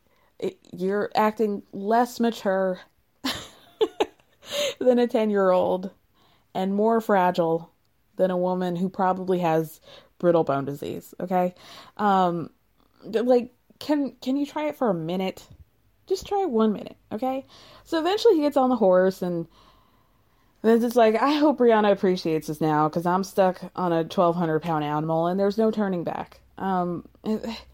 you're 0.71 1.11
acting 1.15 1.63
less 1.71 2.19
mature 2.19 2.79
than 4.79 4.99
a 4.99 5.07
10 5.07 5.29
year 5.29 5.49
old 5.49 5.91
and 6.53 6.73
more 6.73 7.01
fragile 7.01 7.71
than 8.15 8.31
a 8.31 8.37
woman 8.37 8.75
who 8.75 8.89
probably 8.89 9.39
has 9.39 9.79
brittle 10.17 10.43
bone 10.43 10.65
disease 10.65 11.13
okay? 11.19 11.53
Um 11.97 12.49
like 13.03 13.53
can 13.79 14.15
can 14.21 14.35
you 14.35 14.45
try 14.45 14.67
it 14.67 14.75
for 14.75 14.89
a 14.89 14.93
minute? 14.93 15.47
Just 16.07 16.27
try 16.27 16.45
one 16.45 16.73
minute 16.73 16.97
okay? 17.11 17.45
So 17.83 17.99
eventually 17.99 18.35
he 18.35 18.41
gets 18.41 18.57
on 18.57 18.69
the 18.69 18.75
horse 18.75 19.21
and 19.21 19.47
then 20.61 20.83
it's 20.83 20.95
like 20.95 21.15
i 21.15 21.31
hope 21.33 21.59
brianna 21.59 21.91
appreciates 21.91 22.47
this 22.47 22.61
now 22.61 22.87
because 22.87 23.05
i'm 23.05 23.23
stuck 23.23 23.61
on 23.75 23.91
a 23.91 23.97
1200 23.97 24.59
pound 24.61 24.83
animal 24.83 25.27
and 25.27 25.39
there's 25.39 25.57
no 25.57 25.71
turning 25.71 26.03
back 26.03 26.41
um 26.59 27.07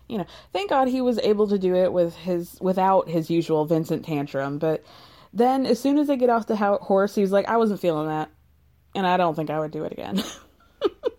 you 0.07 0.17
know, 0.17 0.25
thank 0.53 0.69
God 0.69 0.87
he 0.87 1.01
was 1.01 1.17
able 1.19 1.47
to 1.47 1.57
do 1.57 1.75
it 1.75 1.91
with 1.91 2.15
his 2.15 2.57
without 2.61 3.09
his 3.09 3.29
usual 3.29 3.65
Vincent 3.65 4.05
tantrum. 4.05 4.59
But 4.59 4.85
then, 5.33 5.65
as 5.65 5.79
soon 5.79 5.97
as 5.97 6.07
they 6.07 6.17
get 6.17 6.29
off 6.29 6.47
the 6.47 6.55
horse, 6.55 7.15
he's 7.15 7.31
like, 7.31 7.47
"I 7.49 7.57
wasn't 7.57 7.81
feeling 7.81 8.07
that, 8.07 8.29
and 8.93 9.05
I 9.05 9.17
don't 9.17 9.35
think 9.35 9.49
I 9.49 9.59
would 9.59 9.71
do 9.71 9.83
it 9.83 9.91
again." 9.91 10.23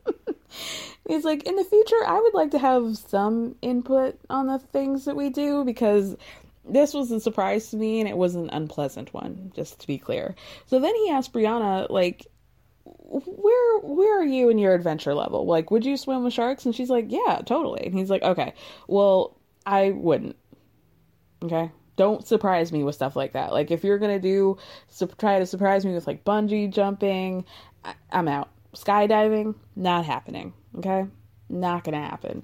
he's 1.08 1.24
like, 1.24 1.42
"In 1.42 1.56
the 1.56 1.64
future, 1.64 2.06
I 2.06 2.20
would 2.20 2.34
like 2.34 2.52
to 2.52 2.58
have 2.58 2.96
some 2.96 3.56
input 3.60 4.18
on 4.30 4.46
the 4.46 4.58
things 4.58 5.04
that 5.04 5.16
we 5.16 5.30
do 5.30 5.64
because." 5.64 6.16
This 6.68 6.92
was 6.92 7.12
a 7.12 7.20
surprise 7.20 7.70
to 7.70 7.76
me, 7.76 8.00
and 8.00 8.08
it 8.08 8.16
was 8.16 8.34
an 8.34 8.50
unpleasant 8.50 9.14
one, 9.14 9.52
just 9.54 9.78
to 9.82 9.86
be 9.86 9.98
clear. 9.98 10.34
So 10.66 10.80
then 10.80 10.96
he 10.96 11.10
asked 11.10 11.32
Brianna, 11.32 11.88
like, 11.88 12.26
where 13.08 13.78
where 13.80 14.20
are 14.20 14.24
you 14.26 14.48
in 14.48 14.58
your 14.58 14.74
adventure 14.74 15.14
level? 15.14 15.46
Like, 15.46 15.70
would 15.70 15.84
you 15.84 15.96
swim 15.96 16.24
with 16.24 16.32
sharks? 16.32 16.66
And 16.66 16.74
she's 16.74 16.90
like, 16.90 17.06
yeah, 17.08 17.40
totally. 17.44 17.86
And 17.86 17.96
he's 17.96 18.10
like, 18.10 18.22
okay, 18.22 18.54
well, 18.88 19.36
I 19.64 19.90
wouldn't. 19.90 20.36
Okay, 21.42 21.70
don't 21.96 22.26
surprise 22.26 22.72
me 22.72 22.82
with 22.82 22.94
stuff 22.94 23.14
like 23.14 23.32
that. 23.34 23.52
Like, 23.52 23.70
if 23.70 23.84
you're 23.84 23.98
gonna 23.98 24.18
do 24.18 24.58
su- 24.88 25.08
try 25.18 25.38
to 25.38 25.46
surprise 25.46 25.84
me 25.84 25.94
with 25.94 26.06
like 26.06 26.24
bungee 26.24 26.72
jumping, 26.72 27.44
I- 27.84 27.94
I'm 28.10 28.28
out. 28.28 28.50
Skydiving, 28.74 29.54
not 29.76 30.04
happening. 30.04 30.52
Okay, 30.78 31.06
not 31.48 31.84
gonna 31.84 32.02
happen. 32.02 32.42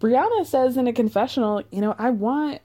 Brianna 0.00 0.46
says 0.46 0.76
in 0.76 0.86
a 0.86 0.92
confessional, 0.92 1.62
you 1.70 1.80
know, 1.80 1.94
I 1.98 2.10
want 2.10 2.60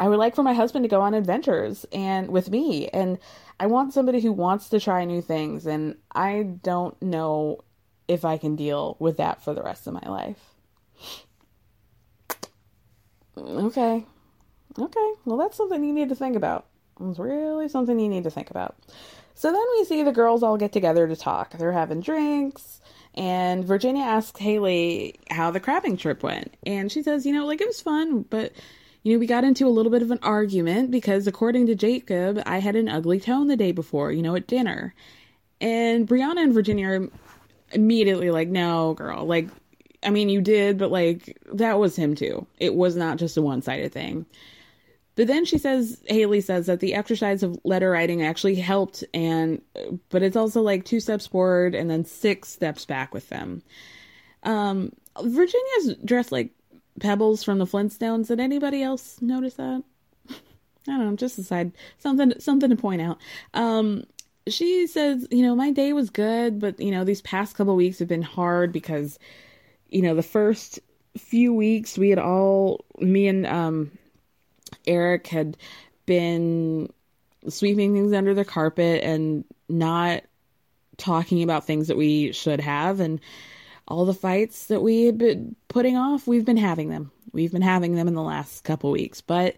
I 0.00 0.08
would 0.08 0.18
like 0.18 0.34
for 0.34 0.42
my 0.42 0.54
husband 0.54 0.84
to 0.84 0.88
go 0.88 1.00
on 1.00 1.14
adventures 1.14 1.86
and 1.92 2.28
with 2.28 2.50
me 2.50 2.88
and 2.88 3.18
I 3.58 3.66
want 3.66 3.92
somebody 3.92 4.20
who 4.20 4.32
wants 4.32 4.68
to 4.70 4.80
try 4.80 5.04
new 5.04 5.22
things 5.22 5.66
and 5.66 5.96
I 6.14 6.42
don't 6.42 7.00
know 7.02 7.64
if 8.08 8.24
I 8.24 8.36
can 8.36 8.56
deal 8.56 8.96
with 8.98 9.16
that 9.18 9.42
for 9.42 9.54
the 9.54 9.62
rest 9.62 9.86
of 9.86 9.94
my 9.94 10.08
life. 10.08 10.54
Okay. 13.36 14.04
Okay. 14.78 15.12
Well, 15.24 15.38
that's 15.38 15.56
something 15.56 15.84
you 15.84 15.92
need 15.92 16.08
to 16.10 16.14
think 16.14 16.36
about. 16.36 16.66
It's 17.00 17.18
really 17.18 17.68
something 17.68 17.98
you 17.98 18.08
need 18.08 18.24
to 18.24 18.30
think 18.30 18.50
about. 18.50 18.76
So 19.34 19.50
then 19.50 19.64
we 19.76 19.84
see 19.84 20.02
the 20.02 20.12
girls 20.12 20.42
all 20.42 20.56
get 20.56 20.72
together 20.72 21.08
to 21.08 21.16
talk. 21.16 21.52
They're 21.52 21.72
having 21.72 22.00
drinks, 22.00 22.80
and 23.14 23.64
Virginia 23.64 24.04
asks 24.04 24.38
Haley 24.38 25.18
how 25.28 25.50
the 25.50 25.58
crabbing 25.58 25.96
trip 25.96 26.22
went. 26.22 26.56
And 26.64 26.90
she 26.90 27.02
says, 27.02 27.26
you 27.26 27.32
know, 27.32 27.44
like 27.44 27.60
it 27.60 27.66
was 27.66 27.80
fun, 27.80 28.22
but, 28.22 28.52
you 29.04 29.12
know, 29.12 29.18
we 29.18 29.26
got 29.26 29.44
into 29.44 29.66
a 29.66 29.68
little 29.68 29.92
bit 29.92 30.02
of 30.02 30.10
an 30.10 30.18
argument 30.22 30.90
because, 30.90 31.26
according 31.26 31.66
to 31.66 31.74
Jacob, 31.74 32.42
I 32.46 32.58
had 32.58 32.74
an 32.74 32.88
ugly 32.88 33.20
tone 33.20 33.48
the 33.48 33.56
day 33.56 33.70
before, 33.70 34.10
you 34.10 34.22
know, 34.22 34.34
at 34.34 34.46
dinner. 34.46 34.94
And 35.60 36.08
Brianna 36.08 36.42
and 36.42 36.54
Virginia 36.54 36.88
are 36.88 37.08
immediately 37.72 38.30
like, 38.30 38.48
no, 38.48 38.94
girl, 38.94 39.26
like, 39.26 39.48
I 40.02 40.08
mean, 40.08 40.30
you 40.30 40.40
did, 40.40 40.78
but 40.78 40.90
like, 40.90 41.38
that 41.52 41.78
was 41.78 41.96
him 41.96 42.14
too. 42.14 42.46
It 42.58 42.74
was 42.74 42.96
not 42.96 43.18
just 43.18 43.36
a 43.36 43.42
one 43.42 43.60
sided 43.60 43.92
thing. 43.92 44.24
But 45.16 45.26
then 45.26 45.44
she 45.44 45.58
says, 45.58 46.02
Haley 46.06 46.40
says 46.40 46.66
that 46.66 46.80
the 46.80 46.94
exercise 46.94 47.42
of 47.42 47.58
letter 47.62 47.90
writing 47.90 48.22
actually 48.22 48.56
helped, 48.56 49.04
and 49.14 49.62
but 50.08 50.22
it's 50.22 50.36
also 50.36 50.60
like 50.60 50.84
two 50.84 50.98
steps 50.98 51.26
forward 51.26 51.74
and 51.74 51.88
then 51.88 52.04
six 52.04 52.48
steps 52.48 52.84
back 52.84 53.14
with 53.14 53.28
them. 53.28 53.62
Um, 54.42 54.92
Virginia's 55.22 55.94
dressed 56.04 56.32
like 56.32 56.50
Pebbles 57.00 57.42
from 57.42 57.58
the 57.58 57.66
Flintstones. 57.66 58.28
Did 58.28 58.40
anybody 58.40 58.82
else 58.82 59.20
notice 59.20 59.54
that? 59.54 59.82
I 60.30 60.34
don't 60.86 61.10
know, 61.10 61.16
just 61.16 61.38
aside 61.38 61.72
something 61.98 62.38
something 62.38 62.70
to 62.70 62.76
point 62.76 63.02
out. 63.02 63.18
Um, 63.52 64.04
she 64.46 64.86
says, 64.86 65.26
you 65.30 65.42
know, 65.42 65.54
my 65.54 65.70
day 65.70 65.92
was 65.92 66.10
good, 66.10 66.60
but 66.60 66.78
you 66.78 66.90
know, 66.90 67.04
these 67.04 67.22
past 67.22 67.56
couple 67.56 67.74
weeks 67.76 67.98
have 67.98 68.08
been 68.08 68.22
hard 68.22 68.72
because, 68.72 69.18
you 69.88 70.02
know, 70.02 70.14
the 70.14 70.22
first 70.22 70.80
few 71.16 71.54
weeks 71.54 71.96
we 71.96 72.10
had 72.10 72.18
all 72.18 72.84
me 72.98 73.28
and 73.28 73.46
um 73.46 73.90
Eric 74.86 75.28
had 75.28 75.56
been 76.06 76.92
sweeping 77.48 77.94
things 77.94 78.12
under 78.12 78.34
the 78.34 78.44
carpet 78.44 79.02
and 79.04 79.44
not 79.68 80.24
talking 80.96 81.42
about 81.42 81.66
things 81.66 81.88
that 81.88 81.96
we 81.96 82.32
should 82.32 82.60
have 82.60 83.00
and 83.00 83.20
all 83.86 84.04
the 84.04 84.14
fights 84.14 84.66
that 84.66 84.80
we 84.80 85.04
had 85.04 85.18
been 85.18 85.56
putting 85.68 85.96
off 85.96 86.26
we've 86.26 86.44
been 86.44 86.56
having 86.56 86.88
them. 86.88 87.10
We've 87.32 87.52
been 87.52 87.62
having 87.62 87.94
them 87.94 88.08
in 88.08 88.14
the 88.14 88.22
last 88.22 88.64
couple 88.64 88.90
weeks. 88.90 89.20
But 89.20 89.56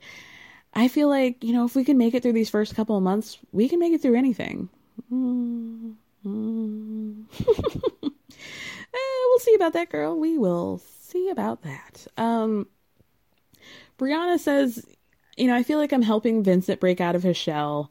i 0.75 0.89
feel 0.89 1.09
like 1.09 1.43
you 1.43 1.55
know 1.55 1.65
if 1.65 1.75
we 1.75 1.85
can 1.85 1.97
make 1.97 2.13
it 2.13 2.23
through 2.23 2.35
these 2.35 2.51
first 2.51 2.75
couple 2.75 2.99
of 2.99 3.03
months 3.03 3.39
we 3.51 3.67
can 3.67 3.79
make 3.79 3.93
it 3.93 4.03
through 4.03 4.17
anything. 4.17 4.69
Mm-hmm. 5.13 5.93
eh, 7.49 8.09
we'll 8.93 9.39
see 9.39 9.55
about 9.55 9.73
that 9.75 9.91
girl. 9.91 10.19
We 10.19 10.39
will 10.39 10.83
see 11.01 11.29
about 11.31 11.63
that. 11.63 12.07
Um 12.17 12.67
brianna 13.99 14.39
says 14.39 14.85
you 15.37 15.47
know, 15.47 15.55
I 15.55 15.63
feel 15.63 15.79
like 15.79 15.93
I'm 15.93 16.03
helping 16.03 16.43
Vincent 16.43 16.81
break 16.81 17.01
out 17.01 17.15
of 17.15 17.23
his 17.23 17.37
shell. 17.37 17.91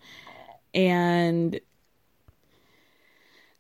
And 0.74 1.60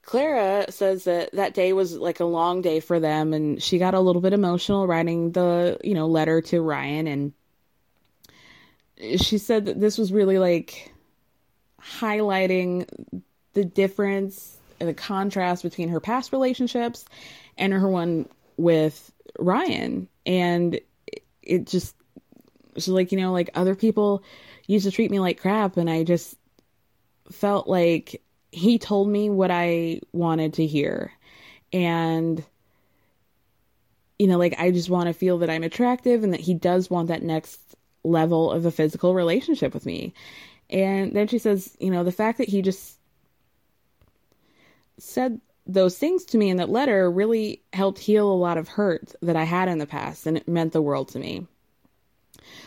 Clara 0.05 0.71
says 0.71 1.05
that 1.05 1.31
that 1.33 1.53
day 1.53 1.73
was 1.73 1.95
like 1.95 2.19
a 2.19 2.25
long 2.25 2.61
day 2.61 2.79
for 2.79 2.99
them 2.99 3.33
and 3.33 3.61
she 3.61 3.79
got 3.79 3.95
a 3.95 3.99
little 3.99 4.21
bit 4.21 4.33
emotional 4.33 4.87
writing 4.87 5.31
the, 5.31 5.79
you 5.83 5.95
know, 5.95 6.07
letter 6.07 6.41
to 6.41 6.61
Ryan 6.61 7.07
and 7.07 7.33
she 9.19 9.39
said 9.39 9.65
that 9.65 9.79
this 9.79 9.97
was 9.97 10.13
really 10.13 10.37
like 10.37 10.93
highlighting 11.81 12.87
the 13.53 13.65
difference 13.65 14.57
and 14.79 14.87
the 14.87 14.93
contrast 14.93 15.63
between 15.63 15.89
her 15.89 15.99
past 15.99 16.31
relationships 16.31 17.05
and 17.57 17.73
her 17.73 17.89
one 17.89 18.27
with 18.57 19.11
Ryan. 19.39 20.07
And 20.25 20.79
it 21.41 21.67
just 21.67 21.95
she's 22.75 22.89
like, 22.89 23.11
you 23.11 23.19
know, 23.19 23.31
like 23.31 23.49
other 23.55 23.75
people 23.75 24.23
used 24.67 24.85
to 24.85 24.91
treat 24.91 25.11
me 25.11 25.19
like 25.19 25.39
crap, 25.39 25.77
and 25.77 25.89
I 25.89 26.03
just 26.03 26.35
felt 27.31 27.67
like 27.67 28.21
he 28.55 28.79
told 28.79 29.09
me 29.09 29.29
what 29.29 29.51
I 29.51 29.99
wanted 30.13 30.53
to 30.53 30.65
hear. 30.65 31.11
And, 31.73 32.43
you 34.17 34.27
know, 34.27 34.37
like 34.37 34.55
I 34.57 34.71
just 34.71 34.89
want 34.89 35.07
to 35.07 35.13
feel 35.13 35.39
that 35.39 35.49
I'm 35.49 35.63
attractive 35.63 36.23
and 36.23 36.33
that 36.33 36.39
he 36.39 36.53
does 36.53 36.89
want 36.89 37.09
that 37.09 37.21
next 37.21 37.59
level 38.05 38.51
of 38.51 38.65
a 38.65 38.71
physical 38.71 39.13
relationship 39.13 39.73
with 39.73 39.85
me. 39.85 40.13
And 40.69 41.11
then 41.13 41.27
she 41.27 41.37
says, 41.37 41.75
you 41.81 41.91
know, 41.91 42.05
the 42.05 42.13
fact 42.13 42.37
that 42.37 42.47
he 42.47 42.61
just 42.61 42.97
said 44.97 45.41
those 45.67 45.97
things 45.97 46.23
to 46.25 46.37
me 46.37 46.49
in 46.49 46.57
that 46.57 46.69
letter 46.69 47.11
really 47.11 47.61
helped 47.73 47.99
heal 47.99 48.31
a 48.31 48.33
lot 48.33 48.57
of 48.57 48.69
hurt 48.69 49.13
that 49.21 49.35
I 49.35 49.43
had 49.43 49.67
in 49.67 49.79
the 49.79 49.87
past, 49.87 50.27
and 50.27 50.37
it 50.37 50.47
meant 50.47 50.71
the 50.71 50.81
world 50.81 51.09
to 51.09 51.19
me. 51.19 51.45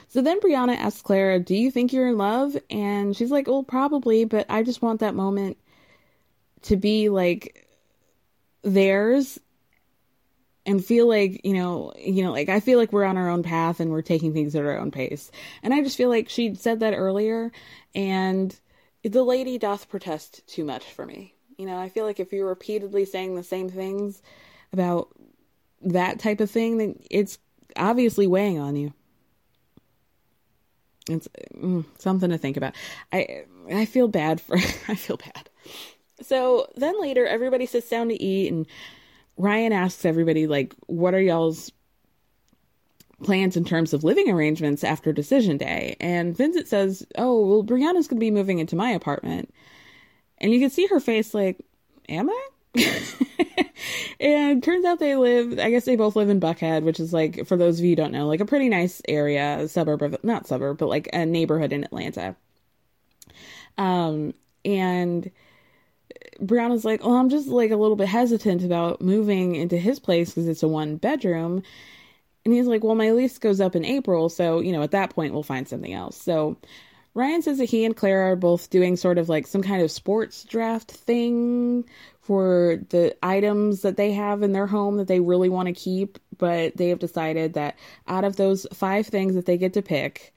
So 0.09 0.21
then 0.21 0.41
Brianna 0.41 0.77
asks 0.77 1.01
Clara, 1.01 1.39
Do 1.39 1.55
you 1.55 1.71
think 1.71 1.93
you're 1.93 2.09
in 2.09 2.19
love? 2.19 2.57
And 2.69 3.17
she's 3.17 3.31
like, 3.31 3.47
Well, 3.47 3.63
probably, 3.63 4.25
but 4.27 4.45
I 4.51 4.63
just 4.63 4.83
want 4.83 5.01
that 5.01 5.15
moment 5.15 5.57
to 6.63 6.77
be 6.77 7.09
like 7.09 7.67
theirs 8.63 9.39
and 10.67 10.85
feel 10.85 11.09
like, 11.09 11.45
you 11.45 11.55
know, 11.55 11.93
you 11.97 12.23
know, 12.23 12.33
like 12.33 12.49
I 12.49 12.61
feel 12.61 12.79
like 12.79 12.93
we're 12.93 13.05
on 13.05 13.17
our 13.17 13.29
own 13.29 13.43
path 13.43 13.81
and 13.81 13.91
we're 13.91 14.03
taking 14.03 14.33
things 14.33 14.55
at 14.55 14.65
our 14.65 14.79
own 14.79 14.91
pace. 14.91 15.31
And 15.63 15.73
I 15.73 15.83
just 15.83 15.97
feel 15.97 16.09
like 16.09 16.29
she 16.29 16.55
said 16.55 16.81
that 16.81 16.95
earlier 16.95 17.51
and 17.95 18.59
the 19.03 19.23
lady 19.23 19.59
doth 19.59 19.89
protest 19.89 20.47
too 20.47 20.65
much 20.65 20.85
for 20.85 21.07
me. 21.07 21.35
You 21.57 21.67
know, 21.67 21.79
I 21.79 21.89
feel 21.89 22.05
like 22.05 22.21
if 22.21 22.33
you're 22.33 22.49
repeatedly 22.49 23.05
saying 23.05 23.35
the 23.35 23.43
same 23.43 23.69
things 23.69 24.23
about 24.73 25.09
that 25.83 26.19
type 26.19 26.41
of 26.41 26.51
thing, 26.51 26.79
then 26.79 27.01
it's 27.11 27.39
obviously 27.77 28.27
weighing 28.27 28.59
on 28.59 28.77
you 28.77 28.93
it's 31.09 31.29
mm, 31.55 31.85
something 31.99 32.31
to 32.31 32.39
think 32.39 32.57
about. 32.57 32.75
I 33.13 33.45
I 33.73 33.85
feel 33.85 34.09
bad 34.09 34.41
for 34.41 34.57
I 34.89 34.95
feel 34.95 35.17
bad. 35.17 35.48
So 36.21 36.69
then 36.77 37.01
later, 37.01 37.27
everybody 37.27 37.67
sits 37.67 37.89
down 37.89 38.09
to 38.09 38.23
eat, 38.23 38.53
and 38.53 38.67
Ryan 39.37 39.73
asks 39.73 40.05
everybody 40.05 40.47
like, 40.47 40.75
"What 40.87 41.15
are 41.15 41.21
y'all's 41.21 41.71
plans 43.23 43.57
in 43.57 43.65
terms 43.65 43.93
of 43.93 44.05
living 44.05 44.31
arrangements 44.31 44.85
after 44.85 45.13
decision 45.13 45.57
day?" 45.59 45.97
And 46.01 46.37
Vincent 46.37 46.69
says, 46.69 47.07
"Oh, 47.17 47.47
well, 47.47 47.65
Brianna's 47.65 48.09
going 48.09 48.19
to 48.19 48.27
be 48.27 48.31
moving 48.31 48.59
into 48.59 48.77
my 48.77 48.91
apartment," 48.91 49.53
and 50.39 50.53
you 50.53 50.61
can 50.61 50.71
see 50.71 50.87
her 50.87 51.01
face 51.01 51.35
like, 51.35 51.65
"Am 52.09 52.31
I?" 52.31 52.49
and 54.21 54.63
turns 54.63 54.85
out 54.85 54.99
they 54.99 55.17
live 55.17 55.59
i 55.59 55.71
guess 55.71 55.85
they 55.85 55.97
both 55.97 56.17
live 56.17 56.29
in 56.29 56.41
buckhead 56.41 56.83
which 56.83 57.01
is 57.01 57.13
like 57.13 57.47
for 57.47 57.57
those 57.57 57.79
of 57.79 57.85
you 57.85 57.97
don't 57.97 58.13
know 58.13 58.27
like 58.27 58.41
a 58.41 58.45
pretty 58.45 58.69
nice 58.69 59.01
area 59.09 59.67
suburb 59.69 60.03
of 60.03 60.17
not 60.23 60.47
suburb 60.47 60.77
but 60.79 60.89
like 60.89 61.09
a 61.13 61.25
neighborhood 61.25 61.73
in 61.73 61.85
atlanta 61.85 62.37
um 63.79 64.35
and 64.65 65.31
brianna's 66.41 66.85
like 66.85 67.01
oh 67.03 67.17
i'm 67.17 67.29
just 67.29 67.49
like 67.49 67.71
a 67.71 67.77
little 67.77 67.97
bit 67.97 68.09
hesitant 68.09 68.65
about 68.65 69.01
moving 69.01 69.55
into 69.55 69.77
his 69.77 69.99
place 69.99 70.31
because 70.31 70.49
it's 70.49 70.63
a 70.63 70.69
one 70.69 70.97
bedroom. 70.97 71.63
And 72.45 72.55
he's 72.55 72.67
like 72.67 72.83
well 72.83 72.95
my 72.95 73.11
lease 73.11 73.39
goes 73.39 73.61
up 73.61 73.77
in 73.77 73.85
april 73.85 74.29
so 74.29 74.61
you 74.61 74.73
know 74.73 74.83
at 74.83 74.93
that 74.93 75.11
point 75.11 75.35
we'll 75.35 75.43
find 75.43 75.69
something 75.69 75.93
else. 75.93 76.21
So 76.21 76.57
Ryan 77.15 77.43
says 77.43 77.59
that 77.59 77.65
he 77.65 77.85
and 77.85 77.97
Clara 77.97 78.33
are 78.33 78.37
both 78.37 78.71
doing 78.71 78.97
sort 78.97 79.19
of 79.19 79.29
like 79.29 79.47
some 79.47 79.63
kind 79.63 79.83
of 79.83 79.91
sports 79.91 80.45
draft 80.45 80.91
thing 80.93 81.85
for 82.21 82.79
the 82.91 83.17
items 83.25 83.83
that 83.83 83.97
they 83.97 84.13
have 84.13 84.43
in 84.43 84.53
their 84.53 84.69
home 84.69 84.99
that 84.99 85.09
they 85.09 85.19
really 85.19 85.49
want 85.49 85.67
to 85.67 85.73
keep, 85.73 86.19
but 86.37 86.77
they 86.77 86.91
have 86.91 87.01
decided 87.01 87.55
that 87.55 87.77
out 88.07 88.23
of 88.23 88.37
those 88.37 88.67
five 88.73 89.07
things 89.07 89.35
that 89.35 89.47
they 89.47 89.59
get 89.59 89.73
to 89.73 89.83
pick, 89.83 90.33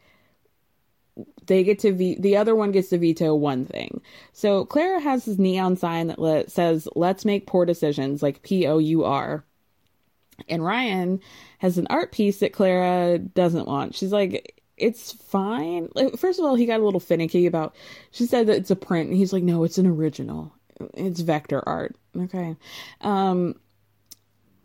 they 1.48 1.64
get 1.64 1.80
to 1.80 1.94
ve- 1.94 2.20
the 2.20 2.38
other 2.38 2.56
one 2.56 2.72
gets 2.72 2.90
to 2.90 2.98
veto 2.98 3.36
one 3.36 3.66
thing. 3.66 4.02
So 4.34 4.66
Clara 4.66 5.00
has 5.00 5.26
this 5.26 5.38
neon 5.38 5.78
sign 5.78 6.08
that 6.08 6.20
le- 6.20 6.50
says 6.50 6.88
"Let's 6.96 7.26
make 7.26 7.48
poor 7.48 7.66
decisions," 7.66 8.22
like 8.24 8.44
P 8.44 8.68
O 8.68 8.78
U 8.78 9.04
R. 9.04 9.44
And 10.50 10.66
Ryan 10.66 11.20
has 11.60 11.78
an 11.78 11.88
art 11.90 12.12
piece 12.12 12.40
that 12.40 12.54
Clara 12.54 13.20
doesn't 13.20 13.68
want. 13.68 13.94
She's 13.94 14.12
like, 14.12 14.60
it's 14.76 15.12
fine. 15.12 15.88
First 16.18 16.40
of 16.40 16.46
all, 16.46 16.56
he 16.56 16.66
got 16.66 16.80
a 16.80 16.84
little 16.84 17.00
finicky 17.00 17.46
about. 17.46 17.76
She 18.10 18.26
said 18.26 18.48
that 18.48 18.58
it's 18.58 18.72
a 18.72 18.76
print, 18.76 19.10
and 19.10 19.18
he's 19.18 19.34
like, 19.34 19.44
no, 19.44 19.64
it's 19.64 19.78
an 19.78 19.86
original 19.86 20.52
it's 20.94 21.22
vector 21.22 21.68
art. 21.68 21.96
Okay. 22.18 22.56
Um, 23.02 23.56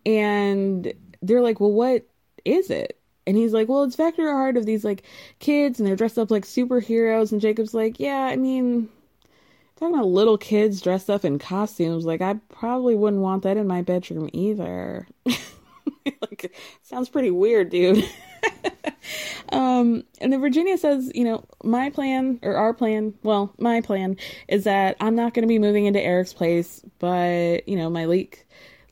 and 0.04 0.92
they're 1.22 1.42
like, 1.42 1.60
well, 1.60 1.72
what 1.72 2.06
is 2.44 2.70
it? 2.70 2.95
And 3.26 3.36
he's 3.36 3.52
like, 3.52 3.68
well, 3.68 3.84
it's 3.84 3.96
vector 3.96 4.28
art 4.28 4.56
of 4.56 4.66
these 4.66 4.84
like 4.84 5.02
kids 5.40 5.78
and 5.78 5.86
they're 5.86 5.96
dressed 5.96 6.18
up 6.18 6.30
like 6.30 6.44
superheroes. 6.44 7.32
And 7.32 7.40
Jacob's 7.40 7.74
like, 7.74 7.98
yeah, 7.98 8.24
I 8.24 8.36
mean, 8.36 8.88
talking 9.76 9.94
about 9.94 10.08
little 10.08 10.38
kids 10.38 10.80
dressed 10.80 11.10
up 11.10 11.24
in 11.24 11.38
costumes, 11.38 12.04
like 12.04 12.20
I 12.20 12.34
probably 12.48 12.94
wouldn't 12.94 13.22
want 13.22 13.42
that 13.42 13.56
in 13.56 13.66
my 13.66 13.82
bedroom 13.82 14.30
either. 14.32 15.06
like, 16.06 16.54
sounds 16.82 17.08
pretty 17.08 17.30
weird, 17.30 17.70
dude. 17.70 18.08
um, 19.52 20.04
and 20.20 20.32
then 20.32 20.40
Virginia 20.40 20.78
says, 20.78 21.10
you 21.14 21.24
know, 21.24 21.44
my 21.62 21.90
plan 21.90 22.38
or 22.42 22.56
our 22.56 22.72
plan, 22.72 23.14
well, 23.22 23.52
my 23.58 23.80
plan 23.80 24.16
is 24.48 24.64
that 24.64 24.96
I'm 25.00 25.14
not 25.14 25.34
going 25.34 25.42
to 25.42 25.48
be 25.48 25.58
moving 25.58 25.86
into 25.86 26.00
Eric's 26.00 26.32
place, 26.32 26.80
but 26.98 27.68
you 27.68 27.76
know, 27.76 27.90
my 27.90 28.06
leak 28.06 28.46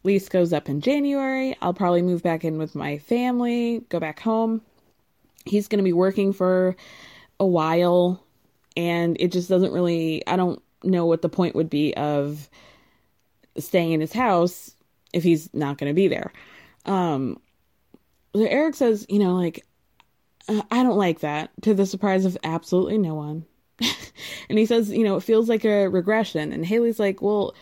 lease 0.04 0.28
goes 0.28 0.52
up 0.52 0.68
in 0.68 0.80
January. 0.80 1.56
I'll 1.60 1.74
probably 1.74 2.02
move 2.02 2.22
back 2.22 2.44
in 2.44 2.58
with 2.58 2.74
my 2.74 2.98
family, 2.98 3.84
go 3.88 3.98
back 3.98 4.20
home. 4.20 4.62
He's 5.44 5.68
going 5.68 5.78
to 5.78 5.84
be 5.84 5.92
working 5.92 6.32
for 6.32 6.76
a 7.40 7.46
while, 7.46 8.24
and 8.76 9.16
it 9.18 9.32
just 9.32 9.48
doesn't 9.48 9.72
really. 9.72 10.26
I 10.26 10.36
don't 10.36 10.62
know 10.82 11.06
what 11.06 11.22
the 11.22 11.28
point 11.28 11.54
would 11.54 11.70
be 11.70 11.94
of 11.96 12.48
staying 13.58 13.92
in 13.92 14.00
his 14.00 14.12
house 14.12 14.74
if 15.12 15.22
he's 15.22 15.52
not 15.54 15.78
going 15.78 15.90
to 15.90 15.94
be 15.94 16.08
there. 16.08 16.32
Um, 16.86 17.40
so 18.34 18.42
Eric 18.44 18.74
says, 18.74 19.06
you 19.08 19.18
know, 19.18 19.36
like, 19.36 19.64
uh, 20.48 20.62
I 20.70 20.82
don't 20.82 20.98
like 20.98 21.20
that, 21.20 21.50
to 21.62 21.72
the 21.72 21.86
surprise 21.86 22.24
of 22.24 22.36
absolutely 22.42 22.98
no 22.98 23.14
one. 23.14 23.44
and 24.48 24.58
he 24.58 24.66
says, 24.66 24.90
you 24.90 25.04
know, 25.04 25.16
it 25.16 25.22
feels 25.22 25.48
like 25.48 25.64
a 25.64 25.86
regression. 25.86 26.52
And 26.52 26.66
Haley's 26.66 26.98
like, 26.98 27.22
well, 27.22 27.54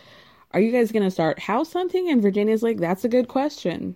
are 0.53 0.59
you 0.59 0.71
guys 0.71 0.91
going 0.91 1.03
to 1.03 1.11
start 1.11 1.39
house 1.39 1.73
hunting? 1.73 2.09
And 2.09 2.21
Virginia's 2.21 2.63
like, 2.63 2.77
that's 2.77 3.03
a 3.03 3.09
good 3.09 3.27
question. 3.27 3.95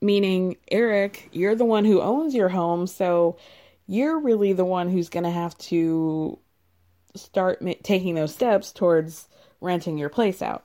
Meaning, 0.00 0.56
Eric, 0.70 1.28
you're 1.32 1.54
the 1.54 1.64
one 1.66 1.84
who 1.84 2.00
owns 2.00 2.34
your 2.34 2.48
home, 2.48 2.86
so 2.86 3.36
you're 3.86 4.18
really 4.18 4.54
the 4.54 4.64
one 4.64 4.88
who's 4.88 5.10
going 5.10 5.24
to 5.24 5.30
have 5.30 5.56
to 5.58 6.38
start 7.14 7.60
ma- 7.60 7.74
taking 7.82 8.14
those 8.14 8.34
steps 8.34 8.72
towards 8.72 9.28
renting 9.60 9.98
your 9.98 10.08
place 10.08 10.40
out. 10.40 10.64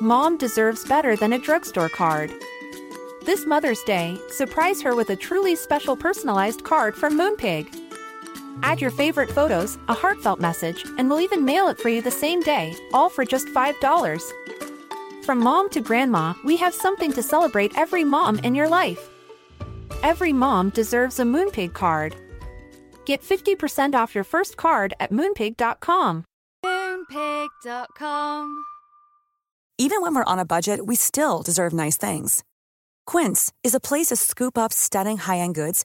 Mom 0.00 0.36
deserves 0.36 0.84
better 0.84 1.16
than 1.16 1.32
a 1.32 1.38
drugstore 1.38 1.88
card. 1.88 2.30
This 3.24 3.46
Mother's 3.46 3.82
Day, 3.84 4.18
surprise 4.30 4.82
her 4.82 4.94
with 4.94 5.10
a 5.10 5.16
truly 5.16 5.54
special 5.54 5.96
personalized 5.96 6.64
card 6.64 6.96
from 6.96 7.18
Moonpig. 7.18 7.85
Add 8.62 8.80
your 8.80 8.90
favorite 8.90 9.30
photos, 9.30 9.78
a 9.88 9.94
heartfelt 9.94 10.40
message, 10.40 10.84
and 10.98 11.08
we'll 11.08 11.20
even 11.20 11.44
mail 11.44 11.68
it 11.68 11.78
for 11.78 11.88
you 11.88 12.02
the 12.02 12.10
same 12.10 12.40
day, 12.40 12.74
all 12.92 13.08
for 13.08 13.24
just 13.24 13.48
$5. 13.48 14.22
From 15.24 15.38
mom 15.38 15.70
to 15.70 15.80
grandma, 15.80 16.34
we 16.44 16.56
have 16.56 16.74
something 16.74 17.12
to 17.12 17.22
celebrate 17.22 17.76
every 17.76 18.04
mom 18.04 18.38
in 18.40 18.54
your 18.54 18.68
life. 18.68 19.10
Every 20.02 20.32
mom 20.32 20.70
deserves 20.70 21.18
a 21.18 21.24
Moonpig 21.24 21.72
card. 21.72 22.14
Get 23.06 23.22
50% 23.22 23.94
off 23.94 24.14
your 24.14 24.24
first 24.24 24.56
card 24.56 24.94
at 25.00 25.10
moonpig.com. 25.10 26.24
Moonpig.com. 26.64 28.64
Even 29.78 30.00
when 30.00 30.14
we're 30.14 30.24
on 30.24 30.38
a 30.38 30.44
budget, 30.44 30.86
we 30.86 30.96
still 30.96 31.42
deserve 31.42 31.72
nice 31.72 31.96
things. 31.96 32.44
Quince 33.06 33.52
is 33.62 33.74
a 33.74 33.80
place 33.80 34.06
to 34.06 34.16
scoop 34.16 34.56
up 34.56 34.72
stunning 34.72 35.18
high 35.18 35.38
end 35.38 35.54
goods 35.54 35.84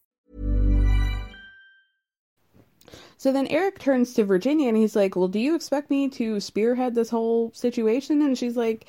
So 3.21 3.31
then 3.31 3.45
Eric 3.49 3.77
turns 3.77 4.15
to 4.15 4.25
Virginia 4.25 4.67
and 4.67 4.75
he's 4.75 4.95
like, 4.95 5.15
"Well, 5.15 5.27
do 5.27 5.37
you 5.37 5.53
expect 5.53 5.91
me 5.91 6.09
to 6.09 6.39
spearhead 6.39 6.95
this 6.95 7.11
whole 7.11 7.51
situation?" 7.53 8.19
And 8.23 8.35
she's 8.35 8.57
like, 8.57 8.87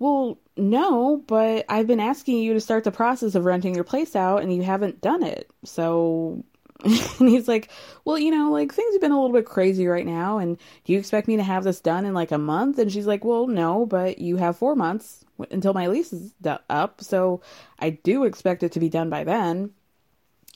"Well, 0.00 0.36
no, 0.56 1.22
but 1.28 1.64
I've 1.68 1.86
been 1.86 2.00
asking 2.00 2.38
you 2.38 2.54
to 2.54 2.60
start 2.60 2.82
the 2.82 2.90
process 2.90 3.36
of 3.36 3.44
renting 3.44 3.76
your 3.76 3.84
place 3.84 4.16
out 4.16 4.42
and 4.42 4.52
you 4.52 4.64
haven't 4.64 5.00
done 5.00 5.22
it. 5.22 5.48
So 5.62 6.42
and 6.84 7.28
he's 7.28 7.46
like, 7.46 7.68
Well, 8.04 8.18
you 8.18 8.32
know, 8.32 8.50
like 8.50 8.74
things 8.74 8.92
have 8.94 9.00
been 9.00 9.12
a 9.12 9.20
little 9.20 9.36
bit 9.36 9.46
crazy 9.46 9.86
right 9.86 10.04
now. 10.04 10.38
And 10.38 10.58
do 10.84 10.92
you 10.92 10.98
expect 10.98 11.28
me 11.28 11.36
to 11.36 11.44
have 11.44 11.62
this 11.62 11.78
done 11.78 12.04
in 12.04 12.14
like 12.14 12.32
a 12.32 12.38
month? 12.38 12.80
And 12.80 12.90
she's 12.90 13.06
like, 13.06 13.24
Well, 13.24 13.46
no, 13.46 13.86
but 13.86 14.18
you 14.18 14.38
have 14.38 14.58
four 14.58 14.74
months 14.74 15.24
until 15.52 15.72
my 15.72 15.86
lease 15.86 16.12
is 16.12 16.32
up. 16.68 17.00
So 17.00 17.42
I 17.78 17.90
do 17.90 18.24
expect 18.24 18.64
it 18.64 18.72
to 18.72 18.80
be 18.80 18.88
done 18.88 19.08
by 19.08 19.22
then. 19.22 19.70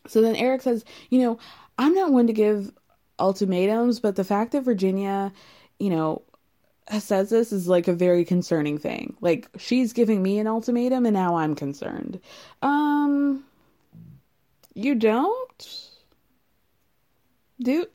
So 0.08 0.20
then 0.22 0.34
Eric 0.34 0.62
says, 0.62 0.84
You 1.08 1.20
know, 1.20 1.38
I'm 1.78 1.94
not 1.94 2.10
one 2.10 2.26
to 2.26 2.32
give 2.32 2.72
ultimatums, 3.20 4.00
but 4.00 4.16
the 4.16 4.24
fact 4.24 4.52
that 4.52 4.62
Virginia, 4.62 5.32
you 5.78 5.90
know, 5.90 6.22
says 6.98 7.30
this 7.30 7.52
is 7.52 7.68
like 7.68 7.86
a 7.86 7.92
very 7.92 8.24
concerning 8.24 8.78
thing. 8.78 9.16
Like 9.20 9.48
she's 9.58 9.92
giving 9.92 10.22
me 10.22 10.38
an 10.38 10.48
ultimatum 10.48 11.06
and 11.06 11.14
now 11.14 11.36
I'm 11.36 11.54
concerned. 11.54 12.20
Um 12.62 13.44
you 14.74 14.94
don't? 14.94 15.90
do 17.60 17.86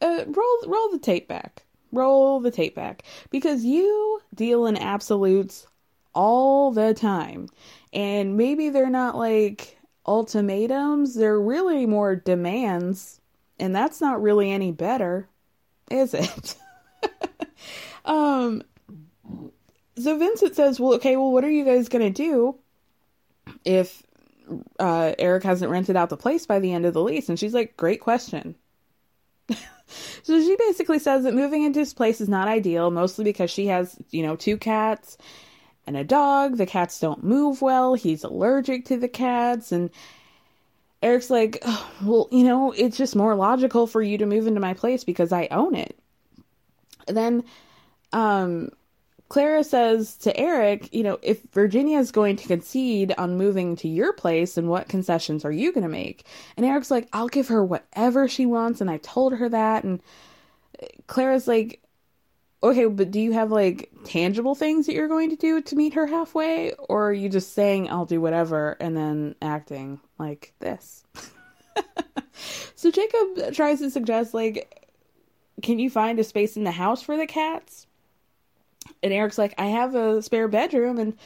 uh, 0.00 0.24
roll 0.26 0.58
roll 0.66 0.90
the 0.90 0.98
tape 0.98 1.28
back. 1.28 1.62
Roll 1.92 2.40
the 2.40 2.50
tape 2.50 2.74
back 2.74 3.02
because 3.30 3.64
you 3.64 4.20
deal 4.34 4.66
in 4.66 4.76
absolutes 4.76 5.66
all 6.14 6.70
the 6.70 6.94
time. 6.94 7.48
And 7.92 8.36
maybe 8.36 8.70
they're 8.70 8.90
not 8.90 9.16
like 9.16 9.78
ultimatums, 10.06 11.14
they're 11.14 11.40
really 11.40 11.86
more 11.86 12.16
demands, 12.16 13.20
and 13.62 13.76
that's 13.76 14.00
not 14.00 14.20
really 14.20 14.50
any 14.50 14.72
better, 14.72 15.28
is 15.88 16.14
it? 16.14 16.56
um 18.04 18.62
so 19.96 20.18
Vincent 20.18 20.56
says, 20.56 20.80
"Well, 20.80 20.94
okay, 20.94 21.16
well 21.16 21.30
what 21.30 21.44
are 21.44 21.50
you 21.50 21.64
guys 21.64 21.88
going 21.88 22.12
to 22.12 22.22
do 22.22 22.56
if 23.64 24.02
uh, 24.80 25.14
Eric 25.16 25.44
hasn't 25.44 25.70
rented 25.70 25.94
out 25.94 26.08
the 26.08 26.16
place 26.16 26.44
by 26.44 26.58
the 26.58 26.72
end 26.72 26.86
of 26.86 26.92
the 26.92 27.02
lease?" 27.02 27.28
And 27.28 27.38
she's 27.38 27.54
like, 27.54 27.76
"Great 27.76 28.00
question." 28.00 28.56
so 29.48 30.40
she 30.40 30.56
basically 30.56 30.98
says 30.98 31.22
that 31.22 31.34
moving 31.34 31.62
into 31.62 31.78
his 31.78 31.94
place 31.94 32.20
is 32.20 32.28
not 32.28 32.48
ideal, 32.48 32.90
mostly 32.90 33.22
because 33.22 33.50
she 33.50 33.66
has, 33.66 33.96
you 34.10 34.24
know, 34.24 34.34
two 34.34 34.56
cats 34.56 35.16
and 35.86 35.96
a 35.96 36.02
dog. 36.02 36.56
The 36.56 36.66
cats 36.66 36.98
don't 36.98 37.22
move 37.22 37.62
well. 37.62 37.94
He's 37.94 38.24
allergic 38.24 38.86
to 38.86 38.96
the 38.96 39.08
cats. 39.08 39.70
And 39.70 39.90
Eric's 41.02 41.30
like, 41.30 41.58
oh, 41.62 41.90
well, 42.02 42.28
you 42.30 42.44
know, 42.44 42.72
it's 42.72 42.96
just 42.96 43.16
more 43.16 43.34
logical 43.34 43.86
for 43.86 44.00
you 44.00 44.18
to 44.18 44.26
move 44.26 44.46
into 44.46 44.60
my 44.60 44.74
place 44.74 45.04
because 45.04 45.32
I 45.32 45.48
own 45.50 45.74
it. 45.74 45.98
And 47.08 47.16
then, 47.16 47.44
um, 48.12 48.70
Clara 49.28 49.64
says 49.64 50.16
to 50.18 50.36
Eric, 50.36 50.92
you 50.92 51.02
know, 51.02 51.18
if 51.22 51.42
Virginia 51.52 51.98
is 51.98 52.12
going 52.12 52.36
to 52.36 52.46
concede 52.46 53.14
on 53.16 53.38
moving 53.38 53.76
to 53.76 53.88
your 53.88 54.12
place, 54.12 54.56
then 54.56 54.68
what 54.68 54.88
concessions 54.88 55.42
are 55.44 55.50
you 55.50 55.72
going 55.72 55.84
to 55.84 55.88
make? 55.88 56.26
And 56.56 56.66
Eric's 56.66 56.90
like, 56.90 57.08
I'll 57.14 57.28
give 57.28 57.48
her 57.48 57.64
whatever 57.64 58.28
she 58.28 58.44
wants. 58.44 58.82
And 58.82 58.90
I 58.90 58.98
told 58.98 59.32
her 59.32 59.48
that. 59.48 59.84
And 59.84 60.02
Clara's 61.06 61.48
like, 61.48 61.81
okay, 62.62 62.86
but 62.86 63.10
do 63.10 63.20
you 63.20 63.32
have 63.32 63.50
like 63.50 63.90
tangible 64.04 64.54
things 64.54 64.86
that 64.86 64.94
you're 64.94 65.08
going 65.08 65.30
to 65.30 65.36
do 65.36 65.60
to 65.62 65.76
meet 65.76 65.94
her 65.94 66.06
halfway? 66.06 66.72
Or 66.72 67.08
are 67.08 67.12
you 67.12 67.28
just 67.28 67.54
saying, 67.54 67.90
I'll 67.90 68.06
do 68.06 68.20
whatever 68.20 68.76
and 68.80 68.96
then 68.96 69.34
acting 69.42 70.00
like 70.18 70.54
this? 70.60 71.04
so 72.74 72.90
Jacob 72.90 73.54
tries 73.54 73.80
to 73.80 73.90
suggest, 73.90 74.34
like, 74.34 74.88
can 75.62 75.78
you 75.78 75.90
find 75.90 76.18
a 76.18 76.24
space 76.24 76.56
in 76.56 76.64
the 76.64 76.70
house 76.70 77.02
for 77.02 77.16
the 77.16 77.26
cats? 77.26 77.86
and 79.02 79.12
Eric's 79.12 79.38
like, 79.38 79.54
I 79.58 79.66
have 79.66 79.94
a 79.94 80.22
spare 80.22 80.48
bedroom, 80.48 80.98
and 80.98 81.16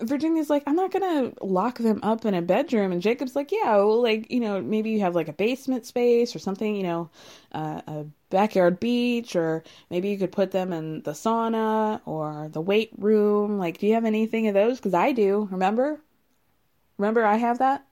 Virginia's 0.00 0.50
like, 0.50 0.62
I'm 0.66 0.76
not 0.76 0.90
gonna 0.92 1.32
lock 1.40 1.78
them 1.78 2.00
up 2.02 2.24
in 2.24 2.34
a 2.34 2.42
bedroom, 2.42 2.92
and 2.92 3.00
Jacob's 3.00 3.34
like, 3.34 3.50
yeah, 3.50 3.76
well, 3.76 4.02
like 4.02 4.30
you 4.30 4.40
know, 4.40 4.60
maybe 4.60 4.90
you 4.90 5.00
have 5.00 5.14
like 5.14 5.28
a 5.28 5.32
basement 5.32 5.86
space 5.86 6.36
or 6.36 6.38
something, 6.38 6.76
you 6.76 6.82
know, 6.82 7.10
uh, 7.52 7.80
a 7.86 8.04
backyard 8.30 8.78
beach, 8.78 9.34
or 9.36 9.64
maybe 9.90 10.10
you 10.10 10.18
could 10.18 10.32
put 10.32 10.50
them 10.50 10.72
in 10.72 11.02
the 11.02 11.12
sauna 11.12 12.00
or 12.04 12.48
the 12.50 12.60
weight 12.60 12.90
room. 12.98 13.58
Like, 13.58 13.78
do 13.78 13.86
you 13.86 13.94
have 13.94 14.04
anything 14.04 14.48
of 14.48 14.54
those? 14.54 14.76
Because 14.76 14.94
I 14.94 15.12
do. 15.12 15.48
Remember, 15.50 15.98
remember, 16.98 17.24
I 17.24 17.36
have 17.36 17.58
that. 17.58 17.86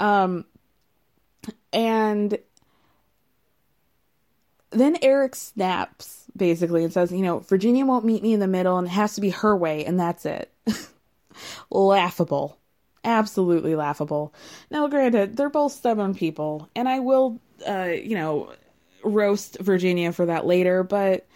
Um, 0.00 0.44
and 1.72 2.38
then 4.70 4.96
Eric 5.02 5.34
snaps 5.34 6.24
basically 6.36 6.84
and 6.84 6.92
says, 6.92 7.12
you 7.12 7.22
know, 7.22 7.38
Virginia 7.40 7.86
won't 7.86 8.04
meet 8.04 8.22
me 8.22 8.32
in 8.32 8.40
the 8.40 8.46
middle 8.46 8.78
and 8.78 8.86
it 8.86 8.90
has 8.90 9.14
to 9.14 9.20
be 9.20 9.30
her 9.30 9.56
way 9.56 9.84
and 9.84 9.98
that's 9.98 10.26
it. 10.26 10.50
Laughable. 11.70 12.58
Absolutely 13.04 13.74
laughable. 13.76 14.34
Now, 14.70 14.88
granted, 14.88 15.36
they're 15.36 15.50
both 15.50 15.72
stubborn 15.72 16.14
people 16.14 16.68
and 16.74 16.88
I 16.88 17.00
will, 17.00 17.40
uh, 17.66 17.84
you 17.84 18.16
know, 18.16 18.52
roast 19.04 19.58
Virginia 19.60 20.12
for 20.12 20.26
that 20.26 20.46
later, 20.46 20.82
but 20.82 21.26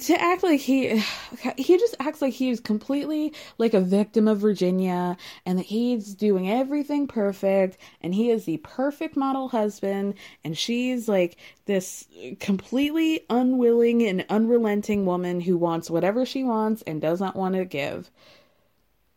to 0.00 0.16
act 0.20 0.42
like 0.42 0.60
he 0.60 1.02
he 1.56 1.78
just 1.78 1.94
acts 1.98 2.20
like 2.22 2.32
he's 2.32 2.60
completely 2.60 3.32
like 3.58 3.74
a 3.74 3.80
victim 3.80 4.28
of 4.28 4.38
Virginia 4.38 5.16
and 5.46 5.58
that 5.58 5.66
he's 5.66 6.14
doing 6.14 6.50
everything 6.50 7.06
perfect 7.06 7.78
and 8.00 8.14
he 8.14 8.30
is 8.30 8.44
the 8.44 8.58
perfect 8.58 9.16
model 9.16 9.48
husband 9.48 10.14
and 10.44 10.56
she's 10.56 11.08
like 11.08 11.36
this 11.66 12.06
completely 12.40 13.24
unwilling 13.30 14.02
and 14.02 14.24
unrelenting 14.28 15.06
woman 15.06 15.40
who 15.40 15.56
wants 15.56 15.90
whatever 15.90 16.26
she 16.26 16.44
wants 16.44 16.82
and 16.82 17.00
does 17.00 17.20
not 17.20 17.36
want 17.36 17.54
to 17.54 17.64
give. 17.64 18.10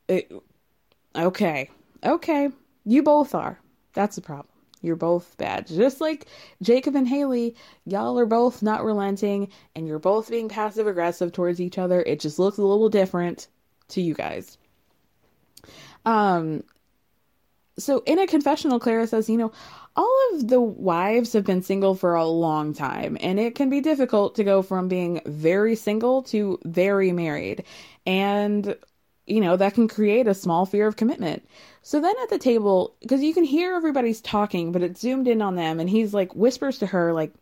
It, 0.08 0.32
okay. 1.16 1.70
Okay. 2.04 2.50
You 2.86 3.04
both 3.04 3.34
are. 3.34 3.60
That's 3.94 4.16
the 4.16 4.22
problem. 4.22 4.48
You're 4.86 4.96
both 4.96 5.36
bad. 5.38 5.66
Just 5.66 6.00
like 6.00 6.28
Jacob 6.62 6.96
and 6.96 7.08
Haley, 7.08 7.56
y'all 7.86 8.20
are 8.20 8.28
both 8.28 8.62
not 8.62 8.84
relenting 8.84 9.50
and 9.76 9.88
you're 9.88 10.00
both 10.00 10.30
being 10.30 10.48
passive 10.48 10.86
aggressive 10.86 11.32
towards 11.32 11.60
each 11.60 11.80
other. 11.80 12.04
It 12.04 12.20
just 12.20 12.38
looks 12.38 12.60
a 12.60 12.64
little 12.64 12.90
different 12.90 13.48
to 13.90 14.02
you 14.02 14.14
guys. 14.14 14.60
Um 16.06 16.64
so 17.78 18.04
in 18.06 18.20
a 18.20 18.28
confessional 18.28 18.80
Clara 18.80 19.08
says, 19.08 19.28
you 19.28 19.38
know, 19.38 19.52
all 19.96 20.30
of 20.34 20.48
the 20.48 20.62
wives 20.62 21.34
have 21.34 21.46
been 21.46 21.64
single 21.64 21.96
for 21.96 22.14
a 22.14 22.26
long 22.26 22.74
time 22.74 23.18
and 23.22 23.40
it 23.40 23.56
can 23.56 23.72
be 23.72 23.82
difficult 23.82 24.36
to 24.36 24.44
go 24.44 24.62
from 24.62 24.88
being 24.88 25.20
very 25.26 25.76
single 25.76 26.22
to 26.24 26.60
very 26.64 27.12
married. 27.12 27.64
And 28.06 28.76
you 29.28 29.42
know, 29.42 29.58
that 29.58 29.74
can 29.74 29.88
create 29.88 30.28
a 30.28 30.34
small 30.34 30.66
fear 30.66 30.88
of 30.88 30.98
commitment. 30.98 31.48
So 31.82 32.00
then 32.00 32.16
at 32.22 32.30
the 32.30 32.38
table, 32.38 32.96
because 33.02 33.24
you 33.24 33.34
can 33.34 33.44
hear 33.44 33.76
everybody's 33.76 34.22
talking, 34.22 34.72
but 34.72 34.84
it's 34.84 35.02
zoomed 35.02 35.28
in 35.28 35.42
on 35.42 35.56
them, 35.56 35.80
and 35.80 35.90
he's 35.90 36.14
like 36.14 36.36
whispers 36.36 36.80
to 36.80 36.88
her, 36.88 37.14
like, 37.14 37.34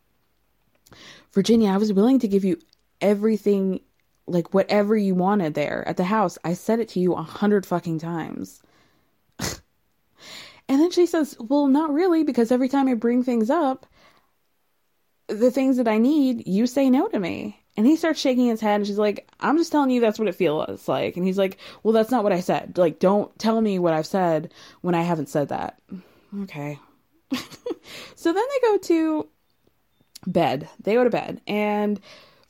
Virginia, 1.33 1.71
I 1.71 1.77
was 1.77 1.91
willing 1.91 2.19
to 2.19 2.27
give 2.27 2.45
you 2.45 2.59
everything, 3.01 3.81
like 4.27 4.53
whatever 4.53 4.95
you 4.95 5.15
wanted 5.15 5.55
there 5.55 5.87
at 5.87 5.97
the 5.97 6.03
house. 6.03 6.37
I 6.43 6.53
said 6.53 6.79
it 6.79 6.89
to 6.89 6.99
you 6.99 7.13
a 7.13 7.23
hundred 7.23 7.65
fucking 7.65 7.99
times. 7.99 8.61
and 9.39 9.59
then 10.67 10.91
she 10.91 11.05
says, 11.05 11.35
Well, 11.39 11.67
not 11.67 11.91
really, 11.91 12.23
because 12.23 12.51
every 12.51 12.69
time 12.69 12.87
I 12.87 12.93
bring 12.93 13.23
things 13.23 13.49
up, 13.49 13.87
the 15.27 15.51
things 15.51 15.77
that 15.77 15.87
I 15.87 15.97
need, 15.97 16.47
you 16.47 16.67
say 16.67 16.89
no 16.89 17.07
to 17.07 17.19
me. 17.19 17.62
And 17.75 17.87
he 17.87 17.95
starts 17.95 18.19
shaking 18.19 18.47
his 18.47 18.61
head 18.61 18.75
and 18.75 18.87
she's 18.87 18.99
like, 18.99 19.27
I'm 19.39 19.57
just 19.57 19.71
telling 19.71 19.89
you 19.89 19.99
that's 19.99 20.19
what 20.19 20.27
it 20.27 20.35
feels 20.35 20.87
like. 20.87 21.17
And 21.17 21.25
he's 21.25 21.37
like, 21.37 21.57
Well, 21.81 21.93
that's 21.93 22.11
not 22.11 22.23
what 22.23 22.33
I 22.33 22.39
said. 22.39 22.77
Like, 22.77 22.99
don't 22.99 23.37
tell 23.39 23.59
me 23.59 23.79
what 23.79 23.93
I've 23.93 24.05
said 24.05 24.53
when 24.81 24.95
I 24.95 25.01
haven't 25.01 25.29
said 25.29 25.49
that. 25.49 25.79
Okay. 26.41 26.79
so 28.15 28.31
then 28.31 28.43
they 28.43 28.67
go 28.67 28.77
to 28.77 29.27
bed. 30.27 30.69
They 30.83 30.93
go 30.93 31.03
to 31.03 31.09
bed. 31.09 31.41
And 31.47 31.99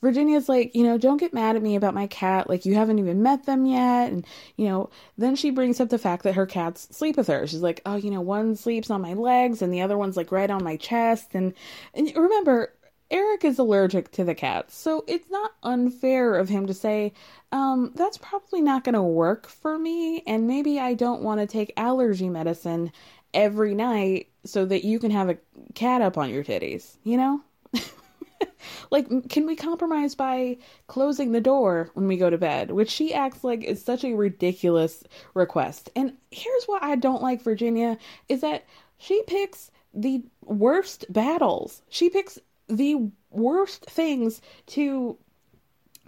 Virginia's 0.02 0.50
like, 0.50 0.74
you 0.74 0.84
know, 0.84 0.98
don't 0.98 1.16
get 1.16 1.32
mad 1.32 1.56
at 1.56 1.62
me 1.62 1.76
about 1.76 1.94
my 1.94 2.06
cat. 2.08 2.48
Like, 2.48 2.66
you 2.66 2.74
haven't 2.74 2.98
even 2.98 3.22
met 3.22 3.46
them 3.46 3.64
yet. 3.64 4.12
And, 4.12 4.26
you 4.56 4.68
know, 4.68 4.90
then 5.16 5.34
she 5.34 5.50
brings 5.50 5.80
up 5.80 5.88
the 5.88 5.98
fact 5.98 6.24
that 6.24 6.34
her 6.34 6.44
cats 6.44 6.88
sleep 6.94 7.16
with 7.16 7.28
her. 7.28 7.46
She's 7.46 7.62
like, 7.62 7.80
oh, 7.86 7.96
you 7.96 8.10
know, 8.10 8.20
one 8.20 8.54
sleeps 8.54 8.90
on 8.90 9.00
my 9.00 9.14
legs 9.14 9.62
and 9.62 9.72
the 9.72 9.80
other 9.80 9.96
one's 9.96 10.16
like 10.16 10.30
right 10.30 10.50
on 10.50 10.62
my 10.62 10.76
chest. 10.76 11.34
And, 11.34 11.54
and 11.94 12.14
remember, 12.14 12.74
Eric 13.14 13.44
is 13.44 13.60
allergic 13.60 14.10
to 14.10 14.24
the 14.24 14.34
cats, 14.34 14.76
so 14.76 15.04
it's 15.06 15.30
not 15.30 15.52
unfair 15.62 16.34
of 16.34 16.48
him 16.48 16.66
to 16.66 16.74
say, 16.74 17.12
um, 17.52 17.92
that's 17.94 18.18
probably 18.18 18.60
not 18.60 18.82
going 18.82 18.96
to 18.96 19.02
work 19.02 19.46
for 19.46 19.78
me, 19.78 20.24
and 20.26 20.48
maybe 20.48 20.80
I 20.80 20.94
don't 20.94 21.22
want 21.22 21.38
to 21.38 21.46
take 21.46 21.72
allergy 21.76 22.28
medicine 22.28 22.90
every 23.32 23.72
night 23.72 24.30
so 24.44 24.64
that 24.64 24.84
you 24.84 24.98
can 24.98 25.12
have 25.12 25.28
a 25.28 25.38
cat 25.74 26.02
up 26.02 26.18
on 26.18 26.28
your 26.28 26.42
titties, 26.42 26.96
you 27.04 27.16
know? 27.16 27.40
like, 28.90 29.28
can 29.28 29.46
we 29.46 29.54
compromise 29.54 30.16
by 30.16 30.56
closing 30.88 31.30
the 31.30 31.40
door 31.40 31.90
when 31.94 32.08
we 32.08 32.16
go 32.16 32.30
to 32.30 32.36
bed? 32.36 32.72
Which 32.72 32.90
she 32.90 33.14
acts 33.14 33.44
like 33.44 33.62
is 33.62 33.80
such 33.80 34.02
a 34.02 34.14
ridiculous 34.14 35.04
request. 35.34 35.88
And 35.94 36.14
here's 36.32 36.64
what 36.64 36.82
I 36.82 36.96
don't 36.96 37.22
like 37.22 37.42
Virginia 37.42 37.96
is 38.28 38.40
that 38.40 38.64
she 38.98 39.22
picks 39.28 39.70
the 39.92 40.24
worst 40.42 41.04
battles. 41.12 41.80
She 41.88 42.10
picks 42.10 42.40
the 42.68 43.10
worst 43.30 43.84
things 43.86 44.40
to 44.66 45.18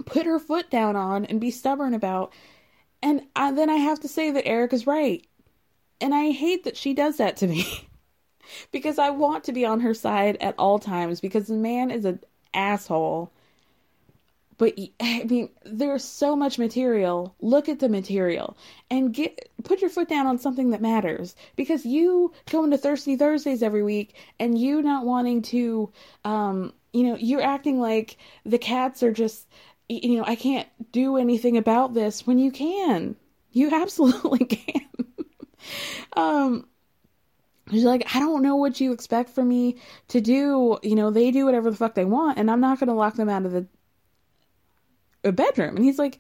put 0.04 0.26
her 0.26 0.38
foot 0.38 0.70
down 0.70 0.96
on 0.96 1.24
and 1.24 1.40
be 1.40 1.50
stubborn 1.50 1.94
about. 1.94 2.32
And 3.02 3.22
I, 3.34 3.52
then 3.52 3.70
I 3.70 3.76
have 3.76 4.00
to 4.00 4.08
say 4.08 4.30
that 4.30 4.46
Eric 4.46 4.72
is 4.72 4.86
right. 4.86 5.26
And 6.00 6.14
I 6.14 6.30
hate 6.30 6.64
that 6.64 6.76
she 6.76 6.92
does 6.94 7.16
that 7.16 7.36
to 7.38 7.46
me. 7.46 7.66
because 8.72 8.98
I 8.98 9.10
want 9.10 9.44
to 9.44 9.52
be 9.52 9.64
on 9.64 9.80
her 9.80 9.94
side 9.94 10.36
at 10.40 10.54
all 10.58 10.78
times 10.78 11.20
because 11.20 11.46
the 11.46 11.54
man 11.54 11.90
is 11.90 12.04
an 12.04 12.20
asshole 12.54 13.32
but 14.58 14.78
I 15.00 15.24
mean, 15.24 15.50
there's 15.64 16.04
so 16.04 16.36
much 16.36 16.58
material. 16.58 17.34
Look 17.40 17.68
at 17.68 17.78
the 17.78 17.88
material 17.88 18.56
and 18.90 19.12
get 19.12 19.50
put 19.64 19.80
your 19.80 19.90
foot 19.90 20.08
down 20.08 20.26
on 20.26 20.38
something 20.38 20.70
that 20.70 20.80
matters. 20.80 21.34
Because 21.56 21.84
you 21.84 22.32
going 22.50 22.70
to 22.70 22.78
Thirsty 22.78 23.16
Thursdays 23.16 23.62
every 23.62 23.82
week 23.82 24.14
and 24.38 24.58
you 24.58 24.82
not 24.82 25.04
wanting 25.04 25.42
to, 25.42 25.90
um, 26.24 26.72
you 26.92 27.04
know, 27.04 27.16
you're 27.16 27.42
acting 27.42 27.80
like 27.80 28.16
the 28.44 28.58
cats 28.58 29.02
are 29.02 29.12
just, 29.12 29.46
you 29.88 30.16
know, 30.16 30.24
I 30.24 30.36
can't 30.36 30.68
do 30.92 31.16
anything 31.16 31.56
about 31.56 31.94
this 31.94 32.26
when 32.26 32.38
you 32.38 32.50
can. 32.50 33.16
You 33.52 33.70
absolutely 33.72 34.46
can. 34.46 34.86
um, 36.16 36.66
She's 37.70 37.82
like, 37.82 38.14
I 38.14 38.20
don't 38.20 38.44
know 38.44 38.54
what 38.54 38.80
you 38.80 38.92
expect 38.92 39.30
from 39.30 39.48
me 39.48 39.76
to 40.06 40.20
do. 40.20 40.78
You 40.84 40.94
know, 40.94 41.10
they 41.10 41.32
do 41.32 41.46
whatever 41.46 41.68
the 41.68 41.76
fuck 41.76 41.94
they 41.94 42.04
want, 42.04 42.38
and 42.38 42.48
I'm 42.48 42.60
not 42.60 42.78
going 42.78 42.86
to 42.88 42.94
lock 42.94 43.14
them 43.14 43.28
out 43.28 43.44
of 43.44 43.50
the 43.50 43.66
a 45.26 45.32
bedroom. 45.32 45.76
And 45.76 45.84
he's 45.84 45.98
like, 45.98 46.18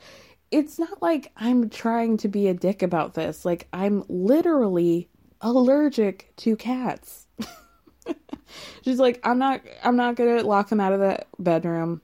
it's 0.50 0.78
not 0.78 1.02
like 1.02 1.32
I'm 1.36 1.70
trying 1.70 2.18
to 2.18 2.28
be 2.28 2.48
a 2.48 2.54
dick 2.54 2.82
about 2.82 3.14
this. 3.14 3.44
Like, 3.44 3.66
I'm 3.72 4.04
literally 4.08 5.08
allergic 5.40 6.32
to 6.36 6.56
cats. 6.56 7.26
She's 8.84 8.98
like, 8.98 9.20
I'm 9.24 9.38
not, 9.38 9.62
I'm 9.82 9.96
not 9.96 10.16
gonna 10.16 10.42
lock 10.42 10.70
him 10.70 10.80
out 10.80 10.92
of 10.92 11.00
the 11.00 11.24
bedroom. 11.38 12.00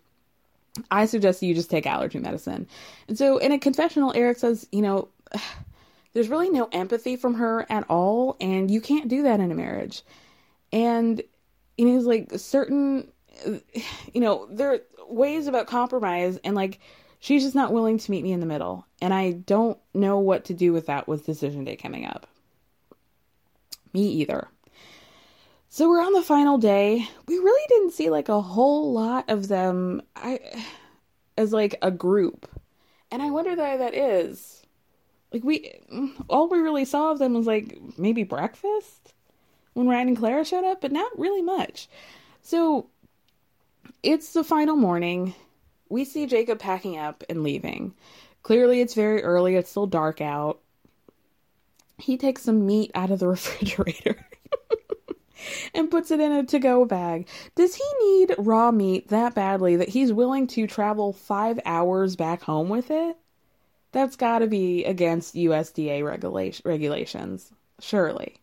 I 0.91 1.07
suggest 1.07 1.43
you 1.43 1.55
just 1.55 1.71
take 1.71 1.87
allergy 1.87 2.19
medicine. 2.19 2.67
And 3.09 3.17
so, 3.17 3.39
in 3.39 3.53
a 3.53 3.59
confessional, 3.59 4.13
Eric 4.15 4.39
says, 4.39 4.67
you 4.73 4.83
know, 4.83 5.09
there's 6.13 6.29
really 6.29 6.51
no 6.51 6.69
empathy 6.73 7.17
from 7.17 7.35
her 7.35 7.67
at 7.71 7.85
all, 7.89 8.37
and 8.41 8.71
you 8.71 8.81
can't 8.81 9.09
do 9.09 9.23
that 9.23 9.41
in 9.41 9.51
a 9.51 9.55
marriage. 9.55 10.03
And, 10.73 11.23
know, 11.87 11.95
he's 11.95 12.07
like, 12.07 12.33
certain, 12.37 13.13
you 14.13 14.21
know, 14.21 14.47
there 14.51 14.81
ways 15.15 15.47
about 15.47 15.67
compromise 15.67 16.39
and 16.45 16.55
like 16.55 16.81
she's 17.21 17.43
just 17.43 17.55
not 17.55 17.73
willing 17.73 17.99
to 17.99 18.11
meet 18.11 18.23
me 18.23 18.33
in 18.33 18.41
the 18.41 18.47
middle. 18.47 18.87
And 19.01 19.15
i 19.15 19.33
don't 19.33 19.79
know 19.95 20.19
what 20.19 20.45
to 20.47 20.55
do 20.55 20.73
with 20.73 20.87
that 20.87 21.09
with 21.09 21.27
decision 21.27 21.65
day 21.65 21.77
coming 21.77 22.07
up. 22.07 22.27
Me 23.93 24.09
either. 24.09 24.49
So 25.69 25.89
we're 25.89 26.05
on 26.05 26.13
the 26.13 26.23
final 26.23 26.59
day. 26.59 27.09
We 27.27 27.39
really 27.39 27.67
didn't 27.69 27.93
see 27.93 28.11
like 28.11 28.29
a 28.29 28.43
whole 28.43 28.93
lot 28.93 29.31
of 29.31 29.49
them 29.49 30.03
i 30.15 30.39
as 31.39 31.53
like 31.53 31.77
a 31.81 31.91
group. 31.91 32.49
And 33.11 33.23
i 33.23 33.31
wonder 33.31 33.55
why 33.55 33.77
that 33.79 33.95
is. 33.95 34.63
Like 35.33 35.45
we 35.45 35.73
all 36.29 36.49
we 36.49 36.59
really 36.59 36.85
saw 36.85 37.11
of 37.13 37.19
them 37.19 37.35
was 37.35 37.47
like 37.47 37.79
maybe 37.97 38.23
breakfast 38.23 39.15
when 39.73 39.89
ryan 39.89 40.09
and 40.09 40.17
clara 40.17 40.45
showed 40.45 40.65
up 40.65 40.81
but 40.83 40.93
not 40.93 41.19
really 41.19 41.43
much. 41.43 41.89
So 42.43 42.89
it's 44.03 44.33
the 44.33 44.45
final 44.45 44.77
morning. 44.77 45.35
We 45.89 46.05
see 46.05 46.27
Jacob 46.27 46.59
packing 46.59 46.99
up 46.99 47.23
and 47.29 47.43
leaving. 47.43 47.95
Clearly, 48.43 48.81
it's 48.81 48.95
very 48.95 49.23
early, 49.23 49.57
it's 49.57 49.71
still 49.71 49.87
dark 49.87 50.21
out. 50.21 50.61
He 51.99 52.17
takes 52.17 52.43
some 52.43 52.67
meat 52.67 52.91
out 52.95 53.11
of 53.11 53.21
the 53.21 53.29
refrigerator 53.29 54.27
and 55.75 55.91
puts 55.91 56.11
it 56.11 56.21
in 56.21 56.33
a 56.33 56.45
to 56.45 56.59
go 56.59 56.85
bag. 56.85 57.29
Does 57.55 57.75
he 57.75 57.85
need 58.01 58.35
raw 58.39 58.73
meat 58.73 59.09
that 59.09 59.35
badly 59.35 59.77
that 59.77 59.89
he's 59.89 60.13
willing 60.13 60.47
to 60.49 60.67
travel 60.67 61.13
five 61.13 61.61
hours 61.65 62.17
back 62.17 62.43
home 62.43 62.69
with 62.69 62.91
it? 62.91 63.17
That's 63.93 64.17
got 64.17 64.39
to 64.39 64.47
be 64.47 64.85
against 64.85 65.35
USDA 65.35 66.05
regulation 66.05 66.63
regulations, 66.65 67.53
surely. 67.79 68.37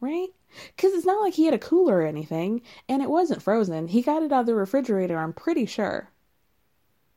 Right? 0.00 0.28
Because 0.74 0.92
it's 0.92 1.06
not 1.06 1.20
like 1.20 1.34
he 1.34 1.44
had 1.44 1.54
a 1.54 1.58
cooler 1.58 1.98
or 1.98 2.06
anything, 2.06 2.62
and 2.88 3.02
it 3.02 3.10
wasn't 3.10 3.42
frozen. 3.42 3.88
He 3.88 4.02
got 4.02 4.22
it 4.22 4.32
out 4.32 4.40
of 4.40 4.46
the 4.46 4.54
refrigerator, 4.54 5.18
I'm 5.18 5.32
pretty 5.32 5.66
sure. 5.66 6.10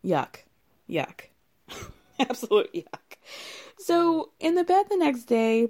Yuck. 0.04 0.38
Yuck. 0.90 1.22
Absolute 2.20 2.74
yuck. 2.74 3.18
So, 3.78 4.32
in 4.40 4.56
the 4.56 4.64
bed 4.64 4.86
the 4.90 4.98
next 4.98 5.24
day, 5.24 5.70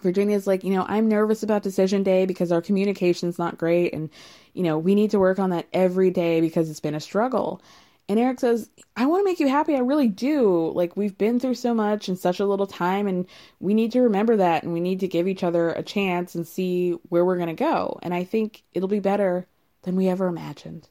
Virginia's 0.00 0.46
like, 0.46 0.64
you 0.64 0.70
know, 0.74 0.84
I'm 0.88 1.08
nervous 1.08 1.42
about 1.42 1.62
decision 1.62 2.02
day 2.02 2.26
because 2.26 2.52
our 2.52 2.60
communication's 2.60 3.38
not 3.38 3.58
great, 3.58 3.94
and, 3.94 4.10
you 4.54 4.62
know, 4.62 4.78
we 4.78 4.94
need 4.94 5.10
to 5.12 5.18
work 5.18 5.38
on 5.38 5.50
that 5.50 5.66
every 5.72 6.10
day 6.10 6.40
because 6.40 6.70
it's 6.70 6.80
been 6.80 6.94
a 6.94 7.00
struggle. 7.00 7.62
And 8.08 8.20
Eric 8.20 8.38
says, 8.38 8.70
I 8.96 9.06
want 9.06 9.20
to 9.20 9.24
make 9.24 9.40
you 9.40 9.48
happy. 9.48 9.74
I 9.74 9.80
really 9.80 10.08
do. 10.08 10.70
Like, 10.74 10.96
we've 10.96 11.18
been 11.18 11.40
through 11.40 11.56
so 11.56 11.74
much 11.74 12.08
in 12.08 12.16
such 12.16 12.38
a 12.38 12.46
little 12.46 12.66
time, 12.66 13.08
and 13.08 13.26
we 13.58 13.74
need 13.74 13.90
to 13.92 14.02
remember 14.02 14.36
that, 14.36 14.62
and 14.62 14.72
we 14.72 14.80
need 14.80 15.00
to 15.00 15.08
give 15.08 15.26
each 15.26 15.42
other 15.42 15.70
a 15.70 15.82
chance 15.82 16.36
and 16.36 16.46
see 16.46 16.92
where 17.08 17.24
we're 17.24 17.36
going 17.36 17.48
to 17.48 17.54
go. 17.54 17.98
And 18.02 18.14
I 18.14 18.22
think 18.22 18.62
it'll 18.72 18.88
be 18.88 19.00
better 19.00 19.46
than 19.82 19.96
we 19.96 20.08
ever 20.08 20.28
imagined. 20.28 20.88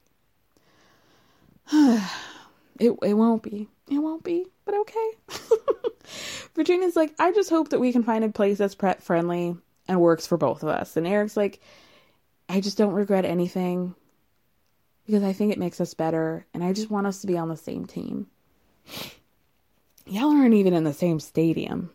it 1.72 2.10
it 3.02 3.14
won't 3.14 3.42
be. 3.42 3.68
It 3.90 3.98
won't 3.98 4.24
be, 4.24 4.46
but 4.64 4.74
okay. 4.74 5.10
Virginia's 6.54 6.96
like, 6.96 7.14
I 7.18 7.32
just 7.32 7.50
hope 7.50 7.70
that 7.70 7.80
we 7.80 7.92
can 7.92 8.02
find 8.02 8.24
a 8.24 8.28
place 8.28 8.58
that's 8.58 8.74
pet 8.74 9.02
friendly 9.02 9.56
and 9.88 10.00
works 10.00 10.26
for 10.26 10.36
both 10.36 10.62
of 10.62 10.68
us. 10.68 10.96
And 10.96 11.06
Eric's 11.06 11.36
like, 11.36 11.60
I 12.48 12.60
just 12.60 12.78
don't 12.78 12.94
regret 12.94 13.24
anything 13.24 13.94
because 15.06 15.22
I 15.22 15.32
think 15.32 15.52
it 15.52 15.58
makes 15.58 15.80
us 15.80 15.94
better 15.94 16.46
and 16.52 16.62
I 16.62 16.72
just 16.72 16.90
want 16.90 17.06
us 17.06 17.20
to 17.20 17.26
be 17.26 17.38
on 17.38 17.48
the 17.48 17.56
same 17.56 17.86
team. 17.86 18.26
Y'all 20.06 20.30
aren't 20.30 20.54
even 20.54 20.74
in 20.74 20.84
the 20.84 20.92
same 20.92 21.20
stadium. 21.20 21.90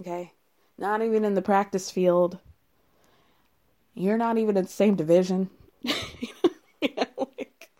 Okay? 0.00 0.32
Not 0.78 1.02
even 1.02 1.24
in 1.24 1.34
the 1.34 1.42
practice 1.42 1.90
field. 1.90 2.38
You're 3.94 4.18
not 4.18 4.36
even 4.36 4.56
in 4.56 4.64
the 4.64 4.70
same 4.70 4.94
division. 4.94 5.48
like, 6.82 7.70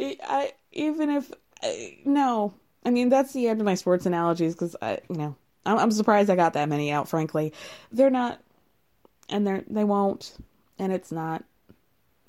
I 0.00 0.52
even 0.72 1.10
if 1.10 1.32
I, 1.62 1.98
no, 2.04 2.54
I 2.84 2.90
mean 2.90 3.08
that's 3.08 3.32
the 3.32 3.48
end 3.48 3.60
of 3.60 3.64
my 3.64 3.74
sports 3.74 4.06
analogies 4.06 4.54
because 4.54 4.76
I, 4.80 5.00
you 5.08 5.16
know, 5.16 5.34
I'm, 5.64 5.78
I'm 5.78 5.90
surprised 5.90 6.30
I 6.30 6.36
got 6.36 6.52
that 6.52 6.68
many 6.68 6.92
out. 6.92 7.08
Frankly, 7.08 7.52
they're 7.90 8.10
not, 8.10 8.40
and 9.28 9.46
they're 9.46 9.64
they 9.66 9.84
won't, 9.84 10.36
and 10.78 10.92
it's 10.92 11.10
not, 11.10 11.44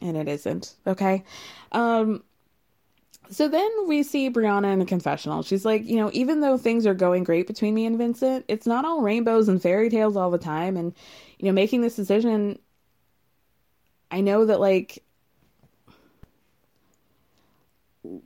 and 0.02 0.18
it 0.18 0.28
isn't. 0.28 0.76
Okay, 0.86 1.24
um. 1.72 2.24
So 3.30 3.50
then 3.50 3.70
we 3.88 4.04
see 4.04 4.30
Brianna 4.30 4.72
in 4.72 4.80
the 4.80 4.86
confessional. 4.86 5.44
She's 5.44 5.66
like, 5.66 5.86
you 5.86 5.98
know, 5.98 6.10
even 6.14 6.40
though 6.40 6.58
things 6.58 6.86
are 6.86 6.94
going 6.94 7.26
great 7.26 7.46
between 7.46 7.76
me 7.76 7.86
and 7.86 7.98
Vincent, 7.98 8.46
it's 8.48 8.66
not 8.66 8.86
all 8.86 9.02
rainbows 9.02 9.50
and 9.50 9.62
fairy 9.62 9.90
tales 9.90 10.16
all 10.16 10.32
the 10.32 10.38
time. 10.38 10.78
And, 10.78 10.94
you 11.38 11.46
know, 11.46 11.52
making 11.52 11.82
this 11.82 11.98
decision, 11.98 12.58
I 14.10 14.22
know 14.22 14.46
that, 14.46 14.62
like, 14.62 15.04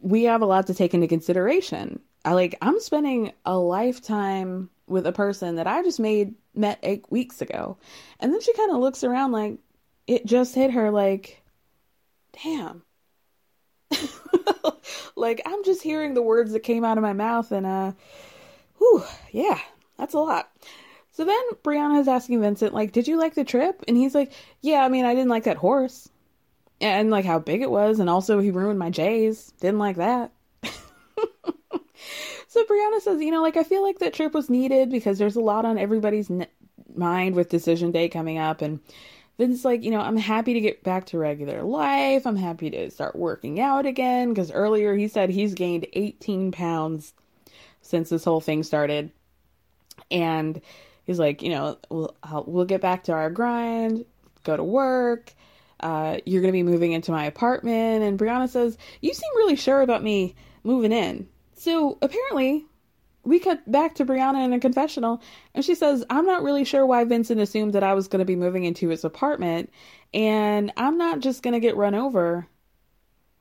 we 0.02 0.26
have 0.26 0.44
a 0.44 0.46
lot 0.46 0.68
to 0.68 0.76
take 0.76 0.94
into 0.94 1.08
consideration. 1.08 2.00
I 2.24 2.34
like 2.34 2.56
I'm 2.62 2.80
spending 2.80 3.32
a 3.44 3.58
lifetime 3.58 4.70
with 4.86 5.08
a 5.08 5.12
person 5.12 5.56
that 5.56 5.66
I 5.66 5.82
just 5.82 6.00
made 6.00 6.36
met 6.54 6.78
8 6.84 7.06
weeks 7.10 7.42
ago. 7.42 7.78
And 8.20 8.32
then 8.32 8.42
she 8.42 8.54
kind 8.54 8.72
of 8.72 8.78
looks 8.78 9.04
around 9.04 9.32
like 9.32 9.58
it 10.06 10.28
just 10.28 10.54
hit 10.54 10.72
her 10.72 10.92
like 10.92 11.41
damn. 12.44 12.84
like 15.16 15.42
I'm 15.46 15.64
just 15.64 15.84
hearing 15.84 16.14
the 16.14 16.22
words 16.22 16.54
that 16.54 16.62
came 16.62 16.86
out 16.86 16.98
of 16.98 17.02
my 17.02 17.14
mouth 17.14 17.52
and 17.52 17.66
uh 17.66 17.92
whew, 18.78 19.04
yeah, 19.32 19.60
that's 19.98 20.14
a 20.14 20.20
lot. 20.20 20.50
So 21.12 21.26
then 21.26 21.42
Brianna 21.64 22.00
is 22.00 22.08
asking 22.08 22.42
Vincent, 22.42 22.74
like, 22.74 22.94
did 22.94 23.08
you 23.08 23.18
like 23.18 23.36
the 23.36 23.44
trip? 23.44 23.84
And 23.88 23.98
he's 23.98 24.16
like, 24.16 24.32
yeah, 24.62 24.84
I 24.84 24.90
mean, 24.90 25.04
I 25.06 25.14
didn't 25.14 25.30
like 25.30 25.44
that 25.44 25.58
horse 25.58 26.10
and 26.82 27.12
like 27.12 27.26
how 27.26 27.40
big 27.40 27.62
it 27.62 27.70
was, 27.70 28.00
and 28.00 28.10
also 28.10 28.40
he 28.40 28.52
ruined 28.52 28.80
my 28.80 28.90
J's. 28.90 29.54
Didn't 29.62 29.80
like 29.80 29.98
that. 29.98 30.32
so 32.48 32.64
Brianna 32.66 33.02
says, 33.02 33.22
you 33.22 33.32
know, 33.32 33.42
like 33.42 33.58
I 33.58 33.64
feel 33.64 33.84
like 33.84 34.00
that 34.00 34.14
trip 34.14 34.34
was 34.34 34.50
needed 34.50 34.90
because 34.90 35.20
there's 35.20 35.36
a 35.36 35.42
lot 35.42 35.66
on 35.66 35.78
everybody's 35.78 36.32
mind 36.94 37.36
with 37.36 37.50
decision 37.50 37.92
day 37.92 38.10
coming 38.10 38.40
up, 38.40 38.62
and 38.62 38.80
Vince's 39.42 39.66
like, 39.66 39.84
you 39.84 39.92
know, 39.92 40.00
I'm 40.00 40.18
happy 40.18 40.54
to 40.54 40.62
get 40.62 40.84
back 40.84 41.08
to 41.08 41.18
regular 41.18 41.64
life. 41.64 42.26
I'm 42.26 42.36
happy 42.36 42.70
to 42.70 42.92
start 42.92 43.16
working 43.16 43.60
out 43.60 43.86
again 43.86 44.30
because 44.30 44.52
earlier 44.52 44.96
he 44.96 45.08
said 45.08 45.30
he's 45.30 45.54
gained 45.54 45.88
18 45.94 46.52
pounds 46.52 47.14
since 47.82 48.10
this 48.10 48.24
whole 48.24 48.42
thing 48.42 48.64
started, 48.64 49.12
and 50.10 50.62
he's 51.06 51.20
like, 51.20 51.42
you 51.42 51.50
know, 51.50 51.78
we'll 51.90 52.16
I'll, 52.24 52.44
we'll 52.46 52.66
get 52.66 52.82
back 52.82 53.06
to 53.06 53.14
our 53.14 53.30
grind, 53.30 54.06
go 54.44 54.56
to 54.56 54.64
work 54.64 55.34
uh, 55.82 56.18
you're 56.26 56.42
going 56.42 56.52
to 56.52 56.58
be 56.58 56.64
moving 56.64 56.92
into 56.92 57.12
my 57.12 57.26
apartment. 57.26 58.04
And 58.04 58.18
Brianna 58.20 58.50
says, 58.50 58.78
You 59.02 59.14
seem 59.14 59.30
really 59.36 59.56
sure 59.56 59.82
about 59.82 60.04
me 60.04 60.36
moving 60.64 60.92
in. 60.92 61.28
So 61.56 61.98
apparently, 62.02 62.66
we 63.24 63.40
cut 63.40 63.70
back 63.72 63.96
to 63.96 64.06
Brianna 64.06 64.44
in 64.44 64.54
a 64.54 64.60
confessional, 64.60 65.22
and 65.54 65.64
she 65.64 65.76
says, 65.76 66.04
I'm 66.10 66.26
not 66.26 66.44
really 66.44 66.66
sure 66.66 66.86
why 66.86 67.04
Vincent 67.04 67.40
assumed 67.40 67.74
that 67.74 67.84
I 67.84 67.94
was 67.94 68.08
going 68.08 68.20
to 68.20 68.26
be 68.26 68.36
moving 68.36 68.64
into 68.64 68.90
his 68.90 69.04
apartment, 69.04 69.72
and 70.14 70.72
I'm 70.78 70.98
not 70.98 71.20
just 71.20 71.44
going 71.44 71.54
to 71.54 71.60
get 71.60 71.78
run 71.78 71.96
over 71.96 72.48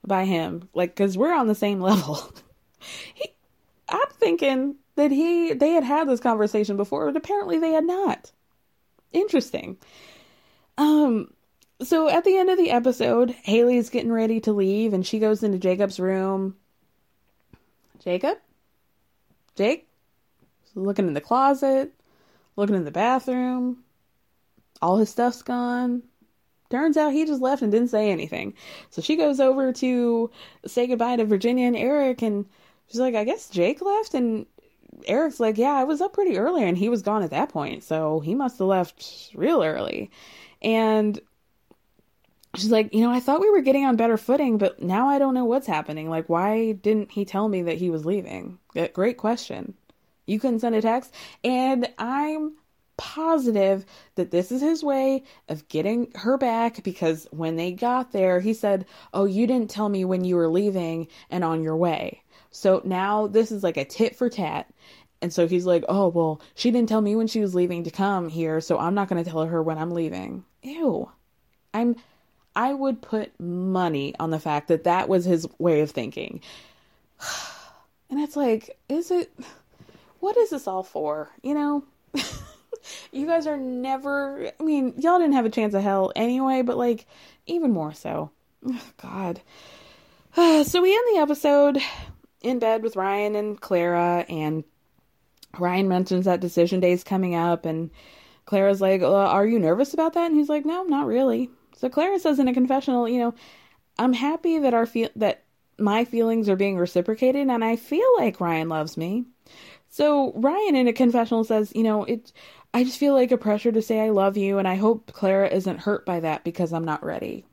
by 0.06 0.24
him, 0.24 0.68
like, 0.74 0.94
because 0.94 1.16
we're 1.16 1.34
on 1.34 1.48
the 1.48 1.54
same 1.54 1.80
level. 1.80 2.32
he, 3.14 3.30
I'm 3.88 4.08
thinking 4.18 4.76
that 4.96 5.10
he 5.10 5.52
they 5.54 5.70
had 5.70 5.84
had 5.84 6.08
this 6.08 6.20
conversation 6.20 6.76
before, 6.76 7.06
but 7.06 7.16
apparently 7.16 7.58
they 7.58 7.72
had 7.72 7.84
not. 7.84 8.32
Interesting. 9.12 9.76
Um, 10.78 11.32
so 11.82 12.08
at 12.08 12.24
the 12.24 12.36
end 12.36 12.50
of 12.50 12.58
the 12.58 12.70
episode, 12.70 13.30
Haley's 13.42 13.90
getting 13.90 14.12
ready 14.12 14.40
to 14.40 14.52
leave 14.52 14.92
and 14.92 15.06
she 15.06 15.18
goes 15.18 15.42
into 15.42 15.58
Jacob's 15.58 15.98
room. 15.98 16.56
Jacob? 17.98 18.38
Jake? 19.60 19.86
Looking 20.74 21.06
in 21.06 21.12
the 21.12 21.20
closet, 21.20 21.92
looking 22.56 22.76
in 22.76 22.86
the 22.86 22.90
bathroom. 22.90 23.84
All 24.80 24.96
his 24.96 25.10
stuff's 25.10 25.42
gone. 25.42 26.02
Turns 26.70 26.96
out 26.96 27.12
he 27.12 27.26
just 27.26 27.42
left 27.42 27.60
and 27.60 27.70
didn't 27.70 27.90
say 27.90 28.10
anything. 28.10 28.54
So 28.88 29.02
she 29.02 29.16
goes 29.16 29.38
over 29.38 29.70
to 29.74 30.30
say 30.64 30.86
goodbye 30.86 31.16
to 31.16 31.26
Virginia 31.26 31.66
and 31.66 31.76
Eric 31.76 32.22
and 32.22 32.46
she's 32.88 33.00
like, 33.00 33.14
I 33.14 33.24
guess 33.24 33.50
Jake 33.50 33.82
left 33.82 34.14
and 34.14 34.46
Eric's 35.06 35.40
like, 35.40 35.58
Yeah, 35.58 35.74
I 35.74 35.84
was 35.84 36.00
up 36.00 36.14
pretty 36.14 36.38
early 36.38 36.64
and 36.64 36.78
he 36.78 36.88
was 36.88 37.02
gone 37.02 37.22
at 37.22 37.30
that 37.30 37.50
point, 37.50 37.84
so 37.84 38.20
he 38.20 38.34
must 38.34 38.58
have 38.60 38.68
left 38.68 39.30
real 39.34 39.62
early. 39.62 40.10
And 40.62 41.20
she's 42.56 42.70
like, 42.70 42.94
you 42.94 43.00
know, 43.00 43.10
I 43.10 43.20
thought 43.20 43.40
we 43.40 43.50
were 43.50 43.60
getting 43.60 43.84
on 43.84 43.96
better 43.96 44.16
footing, 44.16 44.58
but 44.58 44.82
now 44.82 45.08
I 45.08 45.18
don't 45.18 45.34
know 45.34 45.44
what's 45.44 45.66
happening. 45.66 46.10
Like, 46.10 46.28
why 46.28 46.72
didn't 46.72 47.12
he 47.12 47.24
tell 47.24 47.48
me 47.48 47.62
that 47.62 47.78
he 47.78 47.90
was 47.90 48.04
leaving? 48.04 48.58
Great 48.92 49.16
question. 49.16 49.74
You 50.26 50.40
couldn't 50.40 50.60
send 50.60 50.74
a 50.74 50.82
text. 50.82 51.14
And 51.44 51.88
I'm 51.98 52.54
positive 52.96 53.86
that 54.16 54.30
this 54.30 54.52
is 54.52 54.60
his 54.60 54.84
way 54.84 55.24
of 55.48 55.66
getting 55.68 56.12
her 56.16 56.36
back 56.36 56.82
because 56.84 57.26
when 57.30 57.56
they 57.56 57.72
got 57.72 58.12
there, 58.12 58.40
he 58.40 58.52
said, 58.52 58.84
Oh, 59.14 59.24
you 59.24 59.46
didn't 59.46 59.70
tell 59.70 59.88
me 59.88 60.04
when 60.04 60.22
you 60.22 60.36
were 60.36 60.48
leaving 60.48 61.08
and 61.30 61.42
on 61.42 61.62
your 61.62 61.76
way. 61.76 62.22
So 62.50 62.82
now 62.84 63.26
this 63.26 63.52
is 63.52 63.62
like 63.62 63.76
a 63.76 63.84
tit 63.86 64.16
for 64.16 64.28
tat. 64.28 64.68
And 65.22 65.32
so 65.32 65.48
he's 65.48 65.66
like, 65.66 65.84
Oh, 65.88 66.08
well, 66.08 66.42
she 66.54 66.70
didn't 66.70 66.90
tell 66.90 67.00
me 67.00 67.16
when 67.16 67.26
she 67.26 67.40
was 67.40 67.54
leaving 67.54 67.84
to 67.84 67.90
come 67.90 68.28
here, 68.28 68.60
so 68.60 68.78
I'm 68.78 68.94
not 68.94 69.08
going 69.08 69.24
to 69.24 69.30
tell 69.30 69.46
her 69.46 69.62
when 69.62 69.78
I'm 69.78 69.92
leaving. 69.92 70.44
Ew. 70.62 71.10
I'm 71.72 71.96
I 72.60 72.74
would 72.74 73.00
put 73.00 73.32
money 73.40 74.14
on 74.20 74.30
the 74.30 74.38
fact 74.38 74.68
that 74.68 74.84
that 74.84 75.08
was 75.08 75.24
his 75.24 75.48
way 75.58 75.80
of 75.80 75.90
thinking. 75.90 76.42
And 78.12 78.18
it's 78.18 78.34
like, 78.34 78.76
is 78.88 79.12
it, 79.12 79.32
what 80.18 80.36
is 80.36 80.50
this 80.50 80.66
all 80.66 80.82
for? 80.82 81.30
You 81.44 81.54
know? 81.54 81.84
you 83.12 83.24
guys 83.24 83.46
are 83.46 83.56
never, 83.56 84.50
I 84.58 84.62
mean, 84.64 84.94
y'all 84.98 85.20
didn't 85.20 85.34
have 85.34 85.44
a 85.44 85.48
chance 85.48 85.74
of 85.74 85.84
hell 85.84 86.10
anyway, 86.16 86.62
but 86.62 86.76
like, 86.76 87.06
even 87.46 87.70
more 87.70 87.92
so. 87.92 88.32
God. 89.00 89.40
so 90.34 90.82
we 90.82 90.92
end 90.92 91.04
the 91.14 91.20
episode 91.20 91.78
in 92.42 92.58
bed 92.58 92.82
with 92.82 92.96
Ryan 92.96 93.36
and 93.36 93.60
Clara, 93.60 94.26
and 94.28 94.64
Ryan 95.56 95.86
mentions 95.86 96.24
that 96.24 96.40
decision 96.40 96.80
day 96.80 96.90
is 96.90 97.04
coming 97.04 97.36
up, 97.36 97.64
and 97.64 97.92
Clara's 98.44 98.80
like, 98.80 99.02
uh, 99.02 99.08
Are 99.08 99.46
you 99.46 99.60
nervous 99.60 99.94
about 99.94 100.14
that? 100.14 100.26
And 100.26 100.36
he's 100.36 100.48
like, 100.48 100.66
No, 100.66 100.82
not 100.82 101.06
really. 101.06 101.48
So 101.80 101.88
Clara 101.88 102.18
says 102.18 102.38
in 102.38 102.46
a 102.46 102.52
confessional, 102.52 103.08
you 103.08 103.18
know, 103.18 103.34
I'm 103.98 104.12
happy 104.12 104.58
that 104.58 104.74
our 104.74 104.84
feel 104.84 105.08
that 105.16 105.44
my 105.78 106.04
feelings 106.04 106.46
are 106.50 106.56
being 106.56 106.76
reciprocated 106.76 107.48
and 107.48 107.64
I 107.64 107.76
feel 107.76 108.06
like 108.18 108.38
Ryan 108.38 108.68
loves 108.68 108.98
me. 108.98 109.24
So 109.88 110.32
Ryan 110.36 110.76
in 110.76 110.88
a 110.88 110.92
confessional 110.92 111.42
says, 111.42 111.72
you 111.74 111.82
know, 111.82 112.04
it 112.04 112.34
I 112.74 112.84
just 112.84 112.98
feel 112.98 113.14
like 113.14 113.32
a 113.32 113.38
pressure 113.38 113.72
to 113.72 113.80
say 113.80 113.98
I 113.98 114.10
love 114.10 114.36
you 114.36 114.58
and 114.58 114.68
I 114.68 114.74
hope 114.74 115.10
Clara 115.14 115.48
isn't 115.48 115.80
hurt 115.80 116.04
by 116.04 116.20
that 116.20 116.44
because 116.44 116.74
I'm 116.74 116.84
not 116.84 117.02
ready. 117.02 117.46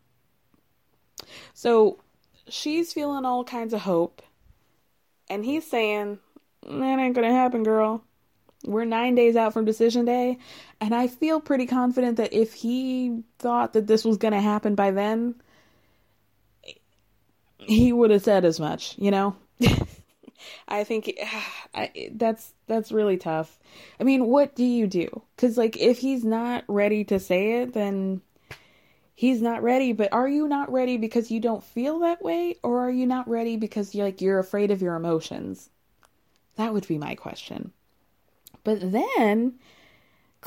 So 1.53 2.01
she's 2.49 2.91
feeling 2.91 3.23
all 3.23 3.45
kinds 3.45 3.73
of 3.73 3.79
hope 3.79 4.21
and 5.29 5.45
he's 5.45 5.65
saying, 5.65 6.19
that 6.63 6.99
ain't 6.99 7.15
gonna 7.15 7.31
happen, 7.31 7.63
girl. 7.63 8.03
We're 8.65 8.83
nine 8.83 9.15
days 9.15 9.37
out 9.37 9.53
from 9.53 9.63
decision 9.63 10.03
day, 10.03 10.39
and 10.79 10.93
I 10.93 11.07
feel 11.07 11.39
pretty 11.39 11.65
confident 11.65 12.17
that 12.17 12.33
if 12.33 12.53
he 12.53 13.23
thought 13.39 13.73
that 13.73 13.87
this 13.87 14.05
was 14.05 14.17
going 14.17 14.33
to 14.33 14.41
happen 14.41 14.75
by 14.75 14.91
then, 14.91 15.35
he 17.57 17.91
would 17.91 18.11
have 18.11 18.23
said 18.23 18.45
as 18.45 18.59
much, 18.59 18.95
you 18.97 19.11
know? 19.11 19.35
I 20.67 20.83
think 20.83 21.13
I, 21.75 22.11
that's 22.13 22.53
that's 22.67 22.91
really 22.91 23.17
tough. 23.17 23.57
I 23.99 24.03
mean, 24.03 24.25
what 24.25 24.55
do 24.55 24.63
you 24.63 24.87
do? 24.87 25.21
Cuz 25.37 25.57
like 25.57 25.77
if 25.77 25.99
he's 25.99 26.23
not 26.23 26.63
ready 26.67 27.03
to 27.05 27.19
say 27.19 27.61
it, 27.61 27.73
then 27.73 28.21
he's 29.15 29.41
not 29.41 29.63
ready, 29.63 29.93
but 29.93 30.13
are 30.13 30.29
you 30.29 30.47
not 30.47 30.71
ready 30.71 30.97
because 30.97 31.31
you 31.31 31.39
don't 31.39 31.63
feel 31.63 31.99
that 31.99 32.21
way 32.21 32.57
or 32.63 32.79
are 32.79 32.91
you 32.91 33.05
not 33.05 33.27
ready 33.27 33.57
because 33.57 33.95
you're 33.95 34.05
like 34.05 34.21
you're 34.21 34.39
afraid 34.39 34.71
of 34.71 34.81
your 34.81 34.95
emotions? 34.95 35.69
That 36.55 36.73
would 36.73 36.87
be 36.87 36.97
my 36.97 37.15
question. 37.15 37.71
But 38.63 38.91
then 38.91 39.59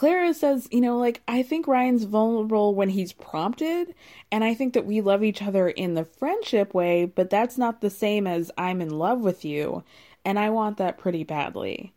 Clara 0.01 0.33
says, 0.33 0.67
you 0.73 0.81
know, 0.81 0.97
like, 0.97 1.21
I 1.29 1.43
think 1.43 1.69
Ryan's 1.69 2.05
vulnerable 2.05 2.75
when 2.75 2.89
he's 2.89 3.13
prompted, 3.13 3.95
and 4.33 4.43
I 4.43 4.55
think 4.55 4.73
that 4.73 4.87
we 4.87 5.03
love 5.03 5.23
each 5.23 5.43
other 5.43 5.69
in 5.69 5.93
the 5.93 6.07
friendship 6.07 6.73
way, 6.73 7.05
but 7.05 7.29
that's 7.29 7.59
not 7.59 7.83
the 7.83 7.91
same 7.91 8.27
as 8.27 8.51
I'm 8.57 8.81
in 8.81 8.89
love 8.89 9.21
with 9.21 9.45
you, 9.45 9.85
and 10.25 10.39
I 10.39 10.49
want 10.49 10.79
that 10.79 10.97
pretty 10.97 11.23
badly. 11.23 11.93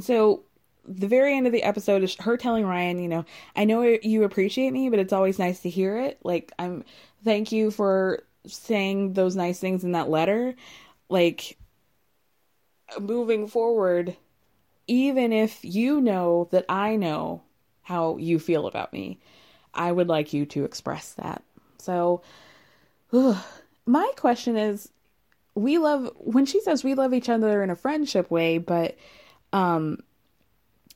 So, 0.00 0.42
the 0.86 1.08
very 1.08 1.34
end 1.34 1.46
of 1.46 1.54
the 1.54 1.62
episode 1.62 2.02
is 2.02 2.14
her 2.16 2.36
telling 2.36 2.66
Ryan, 2.66 2.98
you 2.98 3.08
know, 3.08 3.24
I 3.56 3.64
know 3.64 3.80
you 3.80 4.24
appreciate 4.24 4.74
me, 4.74 4.90
but 4.90 4.98
it's 4.98 5.14
always 5.14 5.38
nice 5.38 5.60
to 5.60 5.70
hear 5.70 5.96
it. 5.96 6.18
Like, 6.22 6.52
I'm, 6.58 6.84
thank 7.24 7.52
you 7.52 7.70
for 7.70 8.22
saying 8.46 9.14
those 9.14 9.34
nice 9.34 9.58
things 9.58 9.82
in 9.82 9.92
that 9.92 10.10
letter. 10.10 10.54
Like, 11.08 11.56
moving 13.00 13.48
forward, 13.48 14.14
even 14.92 15.32
if 15.32 15.64
you 15.64 16.02
know 16.02 16.48
that 16.50 16.66
I 16.68 16.96
know 16.96 17.40
how 17.80 18.18
you 18.18 18.38
feel 18.38 18.66
about 18.66 18.92
me, 18.92 19.18
I 19.72 19.90
would 19.90 20.06
like 20.06 20.34
you 20.34 20.44
to 20.46 20.66
express 20.66 21.14
that. 21.14 21.42
So, 21.78 22.20
ugh, 23.10 23.42
my 23.86 24.10
question 24.18 24.56
is 24.56 24.90
we 25.54 25.78
love 25.78 26.10
when 26.18 26.44
she 26.44 26.60
says 26.60 26.84
we 26.84 26.92
love 26.92 27.14
each 27.14 27.30
other 27.30 27.62
in 27.62 27.70
a 27.70 27.76
friendship 27.76 28.30
way, 28.30 28.58
but 28.58 28.96
um 29.54 30.02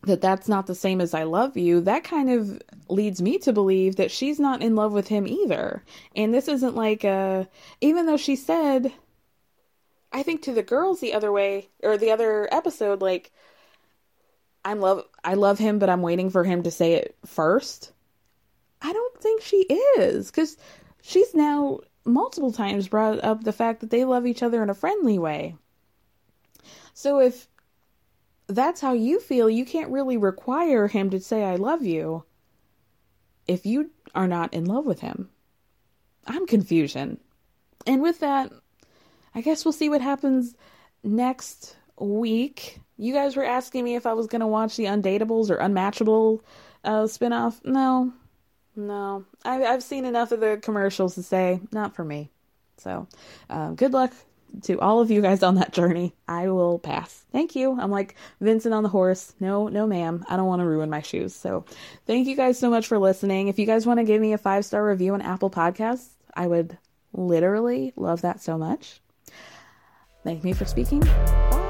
that 0.03 0.21
that's 0.21 0.47
not 0.47 0.67
the 0.67 0.75
same 0.75 1.01
as 1.01 1.15
I 1.15 1.23
love 1.23 1.57
you, 1.57 1.81
that 1.81 2.05
kind 2.05 2.29
of 2.29 2.61
leads 2.91 3.23
me 3.23 3.39
to 3.39 3.53
believe 3.55 3.97
that 3.97 4.11
she's 4.11 4.39
not 4.39 4.63
in 4.63 4.77
love 4.77 4.93
with 4.93 5.09
him 5.09 5.27
either. 5.27 5.83
And 6.15 6.35
this 6.35 6.49
isn't 6.49 6.77
like 6.77 7.03
a 7.03 7.49
even 7.81 8.05
though 8.05 8.19
she 8.19 8.37
said 8.37 8.93
I 10.13 10.23
think 10.23 10.43
to 10.43 10.53
the 10.53 10.63
girls 10.63 11.01
the 11.01 11.15
other 11.15 11.33
way 11.33 11.71
or 11.83 11.97
the 11.97 12.11
other 12.11 12.47
episode 12.53 13.01
like 13.01 13.33
I'm 14.67 14.81
love 14.81 15.05
I 15.23 15.35
love 15.35 15.59
him 15.61 15.79
but 15.79 15.89
I'm 15.89 16.03
waiting 16.03 16.29
for 16.29 16.43
him 16.43 16.65
to 16.65 16.71
say 16.73 16.95
it 16.95 17.17
first. 17.25 17.93
I 18.83 18.93
don't 18.93 19.21
think 19.21 19.41
she 19.41 19.59
is 19.99 20.31
cuz 20.33 20.57
she's 21.03 21.35
now 21.35 21.81
multiple 22.05 22.51
times 22.51 22.89
brought 22.89 23.23
up 23.23 23.45
the 23.45 23.53
fact 23.53 23.81
that 23.81 23.91
they 23.91 24.05
love 24.05 24.27
each 24.27 24.43
other 24.43 24.63
in 24.65 24.69
a 24.69 24.75
friendly 24.75 25.19
way. 25.21 25.57
So 26.95 27.21
if 27.21 27.47
that's 28.49 28.81
how 28.81 28.93
you 28.93 29.21
feel, 29.21 29.49
you 29.49 29.65
can't 29.65 29.93
really 29.93 30.17
require 30.17 30.89
him 30.89 31.11
to 31.11 31.21
say 31.21 31.45
I 31.45 31.57
love 31.57 31.85
you 31.85 32.25
if 33.47 33.67
you 33.67 33.91
are 34.17 34.27
not 34.29 34.53
in 34.53 34.65
love 34.65 34.85
with 34.85 35.01
him. 35.01 35.31
I'm 36.27 36.47
confusion. 36.47 37.21
And 37.87 38.03
with 38.03 38.19
that, 38.19 38.53
I 39.33 39.43
guess 39.43 39.65
we'll 39.65 39.73
see 39.73 39.89
what 39.89 40.01
happens 40.01 40.57
next 41.05 41.77
week. 42.01 42.81
You 42.99 43.13
guys 43.13 43.37
were 43.37 43.45
asking 43.45 43.85
me 43.85 43.95
if 43.95 44.07
I 44.07 44.15
was 44.15 44.27
to 44.29 44.47
watch 44.47 44.77
the 44.77 44.85
Undateables 44.85 45.51
or 45.51 45.57
Unmatchable 45.57 46.43
uh, 46.85 47.03
spinoff. 47.03 47.63
No, 47.65 48.13
no. 48.75 49.25
I, 49.45 49.65
I've 49.65 49.83
seen 49.83 50.05
enough 50.05 50.33
of 50.33 50.41
the 50.41 50.59
commercials 50.63 51.15
to 51.17 51.23
say, 51.23 51.61
not 51.73 51.95
for 51.95 52.05
me. 52.05 52.31
So, 52.79 53.07
um, 53.51 53.75
good 53.75 53.93
luck 53.93 54.13
to 54.63 54.79
all 54.81 55.01
of 55.01 55.11
you 55.11 55.21
guys 55.21 55.43
on 55.43 55.57
that 55.57 55.73
journey. 55.73 56.15
I 56.29 56.49
will 56.49 56.79
pass. 56.79 57.25
Thank 57.33 57.57
you. 57.57 57.79
I'm 57.79 57.91
like 57.91 58.15
Vincent 58.41 58.73
on 58.73 58.83
the 58.83 58.89
horse. 58.89 59.35
No, 59.41 59.69
no, 59.69 59.87
ma'am. 59.87 60.25
I 60.29 60.37
don't 60.37 60.47
want 60.47 60.61
to 60.61 60.67
ruin 60.67 60.89
my 60.89 61.03
shoes. 61.03 61.35
So, 61.35 61.65
thank 62.07 62.27
you 62.27 62.37
guys 62.37 62.59
so 62.59 62.71
much 62.71 62.87
for 62.87 62.99
listening. 62.99 63.49
If 63.49 63.59
you 63.59 63.67
guys 63.67 63.87
want 63.87 63.99
to 63.99 64.05
give 64.05 64.21
me 64.21 64.33
a 64.33 64.39
five 64.39 64.65
star 64.65 64.87
review 64.87 65.15
on 65.15 65.23
Apple 65.23 65.51
Podcasts, 65.51 66.09
I 66.35 66.47
would 66.47 66.79
literally 67.13 67.93
love 67.97 68.23
that 68.23 68.41
so 68.41 68.57
much. 68.57 69.01
Thank 70.25 70.45
me 70.45 70.53
for 70.53 70.65
speaking. 70.65 71.01
Bye. 71.01 71.66